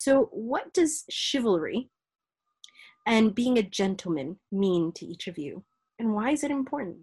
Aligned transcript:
So, 0.00 0.30
what 0.32 0.72
does 0.72 1.04
chivalry 1.10 1.90
and 3.06 3.34
being 3.34 3.58
a 3.58 3.62
gentleman 3.62 4.38
mean 4.50 4.92
to 4.92 5.04
each 5.04 5.28
of 5.28 5.36
you, 5.36 5.62
and 5.98 6.14
why 6.14 6.30
is 6.30 6.42
it 6.42 6.50
important? 6.50 7.00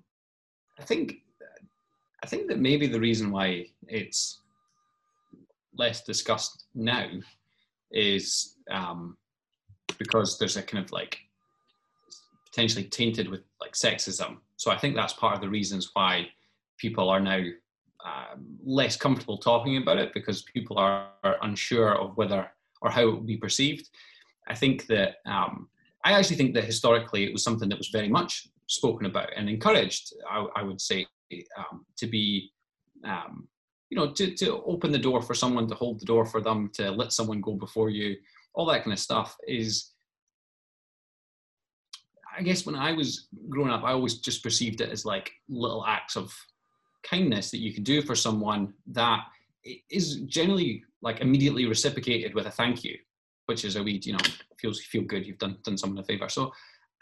I 0.79 0.83
think, 0.83 1.17
I 2.23 2.27
think 2.27 2.47
that 2.47 2.57
maybe 2.57 2.87
the 2.87 2.99
reason 2.99 3.29
why 3.29 3.67
it's 3.87 4.41
less 5.75 6.03
discussed 6.03 6.65
now 6.73 7.07
is 7.91 8.55
um, 8.71 9.15
because 9.99 10.39
there's 10.39 10.57
a 10.57 10.63
kind 10.63 10.83
of 10.83 10.91
like 10.91 11.19
potentially 12.47 12.85
tainted 12.85 13.29
with 13.29 13.41
like 13.61 13.73
sexism. 13.73 14.37
So 14.55 14.71
I 14.71 14.77
think 14.79 14.95
that's 14.95 15.13
part 15.13 15.35
of 15.35 15.41
the 15.41 15.49
reasons 15.49 15.91
why 15.93 16.29
people 16.79 17.09
are 17.09 17.19
now 17.19 17.43
um, 18.03 18.57
less 18.65 18.97
comfortable 18.97 19.37
talking 19.37 19.77
about 19.77 19.99
it 19.99 20.15
because 20.15 20.41
people 20.41 20.79
are, 20.79 21.09
are, 21.23 21.37
unsure 21.43 21.95
of 21.95 22.15
whether 22.15 22.49
or 22.81 22.89
how 22.89 23.03
it 23.03 23.11
will 23.11 23.21
be 23.21 23.37
perceived. 23.37 23.89
I 24.47 24.55
think 24.55 24.87
that 24.87 25.15
um, 25.25 25.69
I 26.05 26.13
actually 26.13 26.37
think 26.37 26.53
that 26.53 26.63
historically 26.63 27.25
it 27.25 27.33
was 27.33 27.43
something 27.43 27.69
that 27.69 27.77
was 27.77 27.89
very 27.89 28.09
much 28.09 28.47
spoken 28.67 29.05
about 29.05 29.29
and 29.35 29.49
encouraged. 29.49 30.13
I, 30.29 30.45
I 30.55 30.63
would 30.63 30.81
say 30.81 31.05
um, 31.57 31.85
to 31.97 32.07
be, 32.07 32.51
um, 33.03 33.47
you 33.89 33.97
know, 33.97 34.11
to 34.11 34.35
to 34.35 34.61
open 34.63 34.91
the 34.91 34.97
door 34.97 35.21
for 35.21 35.33
someone, 35.33 35.67
to 35.67 35.75
hold 35.75 35.99
the 35.99 36.05
door 36.05 36.25
for 36.25 36.41
them, 36.41 36.69
to 36.75 36.91
let 36.91 37.13
someone 37.13 37.41
go 37.41 37.53
before 37.53 37.89
you, 37.89 38.15
all 38.53 38.65
that 38.67 38.83
kind 38.83 38.93
of 38.93 38.99
stuff 38.99 39.35
is. 39.47 39.91
I 42.37 42.43
guess 42.43 42.67
when 42.67 42.75
I 42.75 42.91
was 42.91 43.29
growing 43.49 43.71
up, 43.71 43.83
I 43.83 43.93
always 43.93 44.19
just 44.19 44.43
perceived 44.43 44.81
it 44.81 44.91
as 44.91 45.05
like 45.05 45.31
little 45.49 45.83
acts 45.87 46.15
of 46.15 46.31
kindness 47.03 47.49
that 47.49 47.57
you 47.57 47.73
can 47.73 47.83
do 47.83 48.01
for 48.01 48.15
someone 48.15 48.73
that 48.91 49.21
is 49.89 50.17
generally 50.21 50.83
like 51.01 51.21
immediately 51.21 51.65
reciprocated 51.65 52.33
with 52.33 52.47
a 52.47 52.51
thank 52.51 52.83
you, 52.83 52.97
which 53.45 53.65
is 53.65 53.75
a 53.75 53.83
wee, 53.83 54.01
you 54.03 54.13
know, 54.13 54.19
feels 54.59 54.81
feel 54.81 55.03
good. 55.03 55.25
You've 55.25 55.37
done 55.37 55.57
done 55.63 55.77
someone 55.77 55.99
a 55.99 56.03
favor. 56.03 56.29
So, 56.29 56.51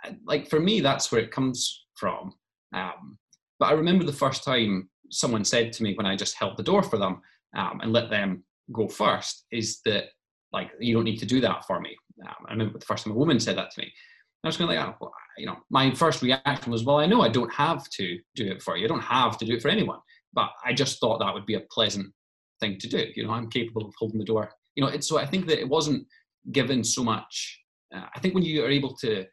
uh, 0.06 0.12
like 0.26 0.50
for 0.50 0.60
me, 0.60 0.82
that's 0.82 1.12
where 1.12 1.22
it 1.22 1.32
comes 1.32 1.86
from. 1.96 2.34
Um, 2.74 3.18
but 3.60 3.68
I 3.68 3.72
remember 3.72 4.04
the 4.04 4.14
first 4.14 4.44
time 4.44 4.90
someone 5.10 5.46
said 5.46 5.72
to 5.74 5.84
me 5.84 5.94
when 5.96 6.06
I 6.06 6.16
just 6.16 6.36
held 6.36 6.58
the 6.58 6.64
door 6.64 6.84
for 6.84 6.98
them 6.98 7.22
um, 7.56 7.80
and 7.82 7.94
let 7.94 8.10
them 8.10 8.44
go 8.72 8.88
first 8.88 9.46
is 9.52 9.80
that 9.86 10.06
like 10.52 10.72
you 10.80 10.94
don't 10.94 11.04
need 11.04 11.20
to 11.20 11.26
do 11.26 11.40
that 11.42 11.66
for 11.66 11.80
me. 11.80 11.96
Um, 12.28 12.46
I 12.48 12.52
remember 12.52 12.80
the 12.80 12.86
first 12.86 13.04
time 13.04 13.14
a 13.14 13.18
woman 13.18 13.40
said 13.40 13.58
that 13.58 13.72
to 13.72 13.82
me. 13.82 13.92
I 14.44 14.48
was 14.48 14.58
kind 14.58 14.70
of 14.70 14.76
like, 14.76 14.86
oh, 14.86 14.96
well, 15.02 15.14
you 15.38 15.48
know, 15.48 15.58
my 15.72 15.92
first 15.92 16.22
reaction 16.22 16.72
was, 16.72 16.84
well, 16.84 16.98
I 16.98 17.08
know 17.08 17.22
I 17.22 17.30
don't 17.30 17.52
have 17.52 17.90
to 17.90 18.20
do 18.36 18.46
it 18.46 18.62
for 18.62 18.78
you. 18.78 18.86
I 18.86 18.88
don't 18.88 19.02
have 19.02 19.40
to 19.40 19.46
do 19.46 19.56
it 19.56 19.62
for 19.62 19.70
anyone. 19.70 20.00
But 20.34 20.52
I 20.64 20.72
just 20.72 21.00
thought 21.00 21.20
that 21.20 21.34
would 21.34 21.48
be 21.48 21.56
a 21.56 21.62
pleasant 21.72 22.14
thing 22.66 22.80
to 22.80 22.90
do. 22.90 23.06
You 23.16 23.26
know, 23.26 23.32
I'm 23.32 23.50
capable 23.50 23.86
of 23.86 23.94
holding 23.98 24.20
the 24.20 24.26
door. 24.26 24.50
You 24.76 24.84
know, 24.84 24.90
it's 24.90 25.08
so 25.08 25.18
I 25.18 25.26
think 25.26 25.48
that 25.48 25.60
it 25.60 25.70
wasn't 25.70 26.06
given 26.52 26.84
so 26.84 27.04
much. 27.04 27.62
Uh, 27.94 28.06
I 28.16 28.20
think 28.20 28.34
when 28.34 28.44
you 28.44 28.64
are 28.64 28.70
able 28.70 28.96
to 28.98 29.26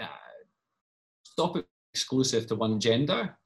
uh, 0.00 0.30
stop 1.24 1.56
it 1.56 1.66
exclusive 1.94 2.46
to 2.46 2.54
one 2.54 2.80
gender, 2.80 3.36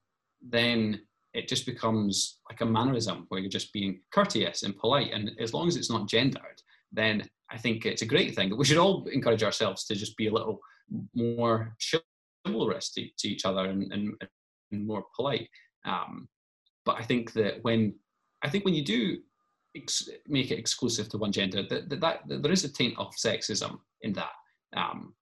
then 0.43 1.01
it 1.33 1.49
just 1.49 1.67
becomes 1.67 2.39
like 2.51 2.61
a 2.61 2.67
mannerism 2.67 3.27
where 3.29 3.41
you're 3.41 3.51
just 3.51 3.73
being 3.73 4.01
courteous 4.13 4.63
and 4.63 4.79
polite. 4.79 5.13
And 5.13 5.31
as 5.41 5.53
long 5.53 5.69
as 5.69 5.77
it's 5.77 5.91
not 5.91 6.09
gendered, 6.09 6.59
then 6.93 7.29
I 7.51 7.59
think 7.59 7.87
it's 7.87 8.03
a 8.03 8.07
great 8.15 8.35
thing. 8.35 8.57
We 8.57 8.65
should 8.65 8.79
all 8.79 9.07
encourage 9.13 9.43
ourselves 9.43 9.85
to 9.87 9.95
just 9.95 10.17
be 10.17 10.29
a 10.29 10.33
little 10.33 10.61
more 11.15 11.75
chivalrous 12.47 12.93
to, 12.93 13.07
to 13.19 13.29
each 13.29 13.45
other 13.45 13.65
and, 13.65 13.93
and, 13.93 14.15
and 14.71 14.87
more 14.87 15.05
polite. 15.17 15.49
Um, 15.85 16.29
but 16.85 16.97
I 17.01 17.03
think 17.03 17.33
that 17.33 17.63
when 17.63 17.95
I 18.45 18.51
think 18.51 18.65
when 18.65 18.75
you 18.75 18.85
do 18.85 19.19
ex- 19.75 20.09
make 20.29 20.51
it 20.51 20.59
exclusive 20.59 21.09
to 21.09 21.19
one 21.19 21.33
gender, 21.33 21.63
that, 21.69 21.89
that, 21.89 22.01
that, 22.01 22.29
that, 22.29 22.43
there 22.43 22.53
is 22.53 22.65
a 22.65 22.73
taint 22.73 22.97
of 22.99 23.13
sexism 23.17 23.79
in 24.03 24.13
that, 24.13 24.33
um, 24.77 25.15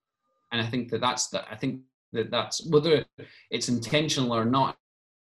and 0.53 0.61
I 0.61 0.67
think 0.67 0.91
that 0.91 1.01
that's 1.01 1.29
that. 1.29 1.47
I 1.51 1.57
think 1.57 1.81
that 2.13 2.31
that's 2.31 2.67
whether 2.67 3.05
it's 3.51 3.69
intentional 3.69 4.35
or 4.35 4.45
not. 4.45 4.77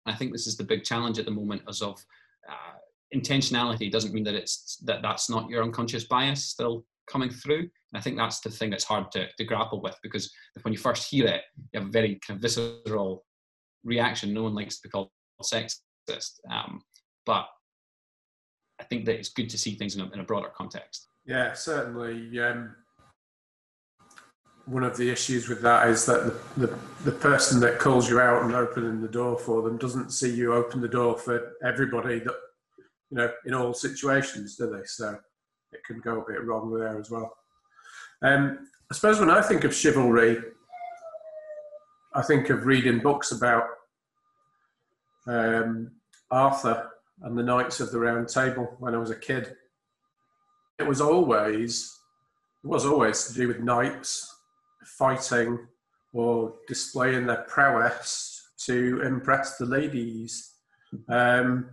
I 0.05 0.13
think 0.13 0.33
this 0.33 0.47
is 0.47 0.57
the 0.57 0.65
big 0.65 0.83
challenge 0.83 1.19
at 1.19 1.25
the 1.25 1.31
moment, 1.31 1.61
as 1.69 1.81
of 1.81 2.03
uh, 2.49 2.77
intentionality 3.15 3.91
doesn't 3.91 4.13
mean 4.13 4.23
that 4.25 4.35
it's 4.35 4.77
that 4.85 5.01
that's 5.01 5.29
not 5.29 5.49
your 5.49 5.63
unconscious 5.63 6.03
bias 6.03 6.43
still 6.43 6.85
coming 7.07 7.29
through. 7.29 7.59
And 7.59 7.99
I 7.99 8.01
think 8.01 8.17
that's 8.17 8.39
the 8.39 8.49
thing 8.49 8.69
that's 8.69 8.83
hard 8.83 9.11
to, 9.11 9.27
to 9.37 9.43
grapple 9.43 9.81
with 9.81 9.97
because 10.01 10.31
when 10.63 10.73
you 10.73 10.79
first 10.79 11.09
hear 11.09 11.27
it, 11.27 11.41
you 11.71 11.79
have 11.79 11.89
a 11.89 11.91
very 11.91 12.19
kind 12.25 12.37
of 12.37 12.41
visceral 12.41 13.23
reaction. 13.83 14.33
No 14.33 14.43
one 14.43 14.55
likes 14.55 14.77
to 14.77 14.87
be 14.87 14.89
called 14.89 15.09
sexist. 15.41 16.39
Um, 16.49 16.81
but 17.25 17.45
I 18.83 18.85
think 18.85 19.05
that 19.05 19.15
it's 19.15 19.29
good 19.29 19.49
to 19.49 19.57
see 19.57 19.75
things 19.75 19.95
in 19.95 20.01
a, 20.01 20.11
in 20.11 20.19
a 20.19 20.23
broader 20.23 20.49
context. 20.49 21.07
Yeah, 21.25 21.53
certainly. 21.53 22.37
Um, 22.37 22.75
one 24.65 24.83
of 24.83 24.97
the 24.97 25.09
issues 25.09 25.47
with 25.47 25.61
that 25.61 25.87
is 25.87 26.05
that 26.05 26.25
the, 26.57 26.67
the, 26.67 26.77
the, 27.05 27.11
person 27.13 27.61
that 27.61 27.79
calls 27.79 28.09
you 28.09 28.19
out 28.19 28.43
and 28.43 28.53
opening 28.53 29.01
the 29.01 29.07
door 29.07 29.37
for 29.37 29.61
them 29.61 29.77
doesn't 29.77 30.11
see 30.11 30.33
you 30.33 30.53
open 30.53 30.81
the 30.81 30.87
door 30.89 31.17
for 31.17 31.53
everybody 31.63 32.19
that, 32.19 32.35
you 33.09 33.17
know, 33.17 33.31
in 33.45 33.53
all 33.53 33.73
situations, 33.73 34.57
do 34.57 34.69
they? 34.69 34.85
So 34.85 35.17
it 35.71 35.83
can 35.85 36.01
go 36.01 36.19
a 36.19 36.29
bit 36.29 36.43
wrong 36.43 36.73
there 36.73 36.99
as 36.99 37.09
well. 37.09 37.37
Um, 38.21 38.67
I 38.91 38.95
suppose 38.95 39.17
when 39.17 39.31
I 39.31 39.41
think 39.41 39.63
of 39.63 39.73
chivalry, 39.73 40.39
I 42.13 42.21
think 42.21 42.49
of 42.49 42.65
reading 42.65 42.99
books 42.99 43.31
about 43.31 43.63
um, 45.25 45.91
Arthur 46.29 46.89
and 47.21 47.37
the 47.37 47.43
Knights 47.43 47.79
of 47.79 47.91
the 47.91 47.99
Round 47.99 48.27
Table 48.27 48.75
when 48.79 48.95
I 48.95 48.97
was 48.97 49.11
a 49.11 49.15
kid. 49.15 49.55
It 50.79 50.87
was 50.87 51.01
always 51.01 51.97
it 52.63 52.67
was 52.67 52.85
always 52.85 53.25
to 53.25 53.33
do 53.33 53.47
with 53.47 53.59
knights 53.59 54.33
fighting 54.85 55.67
or 56.13 56.53
displaying 56.67 57.27
their 57.27 57.43
prowess 57.47 58.41
to 58.65 59.01
impress 59.01 59.57
the 59.57 59.65
ladies. 59.65 60.51
Um, 61.09 61.71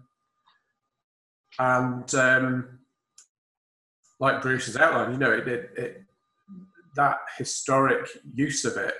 and 1.58 2.14
um, 2.14 2.78
like 4.18 4.42
Bruce 4.42 4.66
has 4.66 4.76
outlined, 4.76 5.12
you 5.12 5.18
know, 5.18 5.32
it, 5.32 5.46
it, 5.46 5.70
it, 5.76 6.02
that 6.96 7.18
historic 7.38 8.08
use 8.34 8.64
of 8.64 8.76
it 8.76 8.94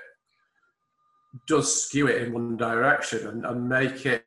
does 1.47 1.85
skew 1.85 2.07
it 2.07 2.23
in 2.23 2.33
one 2.33 2.57
direction 2.57 3.27
and, 3.27 3.45
and 3.45 3.69
make 3.69 4.07
it 4.07 4.25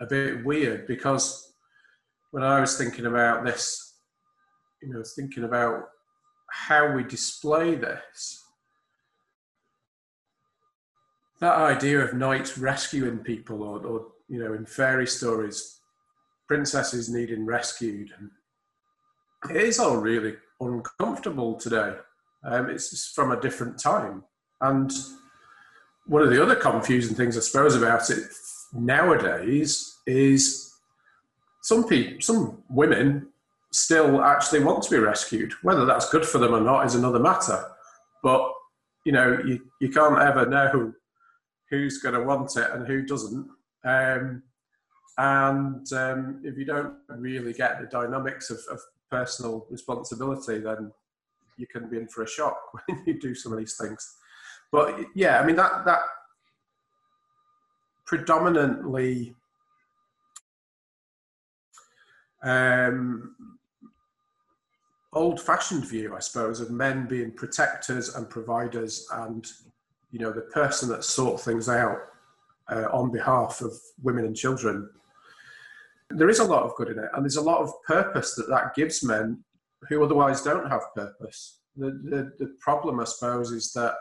a 0.00 0.06
bit 0.06 0.44
weird 0.44 0.86
because 0.86 1.51
when 2.32 2.42
I 2.42 2.60
was 2.60 2.76
thinking 2.76 3.06
about 3.06 3.44
this, 3.44 3.94
you 4.82 4.92
know, 4.92 5.02
thinking 5.16 5.44
about 5.44 5.84
how 6.50 6.92
we 6.92 7.04
display 7.04 7.76
this, 7.76 8.42
that 11.40 11.56
idea 11.56 12.00
of 12.00 12.14
knights 12.14 12.58
rescuing 12.58 13.18
people 13.18 13.62
or, 13.62 13.78
or 13.86 14.06
you 14.28 14.42
know, 14.42 14.52
in 14.54 14.66
fairy 14.66 15.06
stories, 15.06 15.78
princesses 16.48 17.08
needing 17.08 17.46
rescued 17.46 18.10
it 19.50 19.56
is 19.56 19.78
all 19.78 19.96
really 19.96 20.36
uncomfortable 20.60 21.54
today. 21.54 21.94
Um, 22.44 22.70
it's 22.70 23.08
from 23.08 23.32
a 23.32 23.40
different 23.40 23.78
time. 23.78 24.24
And 24.60 24.92
one 26.06 26.22
of 26.22 26.30
the 26.30 26.42
other 26.42 26.54
confusing 26.54 27.14
things, 27.14 27.36
I 27.36 27.40
suppose, 27.40 27.76
about 27.76 28.08
it 28.10 28.24
nowadays 28.72 29.98
is 30.06 30.71
some 31.62 31.88
people, 31.88 32.20
some 32.20 32.62
women 32.68 33.28
still 33.70 34.22
actually 34.22 34.62
want 34.62 34.82
to 34.82 34.90
be 34.90 34.98
rescued. 34.98 35.52
Whether 35.62 35.86
that's 35.86 36.10
good 36.10 36.26
for 36.26 36.38
them 36.38 36.54
or 36.54 36.60
not 36.60 36.84
is 36.84 36.94
another 36.94 37.18
matter. 37.18 37.64
But 38.22 38.52
you 39.04 39.12
know, 39.12 39.38
you, 39.44 39.60
you 39.80 39.88
can't 39.88 40.18
ever 40.18 40.46
know 40.46 40.92
who's 41.70 41.98
going 41.98 42.14
to 42.14 42.22
want 42.22 42.56
it 42.56 42.70
and 42.70 42.86
who 42.86 43.04
doesn't. 43.04 43.48
Um, 43.84 44.42
and 45.18 45.92
um, 45.92 46.40
if 46.44 46.56
you 46.56 46.64
don't 46.64 46.94
really 47.08 47.52
get 47.52 47.80
the 47.80 47.86
dynamics 47.86 48.50
of, 48.50 48.58
of 48.70 48.80
personal 49.10 49.66
responsibility, 49.70 50.58
then 50.58 50.92
you 51.56 51.66
can 51.66 51.88
be 51.88 51.96
in 51.96 52.08
for 52.08 52.22
a 52.22 52.28
shock 52.28 52.56
when 52.86 53.02
you 53.06 53.18
do 53.20 53.34
some 53.34 53.52
of 53.52 53.58
these 53.58 53.76
things. 53.76 54.16
But 54.70 54.98
yeah, 55.14 55.40
I 55.40 55.46
mean 55.46 55.56
that 55.56 55.84
that 55.84 56.00
predominantly 58.06 59.34
um, 62.42 63.36
old-fashioned 65.12 65.86
view, 65.86 66.14
I 66.14 66.20
suppose, 66.20 66.60
of 66.60 66.70
men 66.70 67.06
being 67.06 67.32
protectors 67.32 68.14
and 68.14 68.28
providers, 68.28 69.06
and 69.12 69.46
you 70.10 70.18
know 70.18 70.32
the 70.32 70.42
person 70.42 70.88
that 70.90 71.04
sort 71.04 71.40
things 71.40 71.68
out 71.68 71.98
uh, 72.68 72.88
on 72.92 73.10
behalf 73.10 73.60
of 73.60 73.72
women 74.02 74.24
and 74.24 74.36
children 74.36 74.88
there 76.16 76.28
is 76.28 76.38
a 76.38 76.44
lot 76.44 76.64
of 76.64 76.74
good 76.76 76.88
in 76.88 76.98
it, 76.98 77.10
and 77.14 77.24
there's 77.24 77.36
a 77.36 77.42
lot 77.42 77.60
of 77.60 77.82
purpose 77.84 78.34
that 78.34 78.48
that 78.48 78.74
gives 78.74 79.02
men 79.02 79.42
who 79.88 80.04
otherwise 80.04 80.42
don't 80.42 80.70
have 80.70 80.94
purpose. 80.94 81.60
The, 81.76 81.90
the, 81.90 82.32
the 82.38 82.54
problem, 82.60 83.00
I 83.00 83.04
suppose, 83.04 83.50
is 83.50 83.72
that 83.72 83.94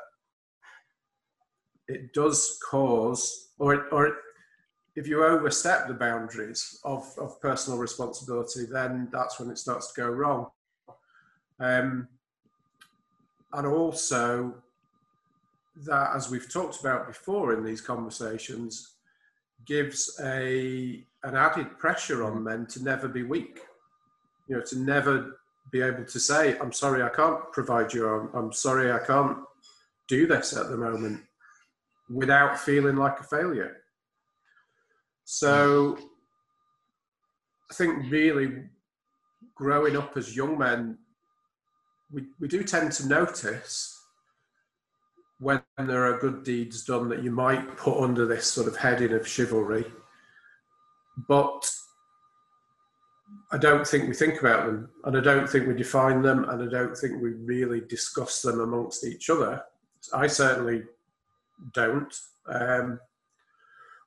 it 1.88 2.14
does 2.14 2.60
cause, 2.70 3.50
or, 3.58 3.74
it, 3.74 3.84
or 3.92 4.08
it, 4.08 4.14
if 4.96 5.08
you 5.08 5.24
overstep 5.24 5.88
the 5.88 5.94
boundaries 5.94 6.80
of, 6.84 7.08
of 7.18 7.40
personal 7.42 7.80
responsibility, 7.80 8.66
then 8.66 9.08
that's 9.12 9.40
when 9.40 9.50
it 9.50 9.58
starts 9.58 9.94
to 9.94 10.02
go 10.02 10.10
wrong. 10.10 10.48
Um, 11.60 12.08
and 13.54 13.68
also 13.68 14.56
that, 15.86 16.16
as 16.16 16.30
we've 16.30 16.52
talked 16.52 16.80
about 16.82 17.08
before 17.08 17.54
in 17.54 17.64
these 17.64 17.82
conversations, 17.82 18.96
gives 19.66 20.20
a 20.24 21.06
an 21.24 21.36
added 21.36 21.78
pressure 21.78 22.24
on 22.24 22.44
men 22.44 22.66
to 22.66 22.84
never 22.84 23.08
be 23.08 23.24
weak. 23.24 23.60
You 24.48 24.58
know, 24.58 24.64
to 24.64 24.80
never 24.80 25.40
be 25.72 25.82
able 25.82 26.04
to 26.06 26.20
say, 26.20 26.58
"I'm 26.60 26.74
sorry, 26.74 27.04
I 27.04 27.10
can't 27.10 27.52
provide 27.52 27.94
you. 27.94 28.08
I'm, 28.08 28.30
I'm 28.34 28.52
sorry, 28.52 28.92
I 28.92 29.00
can't 29.00 29.38
do 30.08 30.26
this 30.28 30.56
at 30.58 30.70
the 30.70 30.78
moment," 30.78 31.22
without 32.10 32.60
feeling 32.60 32.96
like 32.96 33.20
a 33.20 33.24
failure. 33.24 33.81
So, 35.33 35.98
I 37.69 37.74
think 37.74 38.12
really 38.12 38.66
growing 39.56 39.95
up 39.95 40.18
as 40.18 40.36
young 40.36 40.57
men, 40.57 40.98
we, 42.12 42.25
we 42.42 42.50
do 42.50 42.66
tend 42.66 42.92
to 42.92 43.07
notice 43.07 43.98
when 45.39 45.62
there 45.78 46.06
are 46.06 46.19
good 46.19 46.44
deeds 46.44 46.83
done 46.83 47.07
that 47.07 47.24
you 47.24 47.31
might 47.31 47.78
put 47.78 48.04
under 48.04 48.25
this 48.25 48.45
sort 48.45 48.68
of 48.68 48.75
heading 48.75 49.13
of 49.13 49.25
chivalry. 49.25 49.86
But 51.30 51.72
I 53.54 53.57
don't 53.57 53.88
think 53.88 54.10
we 54.10 54.13
think 54.13 54.42
about 54.42 54.66
them, 54.66 54.89
and 55.06 55.16
I 55.16 55.22
don't 55.22 55.50
think 55.50 55.66
we 55.66 55.75
define 55.75 56.22
them, 56.22 56.44
and 56.50 56.62
I 56.62 56.69
don't 56.69 56.95
think 56.95 57.22
we 57.22 57.36
really 57.36 57.80
discuss 57.80 58.42
them 58.42 58.60
amongst 58.60 59.06
each 59.06 59.30
other. 59.30 59.63
I 60.13 60.28
certainly 60.28 60.83
don't. 61.74 62.13
Um, 62.48 63.00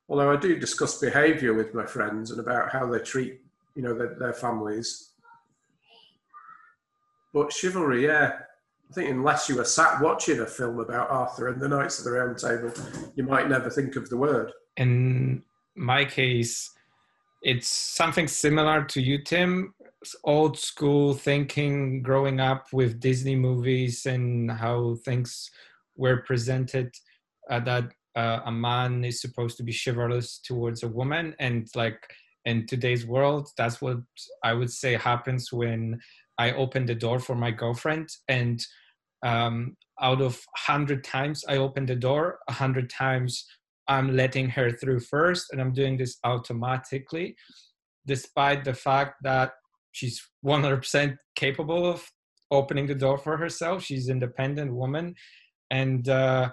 although 0.09 0.31
I 0.31 0.35
do 0.37 0.57
discuss 0.57 0.99
behaviour 0.99 1.53
with 1.53 1.73
my 1.73 1.85
friends 1.85 2.31
and 2.31 2.39
about 2.39 2.71
how 2.71 2.85
they 2.85 2.99
treat, 2.99 3.41
you 3.75 3.81
know, 3.81 3.93
their, 3.93 4.15
their 4.15 4.33
families. 4.33 5.11
But 7.33 7.51
chivalry, 7.51 8.05
yeah, 8.05 8.39
I 8.89 8.93
think 8.93 9.09
unless 9.09 9.49
you 9.49 9.55
were 9.55 9.65
sat 9.65 10.01
watching 10.01 10.39
a 10.39 10.45
film 10.45 10.79
about 10.79 11.09
Arthur 11.09 11.47
and 11.47 11.61
the 11.61 11.67
Knights 11.67 11.99
of 11.99 12.05
the 12.05 12.11
Round 12.11 12.37
Table, 12.37 12.71
you 13.15 13.23
might 13.23 13.49
never 13.49 13.69
think 13.69 13.95
of 13.95 14.09
the 14.09 14.17
word. 14.17 14.51
In 14.77 15.43
my 15.75 16.05
case, 16.05 16.71
it's 17.41 17.67
something 17.67 18.27
similar 18.27 18.83
to 18.85 19.01
you, 19.01 19.23
Tim. 19.23 19.73
Old 20.23 20.57
school 20.57 21.13
thinking, 21.15 22.03
growing 22.03 22.39
up 22.39 22.67
with 22.71 22.99
Disney 22.99 23.35
movies 23.35 24.05
and 24.05 24.51
how 24.51 24.95
things 25.03 25.49
were 25.95 26.17
presented. 26.17 26.93
Uh, 27.49 27.59
that 27.61 27.91
uh, 28.15 28.39
a 28.45 28.51
man 28.51 29.03
is 29.03 29.21
supposed 29.21 29.57
to 29.57 29.63
be 29.63 29.73
chivalrous 29.73 30.39
towards 30.39 30.83
a 30.83 30.87
woman, 30.87 31.35
and 31.39 31.67
like 31.75 31.99
in 32.45 32.65
today's 32.67 33.05
world, 33.05 33.49
that's 33.57 33.81
what 33.81 33.97
I 34.43 34.53
would 34.53 34.71
say 34.71 34.93
happens 34.93 35.51
when 35.51 35.99
I 36.37 36.51
open 36.51 36.85
the 36.85 36.95
door 36.95 37.19
for 37.19 37.35
my 37.35 37.51
girlfriend, 37.51 38.09
and 38.27 38.59
um, 39.23 39.75
out 40.01 40.21
of 40.21 40.39
hundred 40.55 41.03
times 41.03 41.43
I 41.47 41.57
open 41.57 41.85
the 41.85 41.95
door, 41.95 42.39
a 42.47 42.53
hundred 42.53 42.89
times 42.89 43.45
I'm 43.87 44.15
letting 44.15 44.49
her 44.49 44.71
through 44.71 45.01
first, 45.01 45.47
and 45.51 45.61
I'm 45.61 45.73
doing 45.73 45.97
this 45.97 46.17
automatically, 46.23 47.35
despite 48.05 48.63
the 48.63 48.73
fact 48.73 49.15
that 49.23 49.53
she's 49.91 50.21
100% 50.45 51.17
capable 51.35 51.85
of 51.85 52.09
opening 52.51 52.87
the 52.87 52.95
door 52.95 53.17
for 53.17 53.37
herself. 53.37 53.83
She's 53.83 54.07
an 54.07 54.17
independent 54.17 54.73
woman, 54.73 55.15
and 55.71 56.07
uh, 56.07 56.51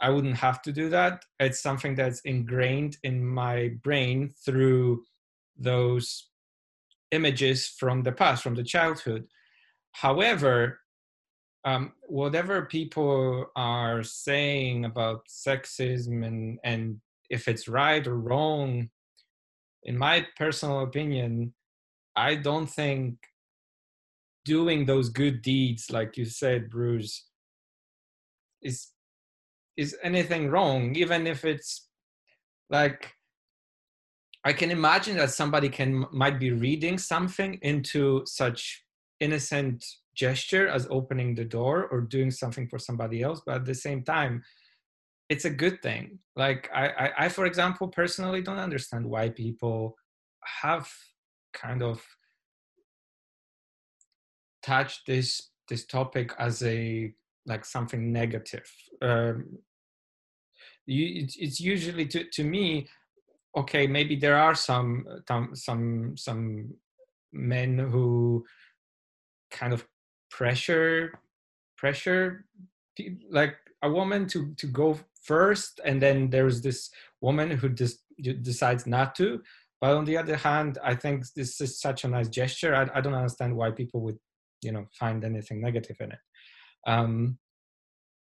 I 0.00 0.10
wouldn't 0.10 0.36
have 0.36 0.62
to 0.62 0.72
do 0.72 0.88
that. 0.90 1.24
It's 1.38 1.60
something 1.60 1.94
that's 1.94 2.20
ingrained 2.20 2.96
in 3.02 3.24
my 3.24 3.72
brain 3.82 4.32
through 4.44 5.04
those 5.58 6.28
images 7.10 7.68
from 7.68 8.02
the 8.02 8.12
past, 8.12 8.42
from 8.42 8.54
the 8.54 8.64
childhood. 8.64 9.26
However, 9.92 10.80
um, 11.64 11.92
whatever 12.02 12.64
people 12.66 13.46
are 13.56 14.02
saying 14.02 14.86
about 14.86 15.26
sexism 15.28 16.24
and, 16.26 16.58
and 16.64 17.00
if 17.28 17.48
it's 17.48 17.68
right 17.68 18.06
or 18.06 18.16
wrong, 18.16 18.88
in 19.82 19.98
my 19.98 20.26
personal 20.36 20.80
opinion, 20.80 21.52
I 22.16 22.36
don't 22.36 22.66
think 22.66 23.16
doing 24.44 24.86
those 24.86 25.10
good 25.10 25.42
deeds, 25.42 25.90
like 25.90 26.16
you 26.16 26.24
said, 26.24 26.70
Bruce, 26.70 27.26
is 28.62 28.88
is 29.80 29.96
anything 30.02 30.50
wrong, 30.50 30.94
even 30.94 31.26
if 31.26 31.44
it's 31.44 31.88
like 32.68 33.14
I 34.44 34.52
can 34.52 34.70
imagine 34.70 35.16
that 35.16 35.30
somebody 35.30 35.70
can 35.70 36.04
might 36.12 36.38
be 36.38 36.52
reading 36.52 36.98
something 36.98 37.58
into 37.62 38.22
such 38.26 38.84
innocent 39.20 39.84
gesture 40.14 40.68
as 40.68 40.86
opening 40.90 41.34
the 41.34 41.44
door 41.44 41.88
or 41.90 42.02
doing 42.02 42.30
something 42.30 42.66
for 42.68 42.78
somebody 42.78 43.22
else, 43.22 43.40
but 43.46 43.54
at 43.54 43.64
the 43.64 43.74
same 43.74 44.02
time, 44.02 44.42
it's 45.30 45.46
a 45.46 45.56
good 45.62 45.80
thing. 45.80 46.18
Like 46.36 46.68
I, 46.74 46.84
I, 46.88 47.10
I 47.24 47.28
for 47.30 47.46
example, 47.46 47.88
personally 47.88 48.42
don't 48.42 48.66
understand 48.68 49.06
why 49.06 49.30
people 49.30 49.96
have 50.62 50.88
kind 51.54 51.82
of 51.82 52.04
touched 54.62 55.06
this 55.06 55.50
this 55.70 55.86
topic 55.86 56.34
as 56.38 56.62
a 56.62 57.14
like 57.46 57.64
something 57.64 58.12
negative. 58.12 58.68
Um, 59.00 59.58
you, 60.90 61.22
it's, 61.22 61.36
it's 61.36 61.60
usually 61.60 62.06
to, 62.06 62.24
to 62.24 62.44
me 62.44 62.88
okay 63.56 63.86
maybe 63.86 64.16
there 64.16 64.36
are 64.36 64.54
some 64.54 65.04
some 65.54 66.16
some 66.16 66.74
men 67.32 67.78
who 67.78 68.44
kind 69.50 69.72
of 69.72 69.86
pressure 70.30 71.12
pressure 71.76 72.44
like 73.30 73.56
a 73.82 73.90
woman 73.90 74.26
to 74.26 74.54
to 74.56 74.66
go 74.66 74.98
first 75.22 75.80
and 75.84 76.00
then 76.00 76.30
there's 76.30 76.60
this 76.60 76.90
woman 77.20 77.50
who 77.50 77.68
just 77.68 77.98
decides 78.42 78.86
not 78.86 79.14
to. 79.14 79.42
But 79.80 79.96
on 79.96 80.04
the 80.04 80.18
other 80.18 80.36
hand 80.36 80.78
i 80.84 80.94
think 80.94 81.24
this 81.34 81.60
is 81.60 81.80
such 81.80 82.04
a 82.04 82.08
nice 82.08 82.28
gesture. 82.28 82.74
I, 82.74 82.82
I 82.96 83.00
don't 83.00 83.14
understand 83.14 83.56
why 83.56 83.70
people 83.70 84.00
would 84.02 84.18
you 84.62 84.72
know 84.72 84.86
find 84.92 85.24
anything 85.24 85.60
negative 85.60 85.96
in 86.00 86.12
it. 86.12 86.18
Um, 86.86 87.38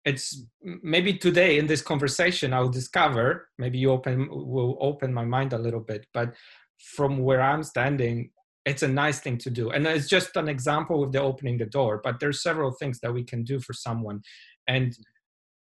it's 0.04 0.44
maybe 0.62 1.14
today 1.14 1.58
in 1.58 1.66
this 1.66 1.82
conversation 1.82 2.52
i'll 2.52 2.68
discover 2.68 3.48
maybe 3.58 3.78
you 3.78 3.90
open 3.90 4.28
will 4.30 4.76
open 4.80 5.12
my 5.12 5.24
mind 5.24 5.52
a 5.52 5.58
little 5.58 5.80
bit 5.80 6.06
but 6.12 6.34
from 6.78 7.18
where 7.18 7.40
i'm 7.40 7.62
standing 7.62 8.30
it's 8.64 8.82
a 8.82 8.88
nice 8.88 9.20
thing 9.20 9.36
to 9.38 9.50
do. 9.50 9.70
And 9.70 9.86
it's 9.86 10.08
just 10.08 10.36
an 10.36 10.48
example 10.48 11.02
of 11.02 11.12
the 11.12 11.20
opening 11.20 11.58
the 11.58 11.66
door 11.66 12.00
but 12.02 12.18
there's 12.20 12.42
several 12.42 12.72
things 12.72 12.98
that 13.00 13.12
we 13.12 13.22
can 13.22 13.44
do 13.44 13.60
for 13.60 13.72
someone 13.72 14.23
and 14.68 14.96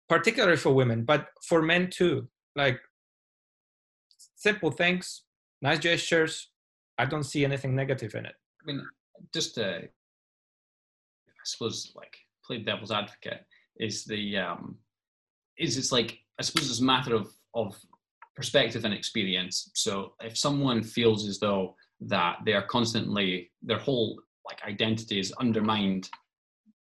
particularly 0.10 0.58
for 0.58 0.74
women 0.74 1.03
but 1.03 1.27
for 1.48 1.62
men 1.62 1.89
too. 1.89 2.27
Like 2.56 2.79
simple 4.36 4.72
things 4.72 5.24
nice 5.62 5.79
gestures 5.79 6.50
i 7.00 7.06
don't 7.06 7.24
see 7.24 7.44
anything 7.44 7.75
negative 7.75 8.13
in 8.15 8.25
it. 8.25 8.36
I 8.62 8.65
mean 8.65 8.86
just 9.34 9.56
to 9.56 9.84
i 9.84 11.44
suppose 11.44 11.91
like 11.96 12.15
play 12.46 12.60
devil's 12.60 12.91
advocate 12.91 13.41
is 13.79 14.05
the 14.05 14.38
um, 14.38 14.77
is 15.57 15.77
it's 15.77 15.91
like 15.91 16.19
I 16.39 16.43
suppose 16.43 16.69
it's 16.69 16.81
a 16.81 16.84
matter 16.84 17.15
of 17.15 17.31
of 17.53 17.75
perspective 18.36 18.86
and 18.86 18.93
experience. 18.93 19.72
So 19.74 20.13
if 20.22 20.38
someone 20.38 20.84
feels 20.84 21.27
as 21.27 21.39
though 21.39 21.75
that 22.01 22.38
they 22.46 22.53
are 22.53 22.65
constantly 22.67 23.51
their 23.63 23.79
whole 23.79 24.19
like 24.46 24.63
identity 24.63 25.19
is 25.19 25.34
undermined 25.39 26.10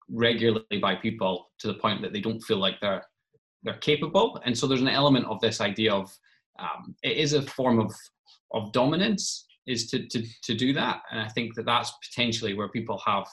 regularly 0.09 0.79
by 0.81 0.95
people 0.95 1.49
to 1.59 1.67
the 1.67 1.73
point 1.75 2.01
that 2.01 2.13
they 2.13 2.21
don't 2.21 2.41
feel 2.41 2.57
like 2.57 2.79
they're 2.81 3.05
they're 3.63 3.77
capable, 3.77 4.39
and 4.45 4.55
so 4.55 4.67
there's 4.67 4.81
an 4.81 4.87
element 4.87 5.25
of 5.25 5.39
this 5.41 5.59
idea 5.61 5.91
of 5.93 6.11
um, 6.59 6.95
it 7.03 7.17
is 7.17 7.33
a 7.33 7.41
form 7.41 7.79
of 7.79 7.93
of 8.53 8.71
dominance 8.71 9.45
is 9.65 9.89
to, 9.89 10.07
to 10.07 10.23
to 10.43 10.53
do 10.53 10.73
that, 10.73 11.01
and 11.11 11.19
I 11.19 11.29
think 11.29 11.55
that 11.55 11.65
that's 11.65 11.91
potentially 12.07 12.53
where 12.53 12.69
people 12.69 13.01
have 13.05 13.25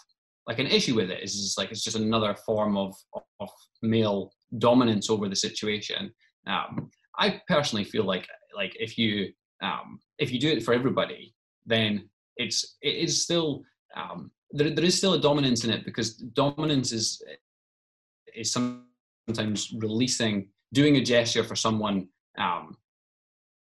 like 0.46 0.58
an 0.58 0.66
issue 0.66 0.94
with 0.94 1.10
it 1.10 1.22
is 1.22 1.34
just 1.34 1.58
like 1.58 1.70
it's 1.70 1.84
just 1.84 1.96
another 1.96 2.34
form 2.46 2.76
of 2.76 2.94
of 3.40 3.48
male 3.82 4.32
dominance 4.58 5.08
over 5.10 5.28
the 5.28 5.36
situation. 5.36 6.12
Um, 6.46 6.90
I 7.18 7.40
personally 7.48 7.84
feel 7.84 8.04
like 8.04 8.26
like 8.54 8.76
if 8.78 8.98
you 8.98 9.32
um, 9.62 10.00
if 10.18 10.32
you 10.32 10.40
do 10.40 10.50
it 10.50 10.62
for 10.62 10.74
everybody, 10.74 11.34
then 11.66 12.08
it's 12.36 12.76
it 12.82 12.96
is 12.96 13.22
still 13.22 13.62
um, 13.96 14.30
there, 14.50 14.70
there 14.70 14.84
is 14.84 14.96
still 14.96 15.14
a 15.14 15.20
dominance 15.20 15.64
in 15.64 15.70
it 15.70 15.84
because 15.84 16.14
dominance 16.14 16.92
is 16.92 17.22
is 18.34 18.52
sometimes 18.52 19.72
releasing 19.78 20.48
doing 20.72 20.96
a 20.96 21.02
gesture 21.02 21.44
for 21.44 21.54
someone 21.54 22.08
um, 22.38 22.76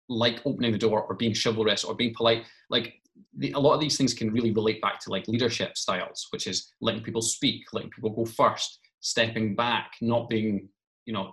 like 0.08 0.40
opening 0.44 0.72
the 0.72 0.78
door 0.78 1.02
or 1.02 1.14
being 1.14 1.34
chivalrous 1.34 1.84
or 1.84 1.94
being 1.94 2.14
polite 2.14 2.44
like 2.70 3.01
the, 3.38 3.52
a 3.52 3.58
lot 3.58 3.74
of 3.74 3.80
these 3.80 3.96
things 3.96 4.14
can 4.14 4.32
really 4.32 4.52
relate 4.52 4.80
back 4.80 5.00
to 5.00 5.10
like 5.10 5.28
leadership 5.28 5.76
styles, 5.76 6.26
which 6.30 6.46
is 6.46 6.72
letting 6.80 7.02
people 7.02 7.22
speak, 7.22 7.62
letting 7.72 7.90
people 7.90 8.10
go 8.10 8.24
first, 8.24 8.78
stepping 9.00 9.54
back, 9.54 9.92
not 10.00 10.28
being, 10.28 10.68
you 11.06 11.12
know, 11.12 11.32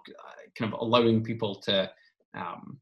kind 0.57 0.73
of 0.73 0.79
allowing 0.79 1.23
people 1.23 1.55
to, 1.55 1.89
um, 2.37 2.79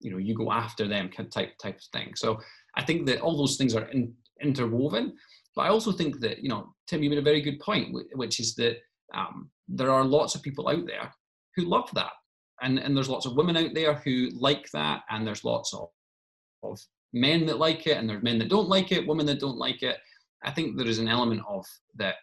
you 0.00 0.10
know, 0.10 0.18
you 0.18 0.34
go 0.34 0.52
after 0.52 0.86
them 0.86 1.08
kind 1.08 1.26
of 1.26 1.32
type 1.32 1.56
type 1.58 1.76
of 1.76 1.84
thing. 1.92 2.14
So 2.14 2.38
I 2.76 2.84
think 2.84 3.06
that 3.06 3.20
all 3.20 3.36
those 3.36 3.56
things 3.56 3.74
are 3.74 3.88
in, 3.88 4.14
interwoven. 4.42 5.14
But 5.54 5.62
I 5.62 5.68
also 5.68 5.92
think 5.92 6.20
that, 6.20 6.42
you 6.42 6.50
know, 6.50 6.74
Tim, 6.86 7.02
you 7.02 7.10
made 7.10 7.18
a 7.18 7.22
very 7.22 7.40
good 7.40 7.58
point, 7.60 7.94
which 8.14 8.40
is 8.40 8.54
that 8.56 8.76
um, 9.14 9.50
there 9.68 9.90
are 9.90 10.04
lots 10.04 10.34
of 10.34 10.42
people 10.42 10.68
out 10.68 10.86
there 10.86 11.10
who 11.54 11.64
love 11.64 11.88
that. 11.94 12.12
And, 12.62 12.78
and 12.78 12.96
there's 12.96 13.08
lots 13.08 13.26
of 13.26 13.36
women 13.36 13.56
out 13.56 13.74
there 13.74 13.94
who 14.04 14.28
like 14.34 14.70
that, 14.72 15.02
and 15.10 15.26
there's 15.26 15.44
lots 15.44 15.74
of, 15.74 15.88
of 16.62 16.78
men 17.12 17.46
that 17.46 17.58
like 17.58 17.86
it, 17.86 17.96
and 17.96 18.08
there's 18.08 18.22
men 18.22 18.38
that 18.38 18.48
don't 18.48 18.68
like 18.68 18.92
it, 18.92 19.06
women 19.06 19.26
that 19.26 19.40
don't 19.40 19.58
like 19.58 19.82
it. 19.82 19.96
I 20.44 20.50
think 20.50 20.76
there 20.76 20.86
is 20.86 20.98
an 20.98 21.08
element 21.08 21.42
of 21.48 21.64
that 21.96 22.16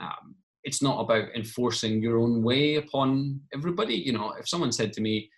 um, 0.00 0.34
it's 0.64 0.82
not 0.82 1.00
about 1.00 1.28
enforcing 1.36 2.02
your 2.02 2.18
own 2.18 2.42
way 2.42 2.76
upon 2.76 3.40
everybody. 3.52 3.94
You 3.94 4.12
know, 4.12 4.32
if 4.38 4.48
someone 4.48 4.72
said 4.72 4.92
to 4.94 5.00
me, 5.00 5.30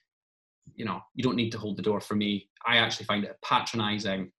you 0.75 0.85
know, 0.85 1.01
you 1.15 1.23
don't 1.23 1.37
need 1.37 1.51
to 1.51 1.59
hold 1.59 1.77
the 1.77 1.83
door 1.83 2.01
for 2.01 2.15
me, 2.15 2.49
I 2.67 2.77
actually 2.79 3.07
find 3.07 3.25
it 3.25 3.37
patronizing. 3.45 4.31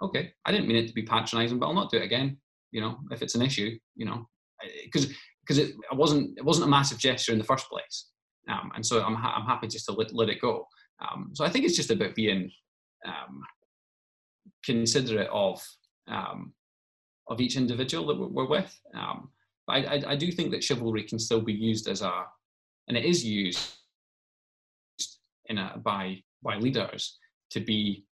Okay, 0.00 0.32
I 0.44 0.52
didn't 0.52 0.66
mean 0.66 0.76
it 0.76 0.88
to 0.88 0.94
be 0.94 1.02
patronizing, 1.02 1.58
but 1.58 1.66
I'll 1.66 1.74
not 1.74 1.90
do 1.90 1.98
it 1.98 2.04
again. 2.04 2.36
You 2.72 2.80
know, 2.80 2.98
if 3.10 3.22
it's 3.22 3.34
an 3.34 3.42
issue, 3.42 3.78
you 3.94 4.06
know, 4.06 4.26
because 4.84 5.12
because 5.42 5.58
it, 5.58 5.70
it 5.70 5.96
wasn't 5.96 6.36
it 6.38 6.44
wasn't 6.44 6.66
a 6.66 6.70
massive 6.70 6.98
gesture 6.98 7.32
in 7.32 7.38
the 7.38 7.44
first 7.44 7.68
place, 7.68 8.08
um, 8.48 8.72
and 8.74 8.84
so 8.84 9.02
I'm 9.02 9.14
ha- 9.14 9.34
I'm 9.36 9.46
happy 9.46 9.68
just 9.68 9.86
to 9.86 9.92
let, 9.92 10.12
let 10.14 10.28
it 10.28 10.40
go. 10.40 10.66
Um, 11.00 11.30
so 11.34 11.44
I 11.44 11.50
think 11.50 11.64
it's 11.64 11.76
just 11.76 11.90
about 11.90 12.14
being 12.14 12.50
um, 13.06 13.42
considerate 14.64 15.28
of 15.32 15.62
um, 16.08 16.52
of 17.28 17.40
each 17.40 17.56
individual 17.56 18.06
that 18.06 18.18
we're, 18.18 18.46
with. 18.46 18.80
Um, 18.94 19.30
but 19.66 19.74
I, 19.74 19.78
I, 19.78 20.02
I, 20.08 20.16
do 20.16 20.32
think 20.32 20.50
that 20.50 20.64
chivalry 20.64 21.04
can 21.04 21.18
still 21.18 21.40
be 21.40 21.52
used 21.52 21.88
as 21.88 22.02
a, 22.02 22.24
and 22.88 22.96
it 22.96 23.04
is 23.04 23.24
used 23.24 23.76
in 25.46 25.58
a, 25.58 25.78
by 25.82 26.22
by 26.42 26.56
leaders 26.56 27.18
to 27.50 27.60
be 27.60 28.04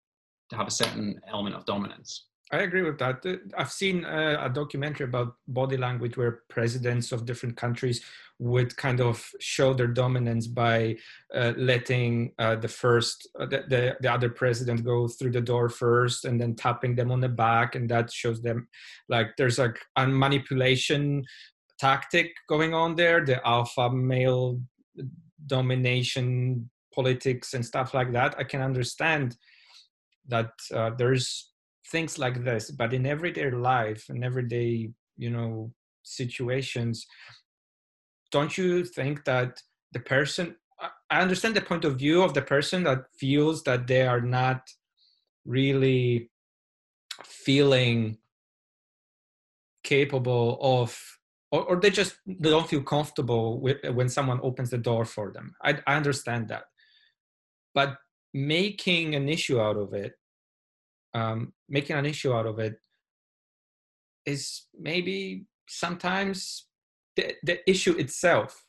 to 0.50 0.56
have 0.56 0.66
a 0.66 0.70
certain 0.70 1.20
element 1.28 1.56
of 1.56 1.64
dominance. 1.64 2.27
I 2.50 2.58
agree 2.58 2.82
with 2.82 2.98
that. 2.98 3.24
Uh, 3.26 3.36
I've 3.56 3.70
seen 3.70 4.04
uh, 4.04 4.38
a 4.40 4.48
documentary 4.48 5.04
about 5.04 5.34
body 5.48 5.76
language 5.76 6.16
where 6.16 6.42
presidents 6.48 7.12
of 7.12 7.26
different 7.26 7.56
countries 7.56 8.02
would 8.38 8.74
kind 8.76 9.00
of 9.00 9.30
show 9.40 9.74
their 9.74 9.88
dominance 9.88 10.46
by 10.46 10.96
uh, 11.34 11.52
letting 11.56 12.32
uh, 12.38 12.54
the 12.54 12.68
first, 12.68 13.28
uh, 13.38 13.46
the, 13.46 13.64
the, 13.68 13.96
the, 14.00 14.10
other 14.10 14.30
president 14.30 14.84
go 14.84 15.08
through 15.08 15.32
the 15.32 15.40
door 15.40 15.68
first 15.68 16.24
and 16.24 16.40
then 16.40 16.54
tapping 16.54 16.94
them 16.94 17.10
on 17.10 17.20
the 17.20 17.28
back. 17.28 17.74
And 17.74 17.88
that 17.90 18.12
shows 18.12 18.40
them 18.40 18.68
like 19.08 19.30
there's 19.36 19.58
like 19.58 19.78
a 19.96 20.06
manipulation 20.06 21.24
tactic 21.78 22.32
going 22.48 22.74
on 22.74 22.94
there, 22.94 23.24
the 23.24 23.46
alpha 23.46 23.90
male 23.90 24.60
domination 25.46 26.70
politics 26.94 27.54
and 27.54 27.66
stuff 27.66 27.92
like 27.92 28.12
that. 28.12 28.36
I 28.38 28.44
can 28.44 28.62
understand 28.62 29.36
that 30.28 30.50
uh, 30.72 30.90
there's 30.96 31.50
things 31.90 32.18
like 32.18 32.44
this 32.44 32.70
but 32.70 32.92
in 32.92 33.06
everyday 33.06 33.50
life 33.50 34.06
and 34.08 34.24
everyday 34.24 34.90
you 35.16 35.30
know 35.30 35.72
situations 36.02 37.06
don't 38.30 38.58
you 38.58 38.84
think 38.84 39.24
that 39.24 39.60
the 39.92 40.00
person 40.00 40.54
i 41.10 41.20
understand 41.20 41.54
the 41.54 41.60
point 41.60 41.84
of 41.84 41.96
view 41.96 42.22
of 42.22 42.34
the 42.34 42.42
person 42.42 42.82
that 42.82 43.04
feels 43.18 43.62
that 43.62 43.86
they 43.86 44.06
are 44.06 44.20
not 44.20 44.60
really 45.44 46.30
feeling 47.24 48.18
capable 49.82 50.58
of 50.60 51.18
or, 51.50 51.64
or 51.64 51.80
they 51.80 51.90
just 51.90 52.16
they 52.26 52.50
don't 52.50 52.68
feel 52.68 52.82
comfortable 52.82 53.60
with, 53.60 53.78
when 53.94 54.08
someone 54.08 54.40
opens 54.42 54.70
the 54.70 54.78
door 54.78 55.04
for 55.04 55.32
them. 55.32 55.54
I, 55.64 55.78
I 55.86 55.96
understand 55.96 56.48
that. 56.48 56.64
But 57.74 57.96
making 58.34 59.14
an 59.14 59.28
issue 59.28 59.58
out 59.58 59.76
of 59.76 59.94
it 59.94 60.12
um, 61.14 61.54
making 61.68 61.96
an 61.96 62.06
issue 62.06 62.32
out 62.32 62.46
of 62.46 62.58
it 62.58 62.76
is 64.26 64.66
maybe 64.78 65.46
sometimes 65.68 66.66
the, 67.16 67.34
the 67.42 67.70
issue 67.70 67.96
itself 67.96 68.64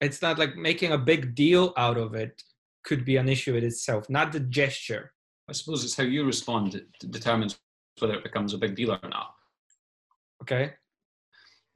it's 0.00 0.20
not 0.20 0.38
like 0.38 0.56
making 0.56 0.92
a 0.92 0.98
big 0.98 1.34
deal 1.34 1.72
out 1.76 1.96
of 1.96 2.14
it 2.14 2.42
could 2.84 3.04
be 3.04 3.16
an 3.16 3.28
issue 3.28 3.54
in 3.56 3.64
itself 3.64 4.08
not 4.10 4.32
the 4.32 4.40
gesture. 4.40 5.12
I 5.48 5.52
suppose 5.52 5.84
it's 5.84 5.96
how 5.96 6.04
you 6.04 6.24
respond 6.24 6.72
that 6.72 7.10
determines 7.10 7.58
whether 7.98 8.14
it 8.14 8.24
becomes 8.24 8.54
a 8.54 8.58
big 8.58 8.74
deal 8.74 8.92
or 8.92 9.00
not. 9.08 9.34
Okay. 10.42 10.72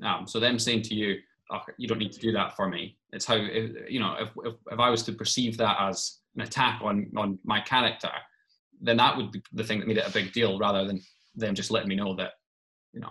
Um, 0.02 0.26
so 0.26 0.40
them 0.40 0.58
saying 0.58 0.82
to 0.82 0.94
you 0.94 1.18
oh, 1.50 1.60
you 1.76 1.88
don't 1.88 1.98
need 1.98 2.12
to 2.12 2.20
do 2.20 2.32
that 2.32 2.56
for 2.56 2.68
me 2.68 2.98
it's 3.12 3.24
how 3.24 3.34
you 3.34 4.00
know 4.00 4.14
if, 4.20 4.28
if, 4.44 4.54
if 4.70 4.78
i 4.78 4.90
was 4.90 5.02
to 5.02 5.12
perceive 5.12 5.56
that 5.56 5.76
as 5.80 6.18
an 6.36 6.42
attack 6.42 6.80
on 6.82 7.10
on 7.16 7.38
my 7.44 7.60
character 7.60 8.10
then 8.80 8.96
that 8.96 9.16
would 9.16 9.32
be 9.32 9.42
the 9.52 9.64
thing 9.64 9.78
that 9.78 9.88
made 9.88 9.98
it 9.98 10.08
a 10.08 10.12
big 10.12 10.32
deal 10.32 10.58
rather 10.58 10.86
than 10.86 11.00
them 11.34 11.54
just 11.54 11.70
letting 11.70 11.88
me 11.88 11.96
know 11.96 12.14
that, 12.16 12.32
you 12.92 13.00
know, 13.00 13.10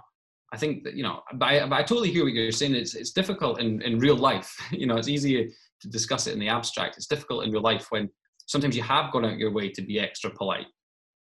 I 0.53 0.57
think 0.57 0.83
that, 0.83 0.93
you 0.93 1.03
know, 1.03 1.21
but 1.33 1.45
I, 1.45 1.67
but 1.67 1.75
I 1.75 1.83
totally 1.83 2.11
hear 2.11 2.23
what 2.23 2.33
you're 2.33 2.51
saying. 2.51 2.75
It's, 2.75 2.95
it's 2.95 3.11
difficult 3.11 3.59
in, 3.59 3.81
in 3.81 3.99
real 3.99 4.15
life. 4.15 4.55
You 4.71 4.87
know, 4.87 4.97
it's 4.97 5.09
easy 5.09 5.51
to 5.81 5.89
discuss 5.89 6.27
it 6.27 6.33
in 6.33 6.39
the 6.39 6.49
abstract. 6.49 6.97
It's 6.97 7.07
difficult 7.07 7.43
in 7.43 7.51
real 7.51 7.61
life 7.61 7.87
when 7.89 8.09
sometimes 8.45 8.75
you 8.75 8.83
have 8.83 9.11
gone 9.11 9.25
out 9.25 9.37
your 9.37 9.51
way 9.51 9.69
to 9.69 9.81
be 9.81 9.99
extra 9.99 10.29
polite 10.29 10.67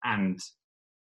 and, 0.03 0.39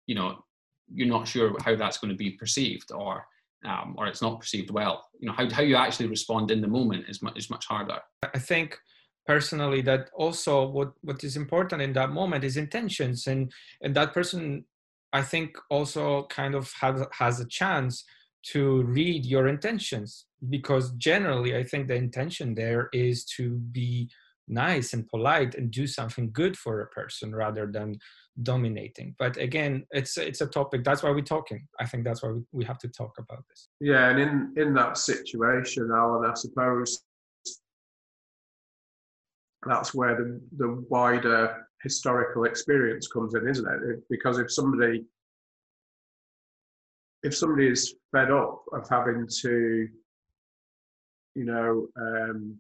you 0.06 0.16
know, 0.16 0.44
you're 0.92 1.08
not 1.08 1.28
sure 1.28 1.56
how 1.64 1.76
that's 1.76 1.98
going 1.98 2.12
to 2.12 2.18
be 2.18 2.32
perceived 2.32 2.92
or, 2.92 3.26
um, 3.66 3.96
or 3.98 4.08
it's 4.08 4.22
not 4.22 4.40
perceived 4.40 4.72
well. 4.72 5.06
You 5.20 5.28
know, 5.28 5.34
how, 5.34 5.50
how 5.50 5.62
you 5.62 5.76
actually 5.76 6.08
respond 6.08 6.52
in 6.52 6.62
the 6.62 6.68
moment 6.68 7.06
is 7.10 7.22
much, 7.22 7.38
is 7.38 7.50
much 7.50 7.66
harder. 7.66 8.00
I 8.24 8.40
think 8.40 8.78
personally 9.26 9.82
that 9.82 10.10
also 10.16 10.68
what 10.68 10.92
what 11.02 11.24
is 11.24 11.36
important 11.36 11.82
in 11.82 11.94
that 11.94 12.12
moment 12.12 12.44
is 12.44 12.58
intentions. 12.58 13.28
And 13.28 13.52
and 13.82 13.96
that 13.96 14.14
person 14.14 14.66
i 15.14 15.22
think 15.22 15.58
also 15.70 16.28
kind 16.28 16.56
of 16.56 16.72
has 16.80 17.06
has 17.12 17.40
a 17.40 17.48
chance 17.48 18.04
to 18.42 18.84
read 18.84 19.26
your 19.26 19.48
intentions 19.48 20.26
because 20.50 20.92
generally 20.92 21.58
i 21.58 21.64
think 21.64 21.88
the 21.88 21.96
intention 21.96 22.56
there 22.56 22.90
is 22.94 23.26
to 23.26 23.58
be 23.72 24.10
nice 24.50 24.94
and 24.94 25.08
polite 25.08 25.56
and 25.56 25.72
do 25.72 25.86
something 25.86 26.32
good 26.32 26.58
for 26.58 26.82
a 26.82 26.88
person 26.88 27.34
rather 27.36 27.68
than 27.68 27.98
dominating. 28.42 29.16
But 29.20 29.38
again 29.38 29.86
it's 29.92 30.18
it's 30.18 30.42
a 30.42 30.48
topic 30.48 30.84
that's 30.84 31.04
why 31.04 31.12
we're 31.12 31.22
talking. 31.22 31.68
I 31.80 31.86
think 31.86 32.04
that's 32.04 32.24
why 32.24 32.34
we, 32.52 32.66
have 32.66 32.80
to 32.80 32.88
talk 32.88 33.14
about 33.20 33.44
this. 33.50 33.68
Yeah 33.80 34.10
and 34.10 34.20
in 34.20 34.54
in 34.58 34.74
that 34.74 34.98
situation 34.98 35.90
alan 35.94 36.30
i 36.30 36.34
suppose 36.34 37.02
that's 39.66 39.94
where 39.94 40.16
the, 40.16 40.42
the 40.58 40.86
wider 40.90 41.68
historical 41.82 42.46
experience 42.46 43.08
comes 43.08 43.36
in, 43.36 43.48
isn't 43.48 43.68
it? 43.68 44.04
Because 44.10 44.40
if 44.40 44.52
somebody 44.52 45.06
if 47.22 47.36
somebody 47.36 47.68
is 47.68 47.96
fed 48.14 48.32
up 48.32 48.64
of 48.72 48.88
having 48.90 49.28
to, 49.42 49.90
you 51.36 51.44
know, 51.44 51.88
um, 51.98 52.58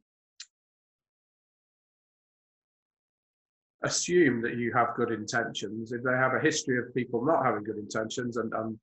assume 3.83 4.41
that 4.41 4.57
you 4.57 4.73
have 4.73 4.95
good 4.95 5.11
intentions, 5.11 5.93
if 5.93 6.03
they 6.03 6.11
have 6.11 6.33
a 6.33 6.41
history 6.41 6.77
of 6.77 6.93
people 6.93 7.25
not 7.25 7.45
having 7.45 7.63
good 7.63 7.77
intentions 7.77 8.35
and, 8.35 8.51
and 8.53 8.77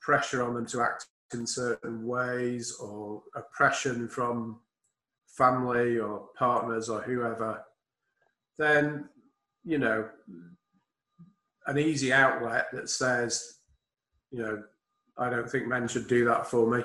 pressure 0.00 0.42
on 0.42 0.54
them 0.54 0.66
to 0.66 0.80
act 0.80 1.06
in 1.34 1.46
certain 1.46 2.04
ways 2.04 2.76
or 2.80 3.22
oppression 3.36 4.08
from 4.08 4.58
family 5.36 5.98
or 5.98 6.28
partners 6.36 6.88
or 6.88 7.00
whoever, 7.02 7.62
then, 8.58 9.08
you 9.64 9.78
know, 9.78 10.08
an 11.66 11.78
easy 11.78 12.12
outlet 12.12 12.66
that 12.72 12.88
says, 12.88 13.58
you 14.30 14.42
know, 14.42 14.62
I 15.16 15.30
don't 15.30 15.48
think 15.50 15.66
men 15.66 15.88
should 15.88 16.08
do 16.08 16.24
that 16.26 16.46
for 16.46 16.68
me. 16.70 16.82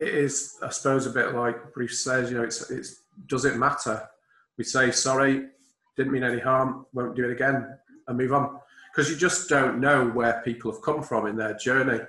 It 0.00 0.08
is, 0.08 0.56
I 0.62 0.70
suppose, 0.70 1.06
a 1.06 1.10
bit 1.10 1.34
like 1.34 1.74
Bruce 1.74 2.02
says, 2.02 2.30
you 2.30 2.38
know, 2.38 2.44
it's, 2.44 2.70
it's 2.70 3.02
does 3.26 3.44
it 3.44 3.56
matter? 3.56 4.08
We 4.56 4.64
say 4.64 4.90
sorry, 4.90 5.48
didn't 5.96 6.12
mean 6.12 6.24
any 6.24 6.40
harm, 6.40 6.86
won't 6.94 7.16
do 7.16 7.24
it 7.28 7.32
again, 7.32 7.76
and 8.08 8.18
move 8.18 8.32
on. 8.32 8.58
Because 8.92 9.10
you 9.10 9.16
just 9.16 9.48
don't 9.48 9.78
know 9.78 10.06
where 10.08 10.42
people 10.44 10.72
have 10.72 10.82
come 10.82 11.02
from 11.02 11.26
in 11.26 11.36
their 11.36 11.54
journey. 11.54 12.00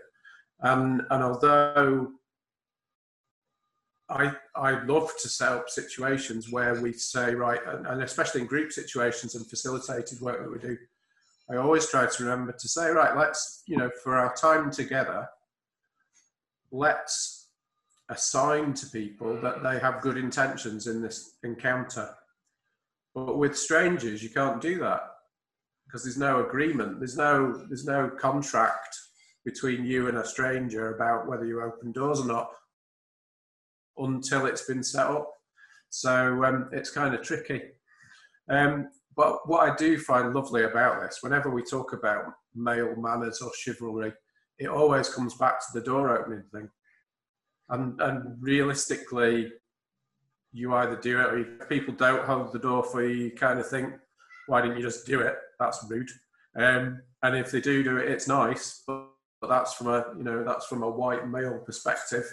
And, 0.62 1.02
and 1.10 1.24
although 1.24 2.12
I, 4.12 4.34
I 4.56 4.84
love 4.84 5.10
to 5.22 5.30
set 5.30 5.54
up 5.54 5.70
situations 5.70 6.52
where 6.52 6.82
we 6.82 6.92
say, 6.92 7.34
right, 7.34 7.62
and, 7.66 7.88
and, 7.88 8.04
especially 8.04 8.42
in 8.42 8.48
group 8.48 8.74
situations 8.74 9.36
and 9.36 9.48
facilitated 9.48 10.20
work 10.20 10.42
that 10.42 10.52
we 10.52 10.60
do, 10.60 10.78
I 11.50 11.56
always 11.56 11.88
try 11.88 12.06
to 12.06 12.24
remember 12.24 12.52
to 12.52 12.68
say, 12.68 12.90
right, 12.90 13.16
let's, 13.16 13.64
you 13.68 13.78
know, 13.78 13.90
for 14.04 14.18
our 14.18 14.36
time 14.36 14.70
together, 14.70 15.30
let's 16.72 17.48
assign 18.10 18.74
to 18.74 18.88
people 18.88 19.40
that 19.42 19.64
they 19.64 19.80
have 19.80 20.02
good 20.02 20.18
intentions 20.18 20.88
in 20.88 21.02
this 21.02 21.38
encounter. 21.44 22.10
But 23.16 23.38
with 23.38 23.58
strangers, 23.58 24.22
you 24.22 24.30
can't 24.30 24.62
do 24.62 24.80
that 24.80 25.04
because 25.86 26.04
there's 26.04 26.18
no 26.18 26.46
agreement, 26.46 27.00
there's 27.00 27.18
no, 27.18 27.66
there's 27.70 27.86
no 27.86 28.10
contract 28.10 28.98
between 29.46 29.86
you 29.86 30.10
and 30.10 30.18
a 30.18 30.26
stranger 30.26 30.96
about 30.96 31.28
whether 31.28 31.46
you 31.46 31.62
open 31.62 31.94
doors 31.94 32.20
or 32.20 32.26
not 32.26 32.52
until 33.98 34.46
it's 34.46 34.66
been 34.66 34.84
set 34.84 35.08
up. 35.08 35.32
So 35.90 36.44
um, 36.46 36.70
it's 36.72 36.92
kind 36.92 37.14
of 37.14 37.22
tricky. 37.22 37.62
Um, 38.50 38.90
but 39.16 39.48
what 39.48 39.70
I 39.70 39.76
do 39.76 39.98
find 40.00 40.34
lovely 40.34 40.64
about 40.64 41.02
this, 41.02 41.20
whenever 41.22 41.50
we 41.50 41.64
talk 41.64 41.94
about 41.94 42.26
male 42.56 42.96
manners 42.96 43.42
or 43.42 43.52
chivalry, 43.56 44.14
it 44.58 44.68
always 44.68 45.10
comes 45.10 45.36
back 45.36 45.60
to 45.60 45.66
the 45.74 45.86
door 45.86 46.18
opening 46.18 46.44
thing. 46.52 46.70
And, 47.70 48.00
and 48.02 48.38
realistically, 48.42 49.52
you 50.54 50.74
either 50.74 50.98
do 50.98 51.20
it 51.20 51.26
or 51.26 51.38
if 51.40 51.70
people 51.70 51.94
don't 51.94 52.26
hold 52.26 52.52
the 52.52 52.60
door 52.60 52.84
for 52.84 53.04
you, 53.04 53.26
you 53.26 53.32
kind 53.32 53.60
of 53.60 53.68
think, 53.68 53.94
why 54.48 54.62
didn't 54.62 54.78
you 54.78 54.84
just 54.84 55.06
do 55.06 55.22
it? 55.22 55.36
That's 55.60 55.86
rude. 55.90 56.10
Um, 56.56 57.02
and 57.24 57.36
if 57.36 57.52
they 57.52 57.62
do 57.62 57.84
do 57.84 57.98
it, 57.98 58.10
it's 58.10 58.28
nice, 58.28 58.84
but, 58.86 59.08
but 59.40 59.48
that's 59.48 59.74
from 59.74 59.88
a 59.88 60.06
you 60.18 60.24
know 60.24 60.44
that's 60.44 60.68
from 60.68 60.84
a 60.84 60.90
white 60.90 61.28
male 61.28 61.60
perspective. 61.66 62.26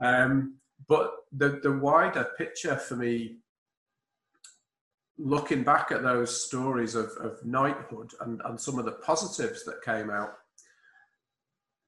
Um, 0.00 0.58
but 0.88 1.12
the 1.32 1.60
the 1.62 1.72
wider 1.72 2.28
picture 2.36 2.76
for 2.76 2.96
me, 2.96 3.38
looking 5.18 5.62
back 5.64 5.90
at 5.90 6.02
those 6.02 6.44
stories 6.46 6.94
of, 6.94 7.10
of 7.20 7.44
knighthood 7.44 8.12
and, 8.20 8.40
and 8.44 8.60
some 8.60 8.78
of 8.78 8.84
the 8.84 8.92
positives 8.92 9.64
that 9.64 9.82
came 9.82 10.10
out, 10.10 10.34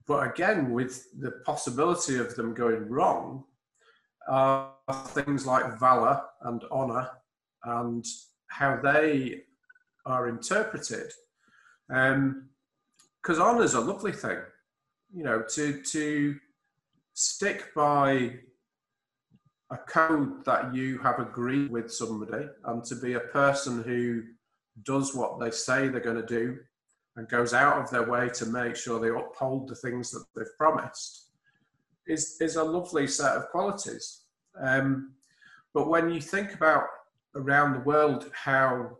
but 0.07 0.29
again 0.29 0.73
with 0.73 1.07
the 1.21 1.31
possibility 1.47 2.19
of 2.19 2.35
them 2.35 2.53
going 2.53 2.89
wrong, 2.89 3.45
are 4.29 4.73
things 5.09 5.47
like 5.47 5.79
valor 5.79 6.21
and 6.43 6.65
honor 6.71 7.09
and 7.65 8.05
how 8.49 8.79
they 8.83 9.43
are 10.07 10.29
interpreted. 10.29 11.11
Because 11.89 12.17
um, 12.17 12.49
honour 13.41 13.63
is 13.63 13.75
a 13.75 13.81
lovely 13.81 14.13
thing, 14.13 14.39
you 15.15 15.25
know, 15.25 15.43
to 15.55 15.83
to 15.83 16.37
stick 17.21 17.75
by 17.75 18.33
a 19.71 19.77
code 19.77 20.45
that 20.47 20.75
you 20.75 20.99
have 20.99 21.19
agreed 21.19 21.71
with 21.71 21.93
somebody 21.93 22.47
and 22.65 22.83
to 22.85 22.97
be 22.97 23.13
a 23.13 23.21
person 23.21 23.83
who 23.83 24.23
does 24.85 25.15
what 25.15 25.39
they 25.39 25.51
say 25.51 25.87
they're 25.87 26.01
going 26.01 26.17
to 26.17 26.27
do 26.27 26.59
and 27.17 27.29
goes 27.29 27.53
out 27.53 27.77
of 27.77 27.91
their 27.91 28.11
way 28.11 28.31
to 28.31 28.47
make 28.47 28.75
sure 28.75 28.99
they 28.99 29.11
uphold 29.11 29.69
the 29.69 29.75
things 29.75 30.11
that 30.11 30.25
they've 30.35 30.57
promised 30.57 31.31
is, 32.07 32.37
is 32.41 32.57
a 32.57 32.65
lovely 32.65 33.07
set 33.07 33.37
of 33.37 33.49
qualities. 33.51 34.23
Um, 34.59 35.13
but 35.75 35.89
when 35.89 36.11
you 36.11 36.21
think 36.21 36.55
about 36.55 36.85
around 37.35 37.75
the 37.75 37.81
world 37.81 38.31
how 38.33 38.97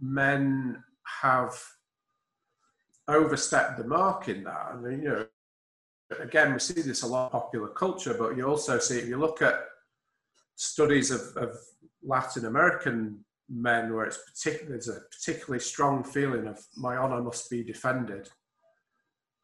men 0.00 0.82
have 1.22 1.60
overstepped 3.08 3.78
the 3.78 3.84
mark 3.84 4.28
in 4.28 4.44
that. 4.44 4.70
I 4.72 4.76
mean, 4.76 5.02
you 5.02 5.08
know, 5.08 5.26
again, 6.20 6.52
we 6.52 6.58
see 6.58 6.80
this 6.80 7.02
a 7.02 7.06
lot 7.06 7.26
in 7.26 7.40
popular 7.40 7.68
culture, 7.68 8.14
but 8.18 8.36
you 8.36 8.46
also 8.46 8.78
see 8.78 8.98
if 8.98 9.08
you 9.08 9.16
look 9.16 9.42
at 9.42 9.60
studies 10.56 11.10
of, 11.10 11.20
of 11.36 11.56
Latin 12.02 12.46
American 12.46 13.24
men 13.48 13.94
where 13.94 14.06
it's 14.06 14.18
there's 14.66 14.88
a 14.88 15.00
particularly 15.10 15.60
strong 15.60 16.02
feeling 16.02 16.46
of 16.46 16.58
my 16.76 16.96
honor 16.96 17.20
must 17.20 17.50
be 17.50 17.62
defended 17.62 18.26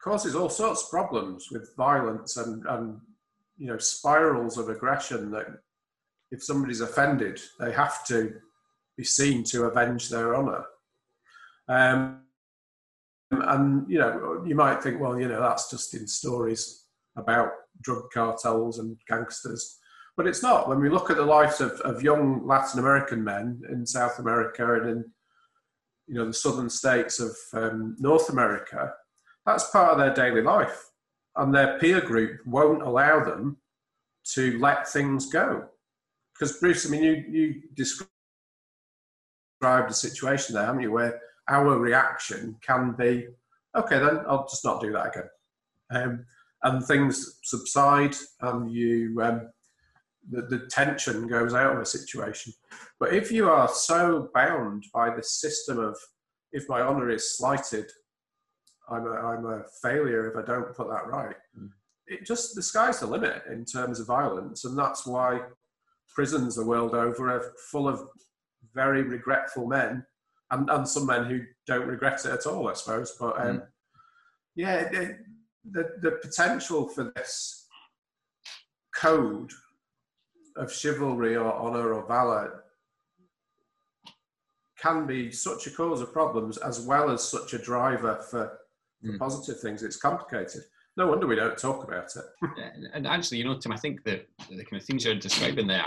causes 0.02 0.34
all 0.34 0.48
sorts 0.48 0.84
of 0.84 0.90
problems 0.90 1.48
with 1.50 1.76
violence 1.76 2.38
and, 2.38 2.64
and 2.66 2.98
you 3.58 3.66
know 3.66 3.76
spirals 3.76 4.56
of 4.56 4.70
aggression 4.70 5.30
that 5.30 5.46
if 6.30 6.42
somebody's 6.42 6.80
offended 6.80 7.38
they 7.58 7.72
have 7.72 8.06
to 8.06 8.32
be 8.96 9.04
seen 9.04 9.42
to 9.44 9.64
avenge 9.64 10.10
their 10.10 10.34
honor. 10.34 10.64
Um, 11.68 12.22
and 13.30 13.88
you 13.88 13.98
know, 13.98 14.42
you 14.46 14.54
might 14.54 14.82
think, 14.82 15.00
well, 15.00 15.18
you 15.18 15.28
know, 15.28 15.40
that's 15.40 15.70
just 15.70 15.94
in 15.94 16.06
stories 16.06 16.86
about 17.16 17.50
drug 17.80 18.04
cartels 18.12 18.78
and 18.78 18.96
gangsters, 19.08 19.78
but 20.16 20.26
it's 20.26 20.42
not. 20.42 20.68
When 20.68 20.80
we 20.80 20.90
look 20.90 21.10
at 21.10 21.16
the 21.16 21.24
lives 21.24 21.60
of, 21.60 21.72
of 21.80 22.02
young 22.02 22.46
Latin 22.46 22.80
American 22.80 23.22
men 23.22 23.62
in 23.70 23.86
South 23.86 24.18
America 24.18 24.74
and 24.74 24.90
in 24.90 25.04
you 26.06 26.14
know 26.16 26.26
the 26.26 26.34
southern 26.34 26.68
states 26.68 27.20
of 27.20 27.36
um, 27.52 27.96
North 27.98 28.30
America, 28.30 28.92
that's 29.46 29.70
part 29.70 29.92
of 29.92 29.98
their 29.98 30.12
daily 30.12 30.42
life, 30.42 30.90
and 31.36 31.54
their 31.54 31.78
peer 31.78 32.00
group 32.00 32.40
won't 32.46 32.82
allow 32.82 33.24
them 33.24 33.58
to 34.34 34.58
let 34.58 34.88
things 34.88 35.30
go. 35.30 35.66
Because 36.34 36.58
Bruce, 36.58 36.86
I 36.86 36.90
mean, 36.90 37.04
you 37.04 37.24
you 37.28 37.62
described 37.74 38.08
a 39.90 39.94
situation 39.94 40.54
there, 40.54 40.66
haven't 40.66 40.82
you, 40.82 40.90
where 40.90 41.20
our 41.50 41.78
reaction 41.78 42.56
can 42.62 42.94
be, 42.96 43.26
okay, 43.76 43.98
then 43.98 44.20
I'll 44.28 44.48
just 44.48 44.64
not 44.64 44.80
do 44.80 44.92
that 44.92 45.08
again. 45.08 45.28
Um, 45.92 46.26
and 46.62 46.84
things 46.84 47.38
subside 47.42 48.14
and 48.42 48.70
you, 48.70 49.20
um, 49.22 49.50
the, 50.30 50.42
the 50.42 50.66
tension 50.70 51.26
goes 51.26 51.54
out 51.54 51.74
of 51.74 51.82
a 51.82 51.86
situation. 51.86 52.52
But 52.98 53.12
if 53.12 53.32
you 53.32 53.50
are 53.50 53.68
so 53.68 54.30
bound 54.34 54.84
by 54.94 55.14
the 55.14 55.22
system 55.22 55.78
of, 55.78 55.96
if 56.52 56.68
my 56.68 56.80
honor 56.80 57.10
is 57.10 57.36
slighted, 57.36 57.90
I'm 58.88 59.06
a, 59.06 59.12
I'm 59.12 59.46
a 59.46 59.62
failure 59.82 60.30
if 60.30 60.36
I 60.36 60.46
don't 60.46 60.74
put 60.74 60.88
that 60.88 61.06
right. 61.06 61.36
Mm. 61.58 61.70
It 62.06 62.26
just, 62.26 62.54
the 62.54 62.62
sky's 62.62 63.00
the 63.00 63.06
limit 63.06 63.42
in 63.50 63.64
terms 63.64 64.00
of 64.00 64.06
violence. 64.06 64.64
And 64.64 64.78
that's 64.78 65.06
why 65.06 65.40
prisons 66.14 66.56
the 66.56 66.66
world 66.66 66.94
over 66.94 67.30
are 67.30 67.52
full 67.70 67.88
of 67.88 68.02
very 68.74 69.02
regretful 69.02 69.66
men 69.66 70.04
and, 70.50 70.68
and 70.70 70.88
some 70.88 71.06
men 71.06 71.24
who 71.24 71.42
don't 71.66 71.86
regret 71.86 72.24
it 72.24 72.32
at 72.32 72.46
all, 72.46 72.68
I 72.68 72.74
suppose. 72.74 73.16
But 73.18 73.40
um, 73.40 73.58
mm. 73.58 73.66
yeah, 74.56 74.88
the, 74.88 75.18
the, 75.70 75.90
the 76.02 76.10
potential 76.22 76.88
for 76.88 77.12
this 77.14 77.66
code 78.94 79.50
of 80.56 80.72
chivalry 80.72 81.36
or 81.36 81.52
honor 81.52 81.94
or 81.94 82.06
valor 82.06 82.64
can 84.80 85.06
be 85.06 85.30
such 85.30 85.66
a 85.66 85.70
cause 85.70 86.00
of 86.00 86.12
problems 86.12 86.56
as 86.58 86.80
well 86.80 87.10
as 87.10 87.22
such 87.22 87.52
a 87.52 87.58
driver 87.58 88.16
for, 88.30 88.58
for 89.02 89.12
mm. 89.12 89.18
positive 89.18 89.60
things. 89.60 89.82
It's 89.82 89.96
complicated. 89.96 90.62
No 90.96 91.06
wonder 91.06 91.26
we 91.26 91.36
don't 91.36 91.56
talk 91.56 91.84
about 91.84 92.10
it. 92.16 92.88
and 92.94 93.06
actually, 93.06 93.38
you 93.38 93.44
know, 93.44 93.56
Tim, 93.58 93.72
I 93.72 93.76
think 93.76 94.02
that 94.04 94.26
the 94.48 94.64
kind 94.64 94.80
of 94.80 94.84
things 94.84 95.04
you're 95.04 95.14
describing 95.14 95.66
there, 95.66 95.84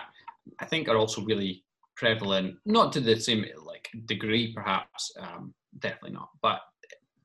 I 0.60 0.66
think 0.66 0.88
are 0.88 0.98
also 0.98 1.24
really 1.24 1.64
prevalent, 1.96 2.56
not 2.66 2.94
to 2.94 3.00
the 3.00 3.20
same 3.20 3.46
like 3.94 4.06
degree, 4.06 4.54
perhaps, 4.54 5.12
um, 5.20 5.54
definitely 5.80 6.12
not, 6.12 6.30
but 6.42 6.62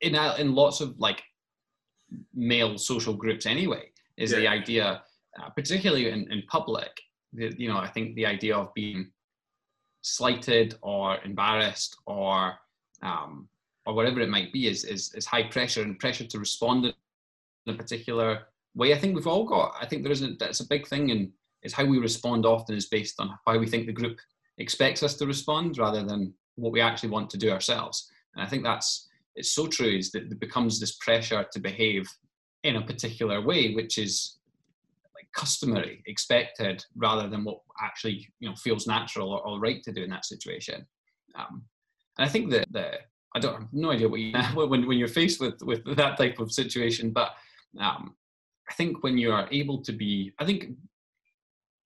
in 0.00 0.14
in 0.14 0.54
lots 0.54 0.80
of 0.80 0.98
like 0.98 1.22
male 2.34 2.78
social 2.78 3.14
groups 3.14 3.46
anyway, 3.46 3.90
is 4.16 4.32
yeah. 4.32 4.38
the 4.38 4.48
idea, 4.48 5.02
uh, 5.40 5.50
particularly 5.50 6.08
in, 6.10 6.30
in 6.32 6.42
public, 6.48 6.90
the, 7.32 7.54
you 7.58 7.68
know, 7.68 7.78
I 7.78 7.88
think 7.88 8.14
the 8.14 8.26
idea 8.26 8.56
of 8.56 8.72
being 8.74 9.10
slighted 10.02 10.76
or 10.82 11.18
embarrassed 11.24 11.96
or 12.06 12.54
um, 13.02 13.48
or 13.86 13.94
whatever 13.94 14.20
it 14.20 14.28
might 14.28 14.52
be 14.52 14.68
is, 14.68 14.84
is 14.84 15.12
is 15.14 15.26
high 15.26 15.44
pressure 15.44 15.82
and 15.82 15.98
pressure 15.98 16.26
to 16.26 16.38
respond 16.38 16.86
in 16.86 17.74
a 17.74 17.76
particular 17.76 18.46
way. 18.74 18.92
I 18.92 18.98
think 18.98 19.14
we've 19.14 19.26
all 19.26 19.44
got. 19.44 19.74
I 19.80 19.86
think 19.86 20.02
there 20.02 20.12
isn't. 20.12 20.38
That's 20.38 20.60
a 20.60 20.68
big 20.68 20.86
thing, 20.86 21.10
and 21.10 21.30
is 21.62 21.72
how 21.72 21.84
we 21.84 21.98
respond 21.98 22.46
often 22.46 22.76
is 22.76 22.86
based 22.86 23.20
on 23.20 23.36
how 23.46 23.58
we 23.58 23.66
think 23.66 23.86
the 23.86 23.92
group 23.92 24.18
expects 24.58 25.02
us 25.02 25.14
to 25.14 25.26
respond 25.26 25.78
rather 25.78 26.04
than 26.04 26.32
what 26.58 26.72
we 26.72 26.80
actually 26.80 27.10
want 27.10 27.30
to 27.30 27.38
do 27.38 27.50
ourselves. 27.50 28.10
And 28.34 28.44
I 28.44 28.48
think 28.48 28.64
that's 28.64 29.08
it's 29.34 29.52
so 29.52 29.66
true 29.66 29.96
is 29.96 30.10
that 30.12 30.24
it 30.24 30.40
becomes 30.40 30.80
this 30.80 30.96
pressure 30.96 31.46
to 31.52 31.60
behave 31.60 32.08
in 32.64 32.76
a 32.76 32.84
particular 32.84 33.40
way, 33.40 33.72
which 33.74 33.98
is 33.98 34.38
like 35.14 35.28
customary, 35.32 36.02
expected, 36.06 36.84
rather 36.96 37.28
than 37.28 37.44
what 37.44 37.60
actually 37.82 38.28
you 38.40 38.48
know 38.48 38.56
feels 38.56 38.86
natural 38.86 39.30
or, 39.32 39.46
or 39.46 39.60
right 39.60 39.82
to 39.84 39.92
do 39.92 40.02
in 40.02 40.10
that 40.10 40.26
situation. 40.26 40.86
Um, 41.38 41.62
and 42.18 42.26
I 42.26 42.30
think 42.30 42.50
that 42.50 42.66
the 42.70 42.92
I 43.34 43.38
don't 43.38 43.60
have 43.60 43.68
no 43.72 43.92
idea 43.92 44.08
what 44.08 44.20
you 44.20 44.32
when 44.54 44.86
when 44.86 44.98
you're 44.98 45.08
faced 45.08 45.40
with 45.40 45.62
with 45.62 45.84
that 45.96 46.18
type 46.18 46.38
of 46.38 46.52
situation, 46.52 47.10
but 47.10 47.30
um, 47.80 48.14
I 48.68 48.74
think 48.74 49.02
when 49.02 49.16
you 49.16 49.32
are 49.32 49.48
able 49.50 49.82
to 49.82 49.92
be, 49.92 50.32
I 50.38 50.44
think 50.44 50.70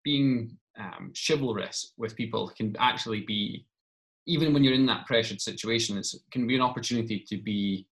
being 0.04 0.56
um, 0.78 1.12
chivalrous 1.14 1.92
with 1.96 2.16
people 2.16 2.48
can 2.56 2.74
actually 2.78 3.20
be, 3.20 3.66
even 4.26 4.52
when 4.52 4.62
you're 4.62 4.74
in 4.74 4.87
that 4.87 5.06
pressured 5.06 5.40
situation, 5.40 5.98
it 5.98 6.06
can 6.30 6.46
be 6.46 6.54
an 6.54 6.62
opportunity 6.62 7.24
to 7.28 7.37
be 7.38 7.87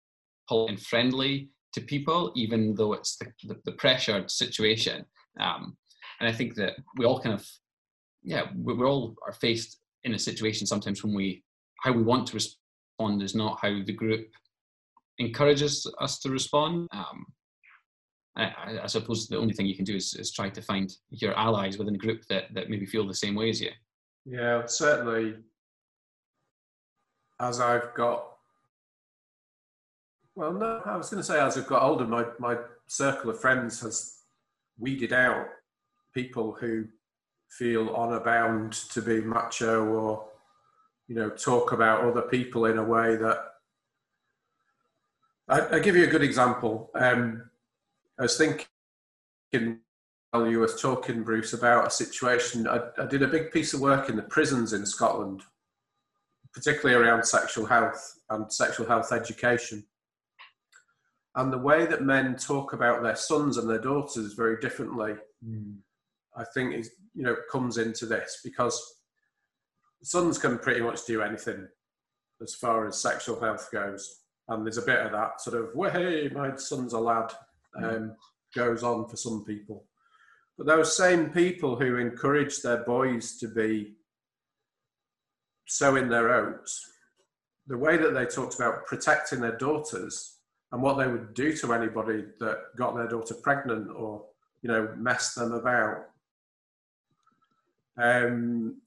polite 0.48 0.70
and 0.70 0.80
friendly 0.80 1.50
to 1.74 1.80
people, 1.80 2.32
even 2.34 2.74
though 2.74 2.92
it's 2.92 3.16
the, 3.16 3.26
the, 3.44 3.56
the 3.64 3.72
pressured 3.72 4.30
situation. 4.30 5.04
Um, 5.38 5.76
and 6.20 6.28
I 6.28 6.32
think 6.32 6.54
that 6.56 6.74
we 6.96 7.04
all 7.04 7.20
kind 7.20 7.34
of, 7.34 7.46
yeah, 8.22 8.46
we, 8.56 8.74
we 8.74 8.84
all 8.84 9.14
are 9.26 9.32
faced 9.32 9.78
in 10.04 10.14
a 10.14 10.18
situation 10.18 10.66
sometimes 10.66 11.02
when 11.02 11.14
we, 11.14 11.44
how 11.80 11.92
we 11.92 12.02
want 12.02 12.26
to 12.28 12.34
respond 12.34 13.22
is 13.22 13.34
not 13.34 13.58
how 13.60 13.82
the 13.84 13.92
group 13.92 14.28
encourages 15.18 15.86
us 16.00 16.18
to 16.20 16.30
respond. 16.30 16.88
Um, 16.92 17.26
I, 18.36 18.80
I, 18.82 18.86
suppose 18.86 19.26
the 19.26 19.38
only 19.38 19.52
thing 19.52 19.66
you 19.66 19.76
can 19.76 19.84
do 19.84 19.96
is, 19.96 20.14
is 20.14 20.32
try 20.32 20.48
to 20.50 20.62
find 20.62 20.90
your 21.10 21.36
allies 21.36 21.78
within 21.78 21.96
a 21.96 21.98
group 21.98 22.22
that, 22.28 22.44
that 22.54 22.70
maybe 22.70 22.86
feel 22.86 23.06
the 23.06 23.14
same 23.14 23.34
way 23.34 23.50
as 23.50 23.60
you. 23.60 23.70
Yeah, 24.24 24.66
certainly. 24.66 25.36
As 27.40 27.60
I've 27.60 27.94
got, 27.94 28.26
well, 30.34 30.52
no, 30.52 30.82
I 30.84 30.96
was 30.96 31.08
going 31.08 31.22
to 31.22 31.26
say 31.26 31.40
as 31.40 31.56
I've 31.56 31.66
got 31.66 31.82
older, 31.82 32.06
my, 32.06 32.26
my 32.38 32.58
circle 32.86 33.30
of 33.30 33.40
friends 33.40 33.80
has 33.80 34.18
weeded 34.78 35.12
out 35.12 35.46
people 36.14 36.52
who 36.52 36.86
feel 37.48 37.90
honor 37.90 38.20
bound 38.20 38.72
to 38.72 39.00
be 39.00 39.20
macho 39.20 39.84
or, 39.86 40.24
you 41.08 41.14
know, 41.14 41.30
talk 41.30 41.72
about 41.72 42.04
other 42.04 42.22
people 42.22 42.66
in 42.66 42.78
a 42.78 42.84
way 42.84 43.16
that. 43.16 43.38
I, 45.48 45.80
give 45.80 45.96
you 45.96 46.04
a 46.04 46.10
good 46.10 46.22
example. 46.22 46.90
Um, 46.94 47.50
I 48.18 48.22
was 48.22 48.36
thinking 48.38 49.80
while 50.30 50.46
you 50.46 50.60
were 50.60 50.68
talking, 50.68 51.24
Bruce, 51.24 51.54
about 51.54 51.88
a 51.88 51.90
situation. 51.90 52.68
I, 52.68 52.80
I 52.98 53.06
did 53.06 53.22
a 53.22 53.28
big 53.28 53.50
piece 53.50 53.74
of 53.74 53.80
work 53.80 54.08
in 54.08 54.14
the 54.14 54.22
prisons 54.22 54.72
in 54.72 54.86
Scotland, 54.86 55.42
particularly 56.52 57.00
around 57.00 57.24
sexual 57.24 57.66
health 57.66 58.20
and 58.30 58.52
sexual 58.52 58.86
health 58.86 59.12
education. 59.12 59.84
And 61.36 61.52
the 61.52 61.58
way 61.58 61.86
that 61.86 62.02
men 62.02 62.36
talk 62.36 62.72
about 62.72 63.02
their 63.02 63.16
sons 63.16 63.56
and 63.56 63.70
their 63.70 63.80
daughters 63.80 64.34
very 64.34 64.58
differently, 64.60 65.14
mm. 65.46 65.76
I 66.36 66.44
think, 66.54 66.74
is 66.74 66.90
you 67.14 67.22
know 67.22 67.36
comes 67.50 67.78
into 67.78 68.06
this 68.06 68.40
because 68.42 68.80
sons 70.02 70.38
can 70.38 70.58
pretty 70.58 70.80
much 70.80 71.06
do 71.06 71.22
anything 71.22 71.68
as 72.42 72.54
far 72.54 72.86
as 72.86 73.00
sexual 73.00 73.38
health 73.40 73.68
goes, 73.72 74.22
and 74.48 74.66
there's 74.66 74.78
a 74.78 74.82
bit 74.82 75.06
of 75.06 75.12
that 75.12 75.40
sort 75.40 75.56
of 75.56 75.74
"way, 75.74 76.28
my 76.34 76.56
son's 76.56 76.94
a 76.94 76.98
lad" 76.98 77.32
hmm. 77.76 77.84
um, 77.84 78.16
goes 78.54 78.82
on 78.82 79.08
for 79.08 79.16
some 79.16 79.44
people. 79.44 79.84
But 80.58 80.66
those 80.66 80.96
same 80.96 81.30
people 81.30 81.76
who 81.76 81.96
encourage 81.96 82.60
their 82.60 82.84
boys 82.84 83.38
to 83.38 83.48
be 83.48 83.94
sowing 85.70 86.08
their 86.08 86.30
oats, 86.34 86.84
the 87.68 87.78
way 87.78 87.96
that 87.96 88.12
they 88.12 88.26
talked 88.26 88.56
about 88.56 88.86
protecting 88.86 89.40
their 89.40 89.56
daughters 89.56 90.38
and 90.72 90.82
what 90.82 90.98
they 90.98 91.06
would 91.06 91.32
do 91.32 91.56
to 91.56 91.72
anybody 91.72 92.24
that 92.40 92.58
got 92.76 92.96
their 92.96 93.06
daughter 93.06 93.34
pregnant 93.34 93.88
or 93.94 94.24
you 94.62 94.68
know 94.68 94.92
messed 94.96 95.36
them 95.36 95.52
about. 95.52 96.06
Um, 97.96 98.80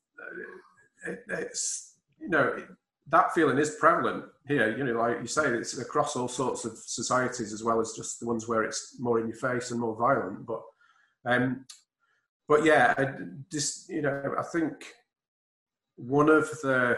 it, 1.08 1.24
it's 1.30 1.96
you 2.20 2.28
know 2.28 2.62
that 3.08 3.34
feeling 3.34 3.58
is 3.58 3.78
prevalent 3.80 4.26
here. 4.46 4.78
You 4.78 4.84
know 4.84 5.00
like 5.00 5.22
you 5.22 5.28
say 5.28 5.48
it's 5.48 5.78
across 5.78 6.18
all 6.18 6.28
sorts 6.28 6.66
of 6.66 6.78
societies 6.78 7.54
as 7.54 7.64
well 7.64 7.80
as 7.80 7.94
just 7.94 8.20
the 8.20 8.28
ones 8.28 8.48
where 8.50 8.64
it's 8.64 8.98
more 9.00 9.22
in 9.22 9.28
your 9.28 9.38
face 9.38 9.72
and 9.72 9.80
more 9.80 9.96
violent 9.96 10.46
but 10.46 10.62
um, 11.26 11.66
but 12.50 12.66
yeah 12.66 12.94
I 12.98 13.06
just 13.50 13.90
you 13.90 14.02
know 14.02 14.36
i 14.38 14.44
think 14.44 14.94
one 16.08 16.30
of 16.30 16.50
the 16.62 16.98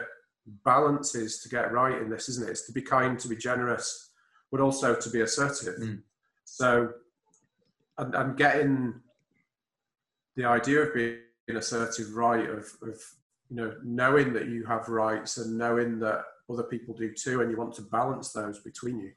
balances 0.64 1.42
to 1.42 1.50
get 1.50 1.72
right 1.72 2.02
in 2.02 2.10
this 2.10 2.30
isn't 2.30 2.48
it 2.48 2.52
is 2.52 2.64
to 2.64 2.72
be 2.72 2.82
kind 2.82 3.20
to 3.20 3.28
be 3.28 3.36
generous 3.36 4.12
but 4.52 4.62
also 4.62 4.96
to 4.96 5.10
be 5.10 5.22
assertive. 5.22 5.76
Mm. 5.82 6.02
So 6.46 6.94
I'm, 7.98 8.16
I'm, 8.16 8.36
getting 8.36 8.94
the 10.36 10.46
idea 10.46 10.82
of 10.82 10.94
being 10.94 11.18
assertive 11.50 12.16
right 12.16 12.50
of, 12.50 12.66
of 12.82 12.98
you 13.50 13.58
know 13.58 13.74
knowing 13.84 14.34
that 14.34 14.48
you 14.48 14.64
have 14.66 14.88
rights 14.88 15.38
and 15.38 15.58
knowing 15.58 16.00
that 16.00 16.24
other 16.50 16.64
people 16.64 16.94
do 16.94 17.12
too, 17.14 17.42
and 17.42 17.52
you 17.52 17.58
want 17.58 17.74
to 17.76 17.82
balance 17.82 18.32
those 18.32 18.60
between 18.60 19.00
you 19.00 19.12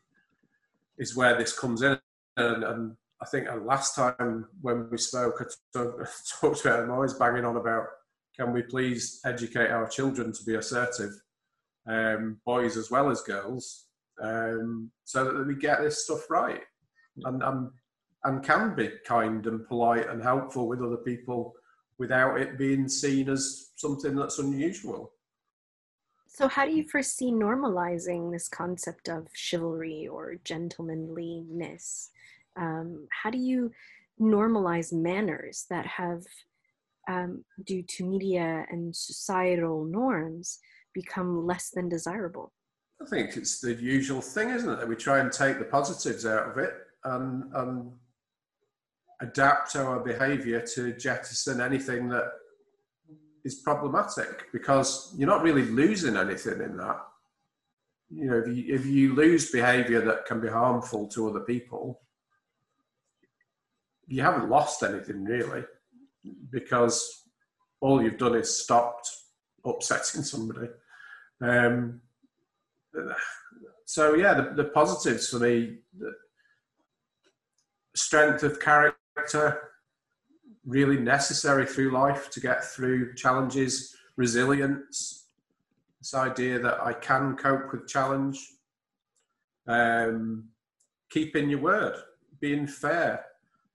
is 0.98 1.14
where 1.14 1.38
this 1.38 1.57
comes 1.57 1.83
in. 1.83 1.98
And, 2.37 2.64
and 2.64 2.96
I 3.22 3.27
think 3.27 3.46
last 3.62 3.94
time 3.94 4.46
when 4.61 4.88
we 4.90 4.98
spoke, 4.98 5.40
I 5.40 5.79
talked 6.40 6.64
about 6.64 6.81
I'm 6.81 6.90
always 6.90 7.14
banging 7.14 7.44
on 7.44 7.57
about 7.57 7.87
can 8.38 8.53
we 8.53 8.62
please 8.62 9.20
educate 9.24 9.70
our 9.70 9.88
children 9.88 10.33
to 10.33 10.44
be 10.44 10.55
assertive, 10.55 11.11
um, 11.87 12.40
boys 12.44 12.77
as 12.77 12.90
well 12.90 13.11
as 13.11 13.22
girls, 13.22 13.87
um, 14.22 14.90
so 15.05 15.24
that 15.24 15.46
we 15.46 15.57
get 15.57 15.81
this 15.81 16.05
stuff 16.05 16.31
right 16.31 16.62
and, 17.24 17.42
and, 17.42 17.70
and 18.24 18.44
can 18.44 18.74
be 18.74 18.90
kind 19.05 19.46
and 19.46 19.66
polite 19.66 20.09
and 20.09 20.22
helpful 20.22 20.68
with 20.68 20.83
other 20.83 20.98
people 20.98 21.55
without 21.98 22.40
it 22.40 22.59
being 22.59 22.88
seen 22.88 23.29
as 23.29 23.70
something 23.77 24.14
that's 24.14 24.38
unusual. 24.38 25.12
So, 26.29 26.46
how 26.46 26.66
do 26.66 26.72
you 26.72 26.87
foresee 26.87 27.33
normalizing 27.33 28.31
this 28.31 28.48
concept 28.48 29.09
of 29.09 29.27
chivalry 29.33 30.07
or 30.07 30.37
gentlemanliness? 30.44 32.11
Um, 32.57 33.09
how 33.11 33.31
do 33.31 33.38
you 33.38 33.72
normalize 34.20 34.92
manners 34.92 35.66
that 35.70 35.87
have, 35.87 36.24
um, 37.09 37.44
due 37.64 37.83
to 37.83 38.05
media 38.05 38.66
and 38.71 38.94
societal 38.94 39.85
norms, 39.85 40.59
become 40.94 41.47
less 41.47 41.71
than 41.71 41.88
desirable? 41.88 42.53
I 43.01 43.07
think 43.07 43.37
it's 43.37 43.61
the 43.61 43.75
usual 43.75 44.21
thing, 44.21 44.51
isn't 44.51 44.71
it? 44.71 44.79
That 44.79 44.88
we 44.88 44.97
try 44.97 45.21
and 45.21 45.33
take 45.33 45.59
the 45.59 45.64
positives 45.64 46.27
out 46.27 46.51
of 46.51 46.59
it 46.59 46.75
and, 47.05 47.44
and 47.55 47.92
adapt 49.21 49.77
our 49.77 50.01
behaviour 50.01 50.61
to 50.75 50.92
jettison 50.92 51.61
anything 51.61 52.09
that 52.09 52.25
is 53.44 53.57
problematic 53.57 54.47
because 54.53 55.14
you're 55.16 55.29
not 55.29 55.42
really 55.42 55.64
losing 55.64 56.16
anything 56.16 56.61
in 56.61 56.77
that. 56.77 57.01
You 58.11 58.31
know, 58.31 58.38
if 58.38 58.49
you, 58.49 58.75
if 58.75 58.87
you 58.87 59.14
lose 59.14 59.51
behaviour 59.51 60.01
that 60.03 60.27
can 60.27 60.40
be 60.40 60.49
harmful 60.49 61.09
to 61.09 61.29
other 61.29 61.40
people, 61.40 62.01
you 64.07 64.23
haven't 64.23 64.49
lost 64.49 64.83
anything 64.83 65.25
really 65.25 65.62
because 66.50 67.24
all 67.81 68.02
you've 68.02 68.18
done 68.18 68.35
is 68.35 68.62
stopped 68.62 69.09
upsetting 69.64 70.22
somebody. 70.22 70.68
Um, 71.40 72.00
so 73.85 74.14
yeah, 74.14 74.35
the, 74.35 74.62
the 74.62 74.70
positives 74.70 75.28
for 75.28 75.38
me: 75.38 75.78
strength 77.94 78.42
of 78.42 78.61
character, 78.61 79.61
really 80.66 80.98
necessary 80.98 81.66
through 81.66 81.92
life 81.92 82.31
to 82.31 82.40
get 82.40 82.64
through 82.64 83.14
challenges. 83.14 83.94
Resilience, 84.16 85.28
this 86.00 86.12
idea 86.12 86.59
that 86.59 86.81
I 86.83 86.92
can 86.92 87.37
cope 87.37 87.72
with 87.72 87.87
challenge. 87.87 88.38
Um, 89.68 90.48
keeping 91.11 91.50
your 91.50 91.61
word, 91.61 91.94
being 92.40 92.66
fair, 92.66 93.24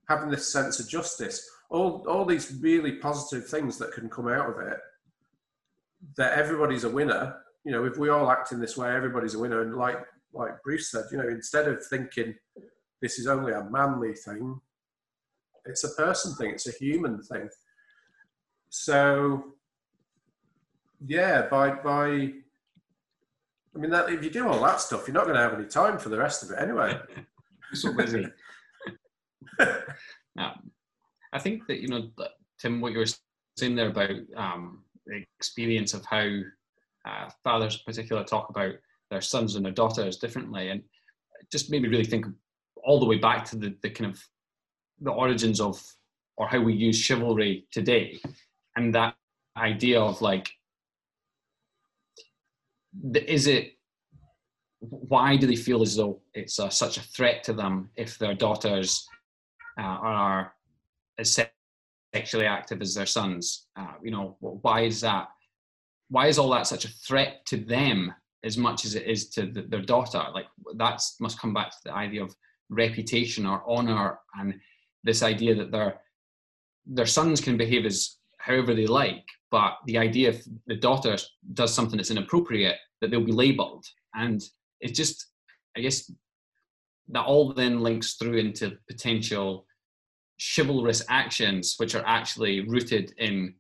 having 0.07 0.29
this 0.29 0.51
sense 0.51 0.79
of 0.79 0.87
justice. 0.87 1.49
All, 1.73 2.05
all 2.07 2.23
these 2.23 2.57
really 2.61 2.93
positive 2.93 3.49
things 3.49 3.77
that 3.79 3.91
can 3.91 4.09
come 4.09 4.29
out 4.29 4.49
of 4.49 4.65
it. 4.65 4.77
That 6.15 6.37
everybody's 6.37 6.85
a 6.85 6.89
winner 6.89 7.35
you 7.63 7.71
know, 7.71 7.85
if 7.85 7.97
we 7.97 8.09
all 8.09 8.29
act 8.29 8.51
in 8.51 8.59
this 8.59 8.75
way, 8.75 8.93
everybody's 8.93 9.35
a 9.35 9.39
winner. 9.39 9.61
And 9.61 9.75
like 9.75 9.99
like 10.33 10.61
Bruce 10.63 10.91
said, 10.91 11.05
you 11.11 11.17
know, 11.17 11.27
instead 11.27 11.67
of 11.67 11.85
thinking 11.85 12.35
this 13.01 13.19
is 13.19 13.27
only 13.27 13.53
a 13.53 13.63
manly 13.69 14.13
thing, 14.13 14.59
it's 15.65 15.83
a 15.83 15.89
person 15.89 16.35
thing, 16.35 16.51
it's 16.51 16.67
a 16.67 16.71
human 16.71 17.21
thing. 17.21 17.49
So 18.69 19.53
yeah, 21.05 21.47
by 21.47 21.71
by 21.71 22.33
I 23.75 23.79
mean 23.79 23.91
that 23.91 24.09
if 24.09 24.23
you 24.23 24.29
do 24.29 24.47
all 24.47 24.61
that 24.63 24.81
stuff, 24.81 25.07
you're 25.07 25.15
not 25.15 25.23
going 25.23 25.35
to 25.35 25.41
have 25.41 25.53
any 25.53 25.65
time 25.65 25.97
for 25.97 26.09
the 26.09 26.17
rest 26.17 26.43
of 26.43 26.51
it 26.51 26.59
anyway. 26.59 26.99
so 27.73 27.93
busy. 27.93 28.27
now, 30.35 30.59
I 31.33 31.39
think 31.39 31.65
that 31.67 31.81
you 31.81 31.87
know, 31.87 32.09
Tim, 32.59 32.79
what 32.79 32.93
you 32.93 32.99
were 32.99 33.05
saying 33.57 33.75
there 33.75 33.89
about 33.89 34.11
um, 34.37 34.83
the 35.05 35.23
experience 35.39 35.93
of 35.93 36.05
how 36.05 36.27
uh, 37.05 37.29
fathers 37.43 37.75
in 37.75 37.81
particular 37.91 38.23
talk 38.23 38.49
about 38.49 38.75
their 39.09 39.21
sons 39.21 39.55
and 39.55 39.65
their 39.65 39.73
daughters 39.73 40.17
differently, 40.17 40.69
and 40.69 40.83
just 41.51 41.71
made 41.71 41.81
me 41.81 41.89
really 41.89 42.05
think 42.05 42.25
all 42.83 42.99
the 42.99 43.05
way 43.05 43.17
back 43.17 43.45
to 43.45 43.57
the, 43.57 43.75
the 43.81 43.89
kind 43.89 44.11
of 44.11 44.21
the 45.01 45.11
origins 45.11 45.59
of 45.59 45.83
or 46.37 46.47
how 46.47 46.59
we 46.59 46.73
use 46.73 46.97
chivalry 46.97 47.65
today, 47.71 48.19
and 48.75 48.93
that 48.93 49.15
idea 49.57 49.99
of 49.99 50.21
like, 50.21 50.51
is 53.13 53.47
it 53.47 53.73
why 54.79 55.35
do 55.37 55.47
they 55.47 55.55
feel 55.55 55.81
as 55.81 55.95
though 55.95 56.19
it's 56.33 56.55
such 56.55 56.97
a 56.97 57.01
threat 57.01 57.43
to 57.43 57.53
them 57.53 57.89
if 57.95 58.17
their 58.17 58.33
daughters 58.33 59.07
uh, 59.79 59.83
are 59.83 60.53
as 61.17 61.39
sexually 62.13 62.45
active 62.45 62.81
as 62.81 62.93
their 62.93 63.05
sons? 63.05 63.67
Uh, 63.75 63.93
you 64.03 64.11
know, 64.11 64.37
why 64.39 64.81
is 64.81 65.01
that? 65.01 65.27
why 66.13 66.27
is 66.27 66.37
all 66.37 66.51
that 66.51 66.67
such 66.67 66.85
a 66.85 66.89
threat 67.07 67.43
to 67.47 67.57
them 67.57 68.13
as 68.43 68.55
much 68.55 68.85
as 68.85 68.93
it 68.93 69.07
is 69.07 69.29
to 69.29 69.47
the, 69.47 69.63
their 69.63 69.81
daughter? 69.81 70.23
Like 70.31 70.45
that 70.75 71.01
must 71.19 71.39
come 71.39 71.55
back 71.55 71.71
to 71.71 71.77
the 71.85 71.93
idea 71.93 72.23
of 72.23 72.35
reputation 72.69 73.47
or 73.47 73.63
honor 73.67 74.19
and 74.39 74.53
this 75.03 75.23
idea 75.23 75.55
that 75.55 75.71
their 75.71 75.99
their 76.85 77.07
sons 77.07 77.41
can 77.41 77.57
behave 77.57 77.85
as 77.85 78.17
however 78.37 78.75
they 78.75 78.85
like, 78.85 79.25
but 79.49 79.77
the 79.87 79.97
idea 79.97 80.29
if 80.29 80.45
the 80.67 80.75
daughter 80.75 81.17
does 81.53 81.73
something 81.73 81.97
that's 81.97 82.11
inappropriate, 82.11 82.75
that 83.01 83.09
they'll 83.09 83.23
be 83.23 83.31
labelled, 83.31 83.85
and 84.13 84.43
it's 84.81 84.97
just, 84.97 85.27
I 85.77 85.79
guess, 85.79 86.11
that 87.07 87.25
all 87.25 87.53
then 87.53 87.79
links 87.79 88.15
through 88.15 88.37
into 88.37 88.77
potential 88.87 89.65
chivalrous 90.39 91.03
actions, 91.09 91.75
which 91.77 91.95
are 91.95 92.05
actually 92.05 92.61
rooted 92.67 93.13
in 93.17 93.55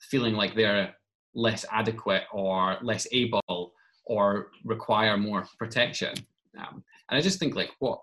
feeling 0.00 0.34
like 0.34 0.54
they're 0.54 0.94
less 1.34 1.64
adequate 1.70 2.24
or 2.32 2.76
less 2.82 3.06
able 3.12 3.72
or 4.04 4.48
require 4.64 5.16
more 5.16 5.46
protection. 5.58 6.14
Um, 6.58 6.82
and 7.08 7.18
I 7.18 7.20
just 7.20 7.38
think 7.38 7.54
like 7.54 7.70
what 7.78 8.00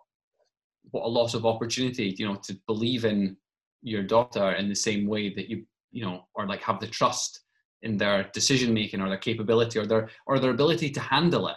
what 0.91 1.05
a 1.05 1.07
loss 1.07 1.33
of 1.35 1.45
opportunity, 1.45 2.15
you 2.17 2.27
know, 2.27 2.35
to 2.43 2.57
believe 2.65 3.05
in 3.05 3.37
your 3.81 4.01
daughter 4.01 4.53
in 4.53 4.69
the 4.69 4.75
same 4.75 5.07
way 5.07 5.33
that 5.33 5.49
you 5.49 5.65
you 5.91 6.03
know, 6.05 6.27
or 6.35 6.45
like 6.45 6.61
have 6.61 6.79
the 6.79 6.87
trust 6.87 7.41
in 7.81 7.97
their 7.97 8.29
decision 8.33 8.73
making 8.73 9.01
or 9.01 9.09
their 9.09 9.17
capability 9.17 9.79
or 9.79 9.85
their 9.85 10.09
or 10.27 10.39
their 10.39 10.51
ability 10.51 10.89
to 10.91 10.99
handle 10.99 11.47
it 11.47 11.55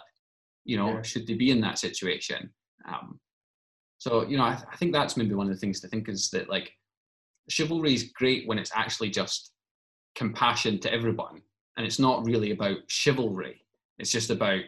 you 0.65 0.77
know 0.77 0.95
Yeah. 0.95 1.01
should 1.01 1.27
they 1.27 1.33
be 1.33 1.51
in 1.51 1.61
that 1.61 1.79
situation 1.79 2.49
um, 2.85 3.19
so 4.03 4.27
you 4.27 4.35
know 4.35 4.43
I, 4.43 4.61
I 4.69 4.75
think 4.75 4.91
that's 4.91 5.15
maybe 5.15 5.33
one 5.33 5.47
of 5.47 5.53
the 5.53 5.59
things 5.59 5.79
to 5.79 5.87
think 5.87 6.09
is 6.09 6.29
that 6.31 6.49
like 6.49 6.73
chivalry 7.47 7.93
is 7.93 8.11
great 8.11 8.45
when 8.45 8.59
it's 8.59 8.71
actually 8.75 9.09
just 9.09 9.53
compassion 10.13 10.77
to 10.79 10.91
everyone 10.91 11.41
and 11.77 11.85
it's 11.85 11.99
not 11.99 12.25
really 12.25 12.51
about 12.51 12.77
chivalry. 12.87 13.63
It's 13.97 14.11
just 14.11 14.29
about 14.29 14.59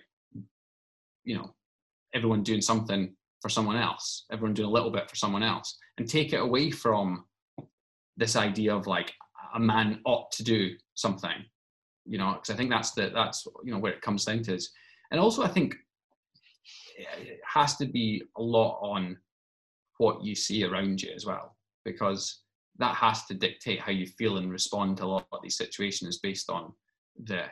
you 1.25 1.35
know 1.35 1.53
everyone 2.13 2.43
doing 2.43 2.61
something 2.61 3.13
for 3.41 3.49
someone 3.49 3.75
else 3.75 4.25
everyone 4.31 4.53
doing 4.53 4.69
a 4.69 4.71
little 4.71 4.89
bit 4.91 5.09
for 5.09 5.17
someone 5.17 5.43
else 5.43 5.77
and 5.97 6.07
take 6.07 6.31
it 6.31 6.39
away 6.39 6.71
from 6.71 7.25
this 8.15 8.37
idea 8.37 8.73
of 8.73 8.87
like 8.87 9.11
a 9.55 9.59
man 9.59 9.99
ought 10.05 10.31
to 10.31 10.43
do 10.43 10.75
something 10.93 11.43
you 12.05 12.17
know 12.17 12.33
because 12.33 12.51
i 12.51 12.55
think 12.55 12.69
that's 12.69 12.91
the 12.91 13.11
that's 13.13 13.45
you 13.63 13.73
know 13.73 13.79
where 13.79 13.91
it 13.91 14.01
comes 14.01 14.23
down 14.23 14.43
to 14.43 14.53
is 14.53 14.71
and 15.11 15.19
also 15.19 15.43
i 15.43 15.47
think 15.47 15.75
it 16.97 17.39
has 17.45 17.75
to 17.75 17.85
be 17.85 18.23
a 18.37 18.41
lot 18.41 18.79
on 18.81 19.17
what 19.97 20.23
you 20.23 20.35
see 20.35 20.63
around 20.63 21.01
you 21.01 21.11
as 21.15 21.25
well 21.25 21.55
because 21.83 22.41
that 22.77 22.95
has 22.95 23.25
to 23.25 23.33
dictate 23.33 23.79
how 23.79 23.91
you 23.91 24.05
feel 24.05 24.37
and 24.37 24.51
respond 24.51 24.97
to 24.97 25.05
a 25.05 25.05
lot 25.05 25.27
of 25.31 25.41
these 25.41 25.57
situations 25.57 26.19
based 26.19 26.49
on 26.49 26.73
the 27.23 27.43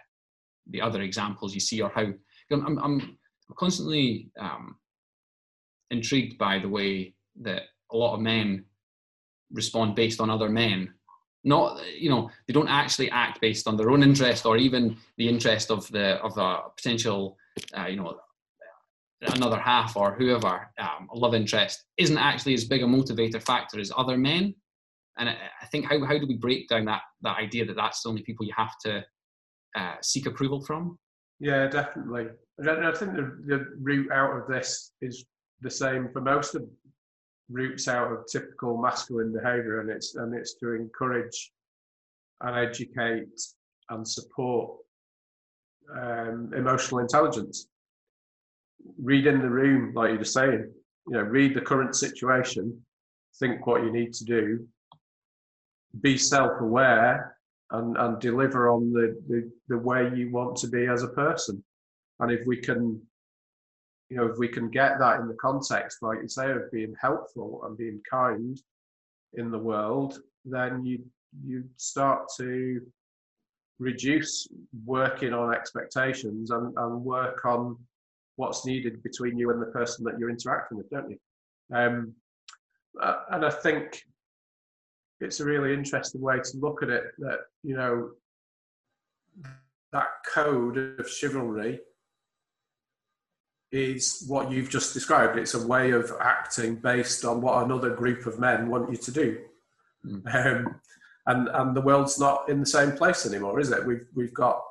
the 0.68 0.82
other 0.82 1.02
examples 1.02 1.54
you 1.54 1.60
see 1.60 1.82
or 1.82 1.90
how 1.90 2.08
I'm, 2.52 2.78
I'm, 2.80 3.18
constantly 3.58 4.30
um, 4.40 4.78
intrigued 5.92 6.38
by 6.38 6.58
the 6.58 6.70
way 6.70 7.14
that 7.42 7.64
a 7.92 7.98
lot 7.98 8.16
of 8.16 8.22
men 8.22 8.66
respond 9.52 9.96
based 9.96 10.20
on 10.20 10.30
other 10.30 10.50
men. 10.50 10.94
Not 11.44 11.82
you 11.94 12.10
know 12.10 12.32
they 12.48 12.54
don't 12.54 12.70
actually 12.70 13.12
act 13.12 13.42
based 13.42 13.68
on 13.68 13.76
their 13.76 13.92
own 13.92 14.02
interest 14.02 14.46
or 14.46 14.58
even 14.58 14.98
the 15.18 15.28
interest 15.28 15.70
of 15.72 15.88
the 15.90 16.16
of 16.24 16.38
a 16.38 16.70
potential 16.78 17.38
uh, 17.78 17.88
you 17.88 17.98
know 17.98 18.18
another 19.28 19.60
half 19.60 19.96
or 19.96 20.14
whoever 20.16 20.70
um, 20.80 21.08
a 21.12 21.18
love 21.18 21.34
interest 21.34 21.86
isn't 21.98 22.18
actually 22.18 22.54
as 22.54 22.66
big 22.66 22.84
a 22.84 22.86
motivator 22.86 23.42
factor 23.42 23.80
as 23.80 23.92
other 23.98 24.18
men 24.18 24.54
and 25.18 25.30
I, 25.30 25.38
I 25.62 25.66
think 25.68 25.86
how, 25.86 26.04
how 26.06 26.18
do 26.18 26.28
we 26.28 26.36
break 26.36 26.68
down 26.68 26.86
that 26.86 27.02
that 27.22 27.38
idea 27.38 27.66
that 27.66 27.76
that's 27.76 28.04
the 28.04 28.10
only 28.10 28.24
people 28.24 28.46
you 28.46 28.54
have 28.56 28.78
to 28.86 29.04
uh, 29.76 29.96
seek 30.02 30.26
approval 30.26 30.62
from 30.62 30.98
Yeah, 31.40 31.68
definitely. 31.68 32.28
And 32.60 32.70
I, 32.70 32.94
think 32.94 33.16
the, 33.16 33.36
the 33.48 33.66
route 33.80 34.12
out 34.12 34.38
of 34.38 34.48
this 34.48 34.92
is 35.02 35.26
the 35.62 35.70
same 35.70 36.10
for 36.14 36.22
most 36.22 36.56
of 36.56 36.64
routes 37.50 37.88
out 37.88 38.12
of 38.12 38.26
typical 38.32 38.80
masculine 38.82 39.34
behaviour, 39.34 39.82
and 39.82 39.90
it's 39.90 40.16
and 40.16 40.34
it's 40.36 40.56
to 40.56 40.74
encourage 40.74 41.52
and 42.42 42.58
educate 42.58 43.42
and 43.90 44.08
support 44.08 44.78
um, 46.00 46.52
emotional 46.56 47.00
intelligence. 47.00 47.68
Read 49.02 49.28
in 49.28 49.42
the 49.42 49.50
room, 49.50 49.94
like 49.94 50.12
you 50.12 50.18
were 50.18 50.26
saying. 50.26 50.72
You 51.08 51.14
know, 51.14 51.22
read 51.22 51.54
the 51.54 51.62
current 51.62 51.96
situation, 51.96 52.82
think 53.40 53.68
what 53.68 53.84
you 53.84 53.92
need 53.92 54.14
to 54.14 54.26
do, 54.26 54.68
be 56.02 56.18
self-aware, 56.18 57.38
and, 57.72 57.98
and 57.98 58.20
deliver 58.20 58.70
on 58.70 58.94
the, 58.94 59.20
the, 59.28 59.52
the 59.68 59.78
way 59.78 60.12
you 60.16 60.32
want 60.32 60.56
to 60.58 60.68
be 60.68 60.86
as 60.88 61.04
a 61.04 61.10
person. 61.10 61.64
And 62.20 62.32
if 62.32 62.46
we 62.46 62.58
can, 62.58 63.02
you 64.10 64.18
know, 64.18 64.28
if 64.28 64.38
we 64.38 64.48
can 64.48 64.70
get 64.70 65.00
that 65.00 65.20
in 65.20 65.28
the 65.28 65.34
context, 65.36 65.98
like 66.02 66.20
you 66.22 66.28
say, 66.28 66.52
of 66.52 66.72
being 66.72 66.96
helpful 67.02 67.62
and 67.66 67.78
being 67.78 68.00
kind 68.10 68.62
in 69.34 69.52
the 69.52 69.60
world, 69.60 70.20
then 70.46 70.86
you 70.86 71.04
you 71.44 71.64
start 71.78 72.28
to 72.38 72.80
reduce 73.80 74.48
working 74.86 75.34
on 75.34 75.54
expectations 75.54 76.52
and, 76.52 76.78
and 76.78 77.04
work 77.04 77.44
on 77.46 77.76
what's 78.36 78.66
needed 78.66 79.04
between 79.04 79.38
you 79.38 79.52
and 79.52 79.62
the 79.62 79.68
person 79.68 80.04
that 80.06 80.18
you're 80.18 80.30
interacting 80.30 80.78
with, 80.78 80.90
don't 80.90 81.10
you? 81.10 81.18
Um, 81.74 82.14
uh, 83.02 83.16
and 83.32 83.46
I 83.46 83.50
think 83.50 84.02
it's 85.20 85.40
a 85.40 85.46
really 85.46 85.74
interesting 85.74 86.22
way 86.22 86.40
to 86.40 86.58
look 86.58 86.84
at 86.84 86.90
it 86.90 87.04
that 87.20 87.40
you 87.64 87.76
know 87.76 88.12
that 89.92 90.08
code 90.34 91.00
of 91.00 91.10
chivalry 91.10 91.80
is 93.72 94.26
what 94.28 94.52
you've 94.52 94.70
just 94.70 94.94
described. 94.94 95.38
It's 95.38 95.56
a 95.56 95.68
way 95.68 95.92
of 95.92 96.12
acting 96.20 96.76
based 96.76 97.26
on 97.26 97.42
what 97.42 97.64
another 97.64 97.90
group 97.90 98.28
of 98.28 98.40
men 98.40 98.70
want 98.70 98.92
you 98.92 98.98
to 98.98 99.12
do. 99.12 99.40
Um, 100.32 100.82
and 101.26 101.48
and 101.48 101.76
the 101.76 101.82
world's 101.82 102.20
not 102.20 102.50
in 102.50 102.60
the 102.60 102.66
same 102.66 102.92
place 102.92 103.26
anymore 103.26 103.60
is 103.60 103.72
it? 103.72 103.86
We've 103.86 104.06
we've 104.14 104.34
got 104.34 104.62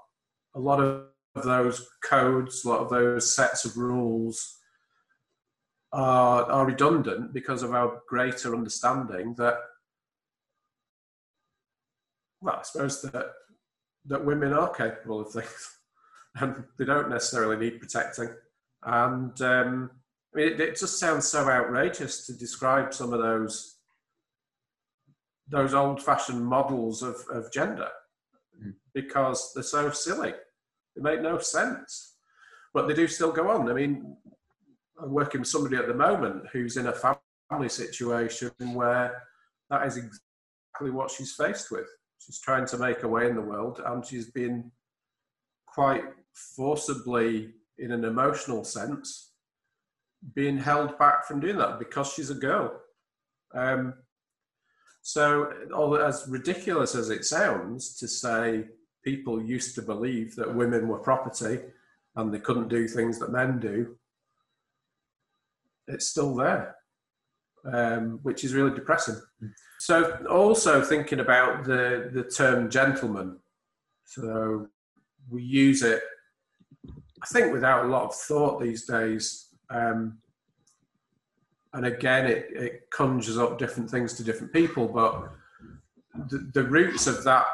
a 0.55 0.61
lot 0.61 0.81
of 0.81 1.07
those 1.35 1.89
codes 2.03 2.65
a 2.65 2.69
lot 2.69 2.81
of 2.81 2.91
those 2.91 3.35
sets 3.35 3.65
of 3.65 3.77
rules 3.77 4.59
are, 5.93 6.45
are 6.45 6.67
redundant 6.67 7.33
because 7.33 7.63
of 7.63 7.75
our 7.75 8.01
greater 8.09 8.55
understanding 8.55 9.35
that 9.39 9.57
well, 12.41 12.57
I 12.59 12.63
suppose 12.63 13.01
that 13.03 13.27
that 14.07 14.25
women 14.25 14.53
are 14.53 14.75
capable 14.75 15.21
of 15.21 15.31
things, 15.31 15.77
and 16.37 16.65
they 16.77 16.85
don't 16.85 17.09
necessarily 17.09 17.57
need 17.57 17.79
protecting. 17.79 18.31
And 18.83 19.41
um, 19.43 19.91
I 20.35 20.39
mean, 20.39 20.49
it, 20.49 20.61
it, 20.61 20.77
just 20.77 20.99
sounds 20.99 21.29
so 21.29 21.49
outrageous 21.49 22.27
to 22.27 22.33
describe 22.33 22.93
some 22.93 23.13
of 23.13 23.21
those 23.21 23.77
those 25.49 25.73
old-fashioned 25.73 26.45
models 26.45 27.03
of, 27.03 27.17
of 27.31 27.53
gender 27.53 27.89
Mm. 28.61 28.75
because 28.95 29.53
they're 29.55 29.63
so 29.63 29.91
silly. 29.91 30.35
They 30.95 31.03
made 31.03 31.23
no 31.23 31.39
sense, 31.39 32.17
but 32.75 32.87
they 32.87 32.95
do 32.95 33.09
still 33.09 33.33
go 33.33 33.51
on. 33.51 33.71
I 33.71 33.75
mean, 33.75 34.17
I'm 35.01 35.13
working 35.13 35.41
with 35.41 35.49
somebody 35.49 35.77
at 35.77 35.89
the 35.89 35.95
moment 35.95 36.45
who's 36.53 36.77
in 36.77 36.87
a 36.87 37.17
family 37.51 37.69
situation 37.69 38.51
where 38.59 39.23
that 39.71 39.87
is 39.87 39.97
exactly 39.97 40.91
what 40.91 41.11
she's 41.11 41.35
faced 41.35 41.71
with. 41.71 41.87
She's 42.19 42.41
trying 42.41 42.67
to 42.67 42.79
make 42.79 43.01
her 43.01 43.09
way 43.09 43.29
in 43.29 43.35
the 43.35 43.43
world, 43.43 43.81
and 43.85 44.05
she's 44.05 44.31
been 44.31 44.71
quite 45.67 46.05
forcibly, 46.55 47.55
in 47.79 47.91
an 47.91 48.05
emotional 48.05 48.65
sense, 48.65 49.33
being 50.35 50.59
held 50.59 50.99
back 50.99 51.27
from 51.27 51.41
doing 51.41 51.57
that 51.57 51.79
because 51.79 52.13
she's 52.13 52.31
a 52.31 52.35
girl. 52.35 52.81
Um, 53.55 53.95
so, 55.03 55.53
as 56.01 56.27
ridiculous 56.29 56.95
as 56.95 57.11
it 57.11 57.25
sounds 57.25 57.97
to 57.97 58.07
say 58.07 58.67
people 59.03 59.43
used 59.43 59.75
to 59.75 59.83
believe 59.83 60.37
that 60.37 60.55
women 60.55 60.89
were 60.89 60.99
property 60.99 61.61
and 62.17 62.33
they 62.33 62.39
couldn't 62.39 62.69
do 62.69 62.87
things 62.87 63.19
that 63.19 63.33
men 63.33 63.59
do, 63.59 63.97
it's 65.89 66.09
still 66.09 66.35
there, 66.35 66.77
um, 67.73 68.21
which 68.23 68.45
is 68.45 68.55
really 68.55 68.75
depressing. 68.75 69.21
So, 69.81 70.25
also 70.31 70.83
thinking 70.83 71.21
about 71.21 71.65
the, 71.65 72.11
the 72.13 72.25
term 72.25 72.71
gentleman. 72.71 73.39
So, 74.05 74.69
we 75.31 75.43
use 75.43 75.83
it, 75.83 76.03
I 77.23 77.27
think, 77.27 77.53
without 77.53 77.87
a 77.87 77.89
lot 77.89 78.05
of 78.05 78.15
thought 78.15 78.63
these 78.63 78.87
days. 78.87 79.49
Um, 79.71 80.19
and 81.73 81.87
again, 81.87 82.27
it, 82.27 82.49
it 82.53 82.91
conjures 82.91 83.39
up 83.39 83.59
different 83.59 83.91
things 83.91 84.13
to 84.15 84.25
different 84.25 84.53
people, 84.53 84.87
but 84.87 85.33
the, 86.29 86.51
the 86.53 86.65
roots 86.65 87.07
of 87.07 87.25
that 87.25 87.47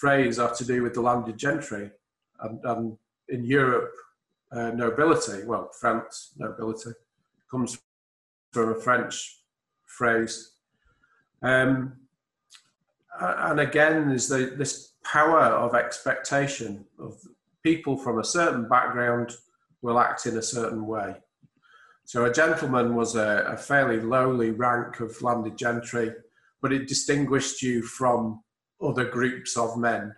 phrase 0.00 0.38
are 0.38 0.54
to 0.54 0.64
do 0.64 0.82
with 0.82 0.94
the 0.94 1.00
landed 1.00 1.36
gentry 1.36 1.90
and, 2.40 2.60
and 2.64 2.96
in 3.28 3.44
Europe, 3.44 3.92
uh, 4.52 4.70
nobility, 4.70 5.44
well, 5.44 5.70
France, 5.78 6.32
nobility, 6.36 6.90
comes 7.50 7.78
from 8.52 8.70
a 8.70 8.74
French 8.74 9.40
phrase. 9.86 10.52
Um, 11.42 11.94
and 13.20 13.60
again, 13.60 14.08
there's 14.08 14.28
the, 14.28 14.54
this 14.56 14.92
power 15.04 15.40
of 15.40 15.74
expectation 15.74 16.84
of 16.98 17.16
people 17.62 17.96
from 17.96 18.18
a 18.18 18.24
certain 18.24 18.68
background 18.68 19.32
will 19.82 19.98
act 19.98 20.26
in 20.26 20.36
a 20.38 20.42
certain 20.42 20.86
way. 20.86 21.16
So 22.04 22.24
a 22.24 22.32
gentleman 22.32 22.94
was 22.94 23.16
a, 23.16 23.44
a 23.48 23.56
fairly 23.56 24.00
lowly 24.00 24.50
rank 24.50 25.00
of 25.00 25.20
landed 25.20 25.58
gentry, 25.58 26.12
but 26.62 26.72
it 26.72 26.88
distinguished 26.88 27.62
you 27.62 27.82
from 27.82 28.42
other 28.80 29.04
groups 29.04 29.56
of 29.56 29.76
men. 29.76 30.14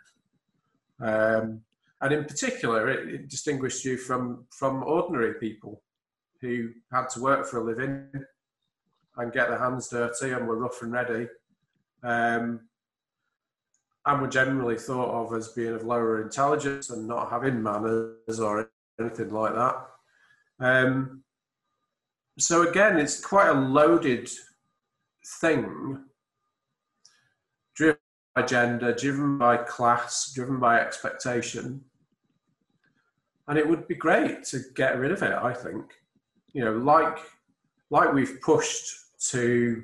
Um, 1.01 1.63
and 2.01 2.13
in 2.13 2.25
particular, 2.25 2.89
it, 2.89 3.09
it, 3.09 3.29
distinguished 3.29 3.85
you 3.85 3.97
from, 3.97 4.45
from 4.51 4.83
ordinary 4.85 5.35
people 5.35 5.83
who 6.41 6.71
had 6.93 7.09
to 7.11 7.21
work 7.21 7.47
for 7.47 7.59
a 7.59 7.65
living 7.65 8.07
and 9.17 9.33
get 9.33 9.49
their 9.49 9.59
hands 9.59 9.89
dirty 9.89 10.31
and 10.33 10.47
were 10.47 10.57
rough 10.57 10.81
and 10.83 10.93
ready. 10.93 11.29
Um, 12.03 12.61
and 14.07 14.23
were 14.23 14.29
generally 14.29 14.79
thought 14.79 15.11
of 15.11 15.37
as 15.37 15.49
being 15.49 15.75
of 15.75 15.85
lower 15.85 16.23
intelligence 16.23 16.91
and 16.91 17.07
not 17.07 17.31
having 17.31 17.63
manners 17.63 18.41
or 18.41 18.71
anything 18.99 19.31
like 19.31 19.55
that. 19.55 19.77
Um, 20.59 21.23
so 22.39 22.69
again, 22.69 22.99
it's 22.99 23.21
quite 23.21 23.49
a 23.49 23.61
loaded 23.61 24.31
thing, 25.41 26.05
driven 28.37 28.49
gender, 28.49 28.93
driven 28.95 29.39
by 29.39 29.57
class, 29.57 30.33
driven 30.35 30.59
by 30.59 30.81
expectation. 30.81 31.85
And 33.49 33.59
it 33.59 33.69
would 33.69 33.89
be 33.89 33.95
great 33.95 34.45
to 34.45 34.61
get 34.75 34.99
rid 34.99 35.11
of 35.11 35.23
it, 35.23 35.33
I 35.33 35.53
think. 35.53 35.87
You 36.53 36.65
know, 36.65 36.73
like 36.73 37.19
like 37.91 38.13
we've 38.13 38.41
pushed 38.41 38.95
to 39.31 39.83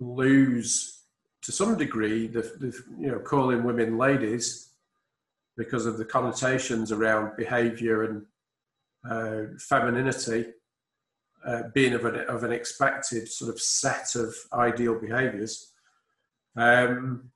lose 0.00 1.02
to 1.42 1.52
some 1.52 1.76
degree 1.76 2.26
the, 2.26 2.40
the 2.40 2.76
you 2.98 3.10
know 3.10 3.18
calling 3.18 3.62
women 3.62 3.98
ladies 3.98 4.70
because 5.56 5.86
of 5.86 5.98
the 5.98 6.04
connotations 6.04 6.90
around 6.90 7.36
behavior 7.36 8.04
and 8.04 8.24
uh, 9.08 9.52
femininity 9.58 10.46
uh, 11.46 11.62
being 11.74 11.92
of 11.92 12.04
an, 12.04 12.16
of 12.28 12.44
an 12.44 12.52
expected 12.52 13.28
sort 13.28 13.52
of 13.52 13.60
set 13.60 14.14
of 14.14 14.34
ideal 14.54 14.98
behaviors. 14.98 15.71
Um, 16.56 17.30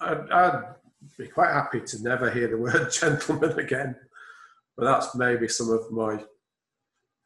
I'd, 0.00 0.30
I'd, 0.30 0.62
be 1.16 1.28
quite 1.28 1.52
happy 1.52 1.80
to 1.80 2.02
never 2.02 2.28
hear 2.30 2.48
the 2.48 2.56
word 2.56 2.90
gentleman 3.00 3.58
again, 3.58 3.94
but 4.76 4.84
that's 4.86 5.14
maybe 5.14 5.46
some 5.46 5.70
of 5.70 5.90
my 5.92 6.18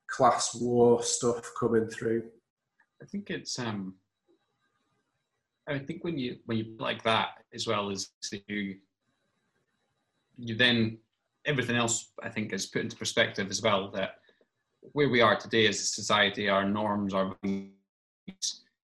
class 0.07 0.55
war 0.55 1.03
stuff 1.03 1.51
coming 1.59 1.87
through. 1.89 2.25
I 3.03 3.07
think 3.07 3.31
it's 3.31 3.59
um, 3.59 3.95
I 5.67 5.79
think 5.79 6.05
when 6.05 6.19
you 6.19 6.37
when 6.45 6.59
you 6.59 6.77
like 6.79 7.03
that 7.05 7.29
as 7.55 7.67
well 7.67 7.91
as 7.91 8.11
you 8.49 8.77
you 10.37 10.55
then 10.57 10.99
everything 11.47 11.77
else 11.77 12.13
I 12.23 12.29
think 12.29 12.53
is 12.53 12.67
put 12.67 12.83
into 12.83 12.97
perspective 12.97 13.49
as 13.51 13.63
well 13.63 13.91
that 13.93 14.17
where 14.93 15.09
we 15.09 15.21
are 15.21 15.37
today 15.37 15.67
as 15.67 15.81
a 15.81 15.85
society, 15.85 16.49
our 16.49 16.69
norms, 16.69 17.15
our 17.15 17.37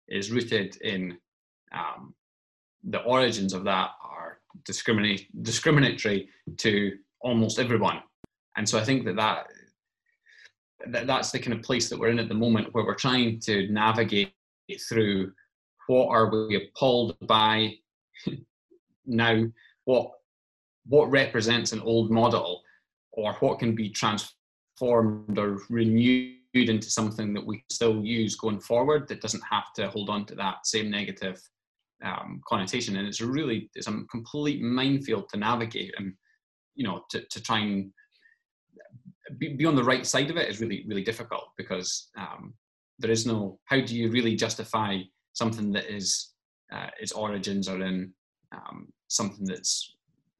is 0.07 0.31
rooted 0.31 0.77
in 0.81 1.17
um, 1.75 2.13
the 2.83 2.99
origins 2.99 3.53
of 3.53 3.63
that 3.65 3.91
are 4.03 4.39
discriminate, 4.63 5.27
discriminatory 5.43 6.29
to 6.57 6.97
almost 7.21 7.59
everyone. 7.59 8.01
And 8.57 8.67
so 8.67 8.79
I 8.79 8.83
think 8.83 9.05
that, 9.05 9.15
that 9.17 9.47
that 10.87 11.07
that's 11.07 11.31
the 11.31 11.39
kind 11.39 11.53
of 11.53 11.63
place 11.63 11.89
that 11.89 11.99
we're 11.99 12.09
in 12.09 12.19
at 12.19 12.29
the 12.29 12.35
moment 12.35 12.73
where 12.73 12.85
we're 12.85 12.95
trying 12.95 13.39
to 13.39 13.67
navigate 13.69 14.33
through 14.87 15.31
what 15.87 16.07
are 16.07 16.29
we 16.29 16.55
appalled 16.55 17.15
by 17.27 17.73
now 19.05 19.43
what 19.85 20.11
what 20.87 21.09
represents 21.09 21.71
an 21.71 21.81
old 21.81 22.11
model 22.11 22.61
or 23.11 23.33
what 23.39 23.59
can 23.59 23.73
be 23.73 23.89
transformed 23.89 25.37
or 25.37 25.59
renewed 25.69 26.35
into 26.53 26.89
something 26.89 27.33
that 27.33 27.45
we 27.45 27.63
still 27.69 28.03
use 28.03 28.35
going 28.35 28.59
forward 28.59 29.07
that 29.07 29.21
doesn't 29.21 29.43
have 29.49 29.73
to 29.73 29.89
hold 29.89 30.09
on 30.09 30.25
to 30.25 30.35
that 30.35 30.65
same 30.65 30.91
negative 30.91 31.41
um, 32.05 32.41
connotation 32.47 32.95
and 32.95 33.07
it's 33.07 33.21
really 33.21 33.69
it's 33.75 33.87
a 33.87 34.03
complete 34.09 34.61
minefield 34.61 35.27
to 35.29 35.37
navigate 35.37 35.93
and 35.97 36.13
you 36.75 36.85
know 36.85 37.03
to, 37.09 37.21
to 37.31 37.41
try 37.41 37.59
and 37.59 37.91
be, 39.37 39.55
be 39.55 39.65
on 39.65 39.75
the 39.75 39.83
right 39.83 40.05
side 40.05 40.29
of 40.29 40.37
it 40.37 40.49
is 40.49 40.61
really 40.61 40.85
really 40.87 41.03
difficult 41.03 41.49
because 41.57 42.09
um, 42.17 42.53
there 42.99 43.11
is 43.11 43.25
no 43.25 43.59
how 43.65 43.81
do 43.81 43.95
you 43.95 44.09
really 44.11 44.35
justify 44.35 44.99
something 45.33 45.71
that 45.71 45.85
is 45.93 46.35
uh, 46.71 46.87
its 46.99 47.11
origins 47.11 47.67
are 47.67 47.81
in 47.81 48.13
um, 48.51 48.87
something 49.07 49.45
that's 49.45 49.95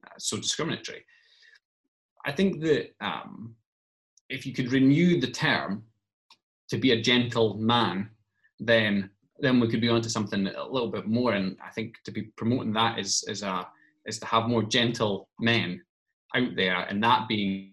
uh, 0.06 0.14
so 0.18 0.36
discriminatory. 0.36 1.04
I 2.24 2.32
think 2.32 2.60
that 2.62 2.94
um, 3.00 3.54
if 4.28 4.46
you 4.46 4.52
could 4.52 4.72
renew 4.72 5.20
the 5.20 5.30
term 5.30 5.84
to 6.68 6.78
be 6.78 6.90
a 6.90 7.00
gentle 7.00 7.56
man, 7.58 8.10
then 8.58 9.10
then 9.40 9.60
we 9.60 9.68
could 9.68 9.80
be 9.80 9.88
onto 9.88 10.08
something 10.08 10.46
a 10.46 10.66
little 10.66 10.90
bit 10.90 11.06
more. 11.06 11.32
And 11.32 11.56
I 11.64 11.70
think 11.70 11.94
to 12.04 12.10
be 12.10 12.30
promoting 12.36 12.72
that 12.74 12.98
is 12.98 13.24
is 13.28 13.42
a 13.42 13.66
is 14.06 14.18
to 14.20 14.26
have 14.26 14.48
more 14.48 14.62
gentle 14.62 15.28
men 15.40 15.82
out 16.34 16.54
there, 16.56 16.80
and 16.82 17.02
that 17.02 17.28
being 17.28 17.72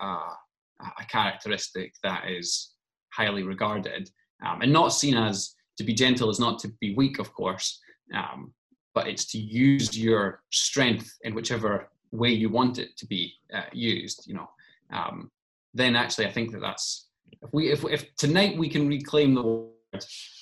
a, 0.00 0.04
a 0.04 1.04
characteristic 1.08 1.94
that 2.02 2.28
is 2.28 2.74
highly 3.12 3.42
regarded 3.42 4.10
um, 4.44 4.62
and 4.62 4.72
not 4.72 4.88
seen 4.88 5.16
as 5.16 5.54
to 5.76 5.84
be 5.84 5.94
gentle 5.94 6.30
is 6.30 6.40
not 6.40 6.58
to 6.60 6.68
be 6.80 6.94
weak, 6.94 7.18
of 7.18 7.32
course, 7.32 7.80
um, 8.14 8.52
but 8.94 9.06
it's 9.06 9.24
to 9.32 9.38
use 9.38 9.96
your 9.96 10.42
strength 10.50 11.16
in 11.22 11.34
whichever 11.34 11.88
way 12.12 12.30
you 12.30 12.48
want 12.48 12.78
it 12.78 12.96
to 12.96 13.06
be 13.06 13.32
uh, 13.54 13.62
used. 13.72 14.24
You 14.26 14.34
know, 14.34 14.50
um, 14.92 15.30
then 15.74 15.96
actually, 15.96 16.26
I 16.26 16.32
think 16.32 16.52
that 16.52 16.60
that's 16.60 17.08
if 17.42 17.52
we 17.52 17.70
if, 17.70 17.84
if 17.84 18.14
tonight 18.16 18.58
we 18.58 18.68
can 18.68 18.88
reclaim 18.88 19.34
the 19.34 19.70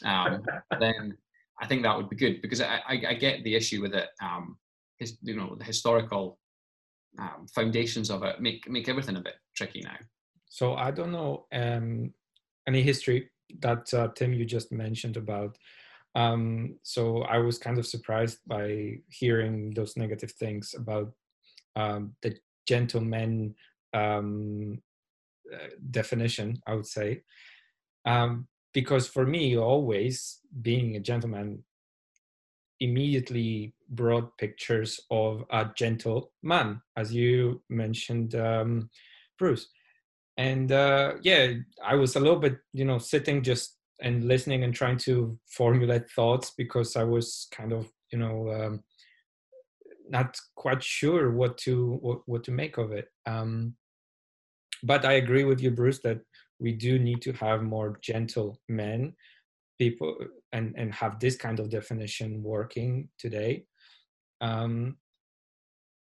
um, 0.04 0.42
then 0.80 1.16
I 1.60 1.66
think 1.66 1.82
that 1.82 1.96
would 1.96 2.08
be 2.08 2.16
good 2.16 2.40
because 2.42 2.60
I, 2.60 2.80
I, 2.88 3.02
I 3.08 3.14
get 3.14 3.42
the 3.44 3.54
issue 3.54 3.82
with 3.82 3.94
it. 3.94 4.08
Um, 4.22 4.56
his, 4.98 5.16
you 5.22 5.36
know, 5.36 5.54
the 5.56 5.64
historical 5.64 6.38
um, 7.18 7.46
foundations 7.54 8.10
of 8.10 8.22
it 8.22 8.40
make 8.40 8.68
make 8.68 8.88
everything 8.88 9.16
a 9.16 9.20
bit 9.20 9.34
tricky 9.56 9.80
now. 9.80 9.96
So 10.48 10.74
I 10.74 10.90
don't 10.90 11.12
know 11.12 11.46
um, 11.52 12.12
any 12.66 12.82
history 12.82 13.30
that 13.60 13.92
uh, 13.94 14.08
Tim 14.14 14.32
you 14.32 14.44
just 14.44 14.72
mentioned 14.72 15.16
about. 15.16 15.56
Um, 16.14 16.76
so 16.82 17.22
I 17.22 17.38
was 17.38 17.58
kind 17.58 17.78
of 17.78 17.86
surprised 17.86 18.38
by 18.46 18.98
hearing 19.08 19.72
those 19.74 19.96
negative 19.96 20.32
things 20.32 20.74
about 20.76 21.12
um, 21.76 22.14
the 22.22 22.36
gentleman 22.66 23.54
uh, 23.94 24.22
definition. 25.90 26.60
I 26.66 26.74
would 26.74 26.86
say 26.86 27.22
um, 28.04 28.48
because 28.72 29.08
for 29.08 29.26
me, 29.26 29.56
always 29.56 30.38
being 30.62 30.96
a 30.96 31.00
gentleman 31.00 31.64
immediately 32.80 33.74
brought 33.90 34.36
pictures 34.38 35.00
of 35.10 35.44
a 35.50 35.68
gentle 35.76 36.32
man, 36.42 36.80
as 36.96 37.12
you 37.12 37.60
mentioned, 37.68 38.34
um, 38.34 38.88
Bruce. 39.38 39.68
And 40.36 40.70
uh, 40.70 41.14
yeah 41.22 41.48
i 41.84 41.96
was 41.96 42.14
a 42.14 42.20
little 42.20 42.38
bit 42.38 42.58
you 42.72 42.84
know 42.84 42.98
sitting 42.98 43.42
just 43.42 43.76
and 44.00 44.24
listening 44.24 44.62
and 44.62 44.72
trying 44.72 44.96
to 44.96 45.36
formulate 45.48 46.08
thoughts 46.10 46.52
because 46.56 46.94
i 46.94 47.02
was 47.02 47.48
kind 47.50 47.72
of 47.72 47.88
you 48.12 48.18
know 48.18 48.48
um, 48.52 48.84
not 50.08 50.38
quite 50.54 50.82
sure 50.82 51.32
what 51.32 51.58
to 51.58 51.98
what, 52.00 52.20
what 52.26 52.44
to 52.44 52.50
make 52.50 52.78
of 52.78 52.92
it. 52.92 53.08
Um, 53.26 53.74
but 54.84 55.04
i 55.04 55.14
agree 55.14 55.44
with 55.44 55.60
you 55.60 55.72
bruce 55.72 55.98
that 56.00 56.20
we 56.60 56.72
do 56.72 56.98
need 56.98 57.22
to 57.22 57.32
have 57.32 57.62
more 57.62 57.98
gentle 58.02 58.60
men 58.68 59.14
people 59.78 60.16
and 60.52 60.74
and 60.76 60.92
have 60.92 61.20
this 61.20 61.36
kind 61.36 61.60
of 61.60 61.70
definition 61.70 62.42
working 62.42 63.08
today 63.18 63.64
um, 64.40 64.96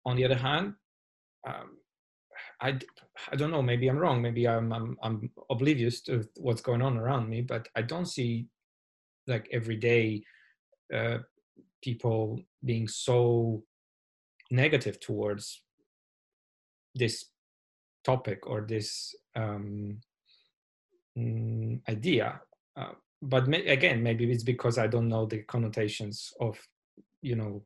on 0.04 0.16
the 0.16 0.24
other 0.24 0.36
hand 0.36 0.74
um, 1.46 1.78
I, 2.60 2.78
I 3.30 3.36
don't 3.36 3.50
know. 3.50 3.62
Maybe 3.62 3.88
I'm 3.88 3.98
wrong. 3.98 4.20
Maybe 4.22 4.48
I'm, 4.48 4.72
I'm 4.72 4.96
I'm 5.02 5.30
oblivious 5.50 6.00
to 6.02 6.28
what's 6.36 6.60
going 6.60 6.82
on 6.82 6.96
around 6.96 7.28
me. 7.28 7.40
But 7.40 7.68
I 7.76 7.82
don't 7.82 8.06
see 8.06 8.46
like 9.26 9.48
every 9.52 9.76
day 9.76 10.22
uh, 10.94 11.18
people 11.82 12.40
being 12.64 12.88
so 12.88 13.62
negative 14.50 14.98
towards 15.00 15.62
this 16.94 17.26
topic 18.04 18.46
or 18.46 18.62
this 18.62 19.14
um, 19.36 20.00
mm, 21.18 21.80
idea. 21.88 22.40
Uh, 22.76 22.92
but 23.22 23.48
may, 23.48 23.66
again, 23.66 24.02
maybe 24.02 24.30
it's 24.30 24.44
because 24.44 24.78
I 24.78 24.86
don't 24.86 25.08
know 25.08 25.26
the 25.26 25.42
connotations 25.42 26.32
of 26.40 26.58
you 27.22 27.34
know 27.34 27.64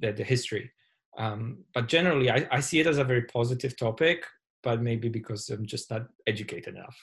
the, 0.00 0.12
the 0.12 0.24
history. 0.24 0.70
Um, 1.16 1.64
but 1.74 1.88
generally, 1.88 2.30
I, 2.30 2.46
I 2.50 2.60
see 2.60 2.80
it 2.80 2.86
as 2.86 2.98
a 2.98 3.04
very 3.04 3.22
positive 3.22 3.76
topic, 3.76 4.24
but 4.62 4.82
maybe 4.82 5.08
because 5.08 5.48
I'm 5.50 5.66
just 5.66 5.90
not 5.90 6.06
educated 6.26 6.74
enough. 6.74 6.96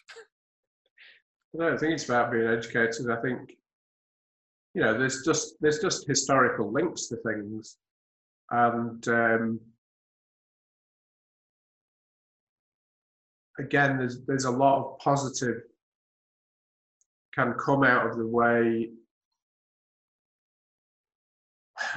No, 1.54 1.74
I 1.74 1.78
think 1.78 1.94
it's 1.94 2.06
about 2.06 2.32
being 2.32 2.48
educated. 2.48 3.10
I 3.10 3.22
think 3.22 3.56
you 4.74 4.82
know 4.82 4.98
there's 4.98 5.24
just 5.24 5.56
there's 5.62 5.80
just 5.80 6.08
historical 6.08 6.72
links 6.72 7.08
to 7.08 7.18
things, 7.18 7.78
and 8.52 9.08
um, 9.08 9.60
again, 13.60 13.98
there's 13.98 14.22
there's 14.26 14.46
a 14.46 14.52
lot 14.52 14.80
of 14.80 15.00
positive 15.00 15.62
can 17.36 17.54
come 17.54 17.84
out 17.84 18.08
of 18.08 18.18
the 18.18 18.26
way 18.26 18.90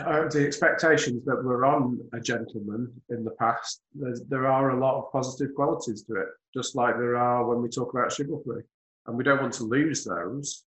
uh, 0.05 0.29
the 0.29 0.45
expectations 0.45 1.25
that 1.25 1.43
were 1.43 1.65
on 1.65 1.99
a 2.13 2.21
gentleman 2.21 2.91
in 3.11 3.25
the 3.25 3.31
past, 3.33 3.83
there 3.95 4.47
are 4.47 4.71
a 4.71 4.81
lot 4.81 4.99
of 4.99 5.13
positive 5.13 5.55
qualities 5.55 6.03
to 6.03 6.15
it, 6.15 6.29
just 6.55 6.77
like 6.77 6.97
there 6.97 7.17
are 7.17 7.47
when 7.47 7.63
we 7.63 7.69
talk 7.69 7.93
about 7.93 8.13
chivalry. 8.13 8.63
And 9.07 9.17
we 9.17 9.25
don't 9.25 9.41
want 9.41 9.55
to 9.55 9.65
lose 9.65 10.05
those. 10.05 10.65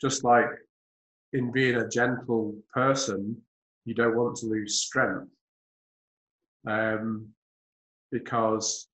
Just 0.00 0.24
like 0.24 0.48
in 1.32 1.52
being 1.52 1.76
a 1.76 1.88
gentle 1.88 2.54
person, 2.74 3.36
you 3.84 3.94
don't 3.94 4.16
want 4.16 4.36
to 4.38 4.46
lose 4.46 4.80
strength. 4.80 5.28
Um, 6.66 7.28
because 8.10 8.88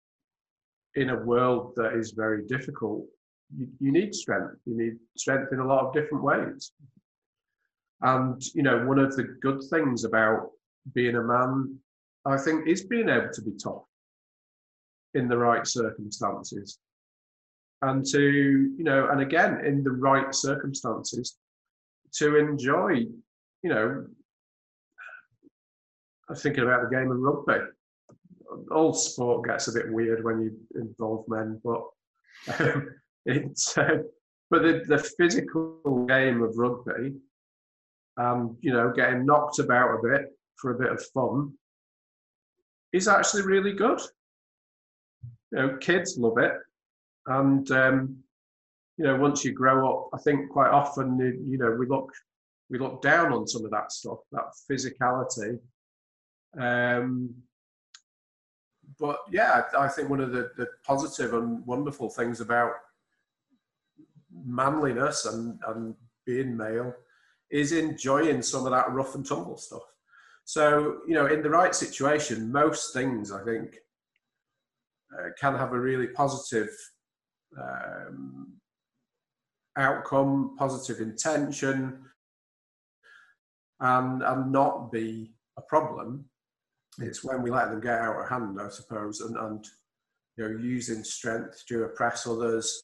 in 0.95 1.11
a 1.11 1.17
world 1.17 1.75
that 1.77 1.95
is 1.95 2.13
very 2.13 2.47
difficult, 2.47 3.05
you, 3.57 3.69
you 3.81 3.93
need 3.93 4.15
strength. 4.15 4.57
You 4.67 4.77
need 4.77 4.97
strength 5.17 5.53
in 5.53 5.61
a 5.61 5.67
lot 5.67 5.87
of 5.87 5.93
different 5.93 6.25
ways. 6.25 6.73
And 8.03 8.43
you 8.55 8.63
know, 8.63 8.85
one 8.87 8.99
of 8.99 9.17
the 9.17 9.25
good 9.41 9.63
things 9.71 10.05
about 10.05 10.51
being 10.95 11.17
a 11.17 11.23
man, 11.23 11.79
I 12.27 12.37
think, 12.37 12.69
is 12.69 12.85
being 12.85 13.09
able 13.09 13.31
to 13.33 13.43
be 13.43 13.53
tough 13.53 13.85
in 15.15 15.29
the 15.29 15.39
right 15.39 15.67
circumstances. 15.67 16.79
And 17.83 18.05
to, 18.07 18.21
you 18.21 18.85
know, 18.85 19.09
and 19.11 19.21
again, 19.21 19.65
in 19.65 19.83
the 19.83 19.91
right 19.91 20.35
circumstances, 20.35 21.37
to 22.15 22.37
enjoy, 22.37 23.07
you 23.63 23.71
know, 23.71 24.07
I'm 26.29 26.37
thinking 26.37 26.65
about 26.65 26.83
the 26.83 26.97
game 26.97 27.11
of 27.11 27.19
rugby. 27.19 27.65
All 28.71 28.95
sport 28.95 29.47
gets 29.47 29.69
a 29.69 29.73
bit 29.73 29.93
weird 29.93 30.25
when 30.25 30.41
you 30.41 30.57
involve 30.81 31.27
men, 31.29 31.61
but 31.65 31.83
um, 32.61 32.95
it's 33.27 33.77
uh, 33.79 33.99
but 34.51 34.63
the, 34.63 34.83
the 34.87 34.99
physical 34.99 36.07
game 36.07 36.43
of 36.43 36.57
rugby 36.57 37.15
and 38.17 38.57
you 38.61 38.73
know 38.73 38.93
getting 38.93 39.27
knocked 39.27 39.59
about 39.59 39.99
a 39.99 40.03
bit 40.03 40.27
for 40.57 40.73
a 40.73 40.79
bit 40.79 40.93
of 40.93 41.05
fun 41.13 41.53
is 42.93 43.09
actually 43.09 43.43
really 43.43 43.73
good. 43.73 44.01
You 45.51 45.59
know, 45.59 45.77
kids 45.79 46.17
love 46.17 46.39
it, 46.39 46.53
and 47.27 47.69
um, 47.71 48.17
you 48.97 49.05
know 49.05 49.17
once 49.17 49.45
you 49.45 49.53
grow 49.53 49.91
up, 49.91 50.11
I 50.15 50.19
think 50.23 50.51
quite 50.51 50.71
often 50.71 51.19
you 51.19 51.59
know 51.59 51.73
we 51.73 51.87
look 51.87 52.13
we 52.71 52.79
look 52.79 53.03
down 53.03 53.33
on 53.33 53.47
some 53.47 53.65
of 53.65 53.71
that 53.73 53.93
stuff, 53.93 54.19
that 54.33 54.45
physicality. 54.71 55.59
Um, 56.59 57.35
but 58.99 59.19
yeah, 59.31 59.63
I 59.77 59.89
think 59.89 60.09
one 60.09 60.21
of 60.21 60.33
the, 60.33 60.51
the 60.57 60.67
positive 60.87 61.35
and 61.35 61.67
wonderful 61.67 62.11
things 62.11 62.41
about 62.41 62.73
manliness 64.45 65.27
and, 65.27 65.59
and 65.69 65.95
being 66.27 66.57
male 66.57 66.95
is 67.51 67.73
enjoying 67.73 68.43
some 68.43 68.65
of 68.67 68.73
that 68.73 68.91
rough 68.93 69.15
and 69.15 69.27
tumble 69.27 69.57
stuff. 69.57 69.83
So, 70.45 70.99
you 71.07 71.15
know, 71.15 71.27
in 71.27 71.43
the 71.43 71.51
right 71.51 71.75
situation, 71.75 72.53
most 72.53 72.93
things 72.93 73.33
I 73.33 73.43
think 73.45 73.77
uh, 75.13 75.29
can 75.41 75.55
have 75.57 75.73
a 75.73 75.79
really 75.79 76.09
positive 76.09 76.69
um, 77.61 78.55
outcome, 79.77 80.57
positive 80.59 81.01
intention, 81.01 81.99
and, 83.81 84.23
and 84.23 84.53
not 84.53 84.93
be 84.93 85.33
a 85.57 85.63
problem. 85.63 86.25
It's 86.99 87.25
when 87.25 87.43
we 87.43 87.51
let 87.51 87.71
them 87.71 87.81
get 87.81 88.01
out 88.01 88.21
of 88.21 88.29
hand, 88.29 88.59
I 88.61 88.69
suppose, 88.69 89.21
and, 89.21 89.37
and 89.37 89.65
you 90.37 90.49
know, 90.49 90.59
using 90.61 91.05
strength 91.05 91.65
to 91.69 91.85
oppress 91.85 92.27
others, 92.27 92.83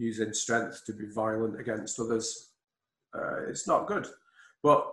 using 0.00 0.32
strength 0.32 0.82
to 0.86 0.92
be 0.92 1.06
violent 1.14 1.60
against 1.60 2.00
others. 2.00 2.50
Uh, 3.14 3.48
it's 3.48 3.68
not 3.68 3.86
good. 3.86 4.06
But 4.62 4.86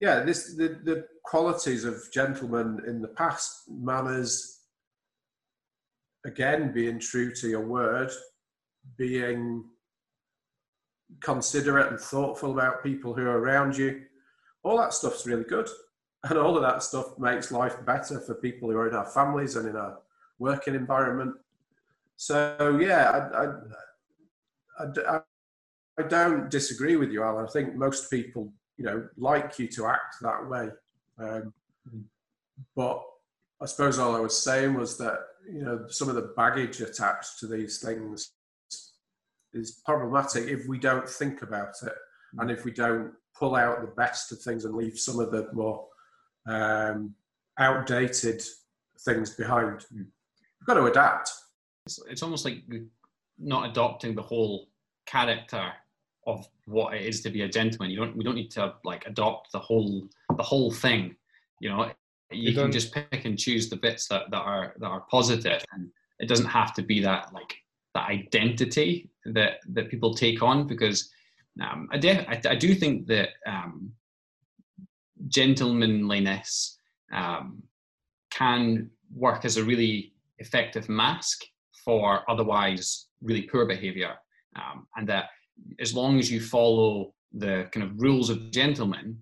yeah, 0.00 0.20
this 0.20 0.54
the, 0.56 0.80
the 0.84 1.06
qualities 1.24 1.84
of 1.84 2.02
gentlemen 2.12 2.80
in 2.86 3.02
the 3.02 3.08
past, 3.08 3.64
manners, 3.68 4.60
again, 6.24 6.72
being 6.72 6.98
true 6.98 7.32
to 7.34 7.48
your 7.48 7.66
word, 7.66 8.10
being 8.96 9.64
considerate 11.22 11.88
and 11.88 12.00
thoughtful 12.00 12.52
about 12.52 12.82
people 12.82 13.14
who 13.14 13.22
are 13.22 13.38
around 13.38 13.76
you, 13.76 14.02
all 14.62 14.78
that 14.78 14.94
stuff's 14.94 15.26
really 15.26 15.44
good. 15.44 15.68
And 16.24 16.38
all 16.38 16.56
of 16.56 16.62
that 16.62 16.82
stuff 16.82 17.18
makes 17.18 17.50
life 17.50 17.76
better 17.86 18.20
for 18.20 18.34
people 18.34 18.70
who 18.70 18.76
are 18.76 18.88
in 18.88 18.94
our 18.94 19.06
families 19.06 19.56
and 19.56 19.66
in 19.66 19.76
our 19.76 19.98
working 20.38 20.74
environment. 20.74 21.34
So 22.16 22.78
yeah, 22.80 23.10
I, 23.10 23.44
I, 23.44 23.46
I, 25.08 25.20
I 25.98 26.02
don't 26.08 26.50
disagree 26.50 26.96
with 26.96 27.10
you, 27.10 27.22
Alan. 27.22 27.46
I 27.46 27.50
think 27.50 27.74
most 27.74 28.10
people, 28.10 28.52
you 28.76 28.84
know, 28.84 29.08
like 29.16 29.58
you 29.58 29.68
to 29.68 29.86
act 29.86 30.16
that 30.22 30.48
way. 30.48 30.68
Um, 31.18 31.52
but 32.74 33.02
I 33.60 33.66
suppose 33.66 33.98
all 33.98 34.16
I 34.16 34.20
was 34.20 34.40
saying 34.40 34.74
was 34.74 34.96
that 34.98 35.18
you 35.50 35.62
know 35.62 35.86
some 35.88 36.08
of 36.08 36.14
the 36.14 36.32
baggage 36.36 36.80
attached 36.80 37.38
to 37.40 37.46
these 37.46 37.78
things 37.78 38.32
is 39.52 39.82
problematic 39.84 40.46
if 40.46 40.66
we 40.66 40.78
don't 40.78 41.08
think 41.08 41.42
about 41.42 41.74
it 41.82 41.94
and 42.38 42.50
if 42.50 42.64
we 42.64 42.70
don't 42.70 43.12
pull 43.36 43.56
out 43.56 43.80
the 43.80 43.88
best 43.88 44.30
of 44.30 44.40
things 44.40 44.64
and 44.64 44.74
leave 44.74 44.98
some 44.98 45.18
of 45.18 45.32
the 45.32 45.48
more 45.52 45.86
um, 46.46 47.14
outdated 47.58 48.42
things 49.00 49.34
behind. 49.34 49.84
We've 49.92 50.06
got 50.66 50.74
to 50.74 50.86
adapt. 50.86 51.32
It's, 51.86 52.00
it's 52.08 52.22
almost 52.22 52.44
like 52.44 52.62
not 53.38 53.68
adopting 53.70 54.14
the 54.14 54.22
whole 54.22 54.68
character 55.10 55.72
of 56.26 56.46
what 56.66 56.94
it 56.94 57.02
is 57.02 57.22
to 57.22 57.30
be 57.30 57.42
a 57.42 57.48
gentleman. 57.48 57.90
You 57.90 57.98
don't. 57.98 58.16
We 58.16 58.24
don't 58.24 58.34
need 58.34 58.50
to 58.52 58.74
like 58.84 59.06
adopt 59.06 59.52
the 59.52 59.58
whole 59.58 60.08
the 60.36 60.42
whole 60.42 60.70
thing. 60.70 61.16
You 61.60 61.70
know, 61.70 61.90
you, 62.30 62.50
you 62.50 62.54
can 62.54 62.72
just 62.72 62.92
pick 62.92 63.24
and 63.24 63.38
choose 63.38 63.68
the 63.68 63.76
bits 63.76 64.08
that, 64.08 64.30
that 64.30 64.42
are 64.42 64.74
that 64.78 64.86
are 64.86 65.04
positive, 65.10 65.64
and 65.72 65.90
it 66.18 66.28
doesn't 66.28 66.46
have 66.46 66.74
to 66.74 66.82
be 66.82 67.00
that 67.00 67.32
like 67.32 67.54
that 67.94 68.08
identity 68.08 69.10
that 69.24 69.60
that 69.70 69.90
people 69.90 70.14
take 70.14 70.42
on 70.42 70.66
because 70.66 71.10
um, 71.60 71.88
I, 71.92 71.98
def- 71.98 72.26
I, 72.28 72.40
I 72.48 72.54
do 72.54 72.74
think 72.74 73.06
that 73.08 73.30
um, 73.46 73.92
gentlemanliness 75.28 76.78
um, 77.12 77.62
can 78.30 78.90
work 79.14 79.44
as 79.44 79.56
a 79.56 79.64
really 79.64 80.12
effective 80.38 80.88
mask 80.88 81.42
for 81.84 82.22
otherwise 82.30 83.06
really 83.20 83.42
poor 83.42 83.66
behavior 83.66 84.14
um, 84.56 84.86
and 84.96 85.08
that 85.08 85.26
as 85.78 85.94
long 85.94 86.18
as 86.18 86.30
you 86.30 86.40
follow 86.40 87.12
the 87.32 87.68
kind 87.72 87.84
of 87.84 88.00
rules 88.00 88.30
of 88.30 88.50
gentlemen, 88.50 89.18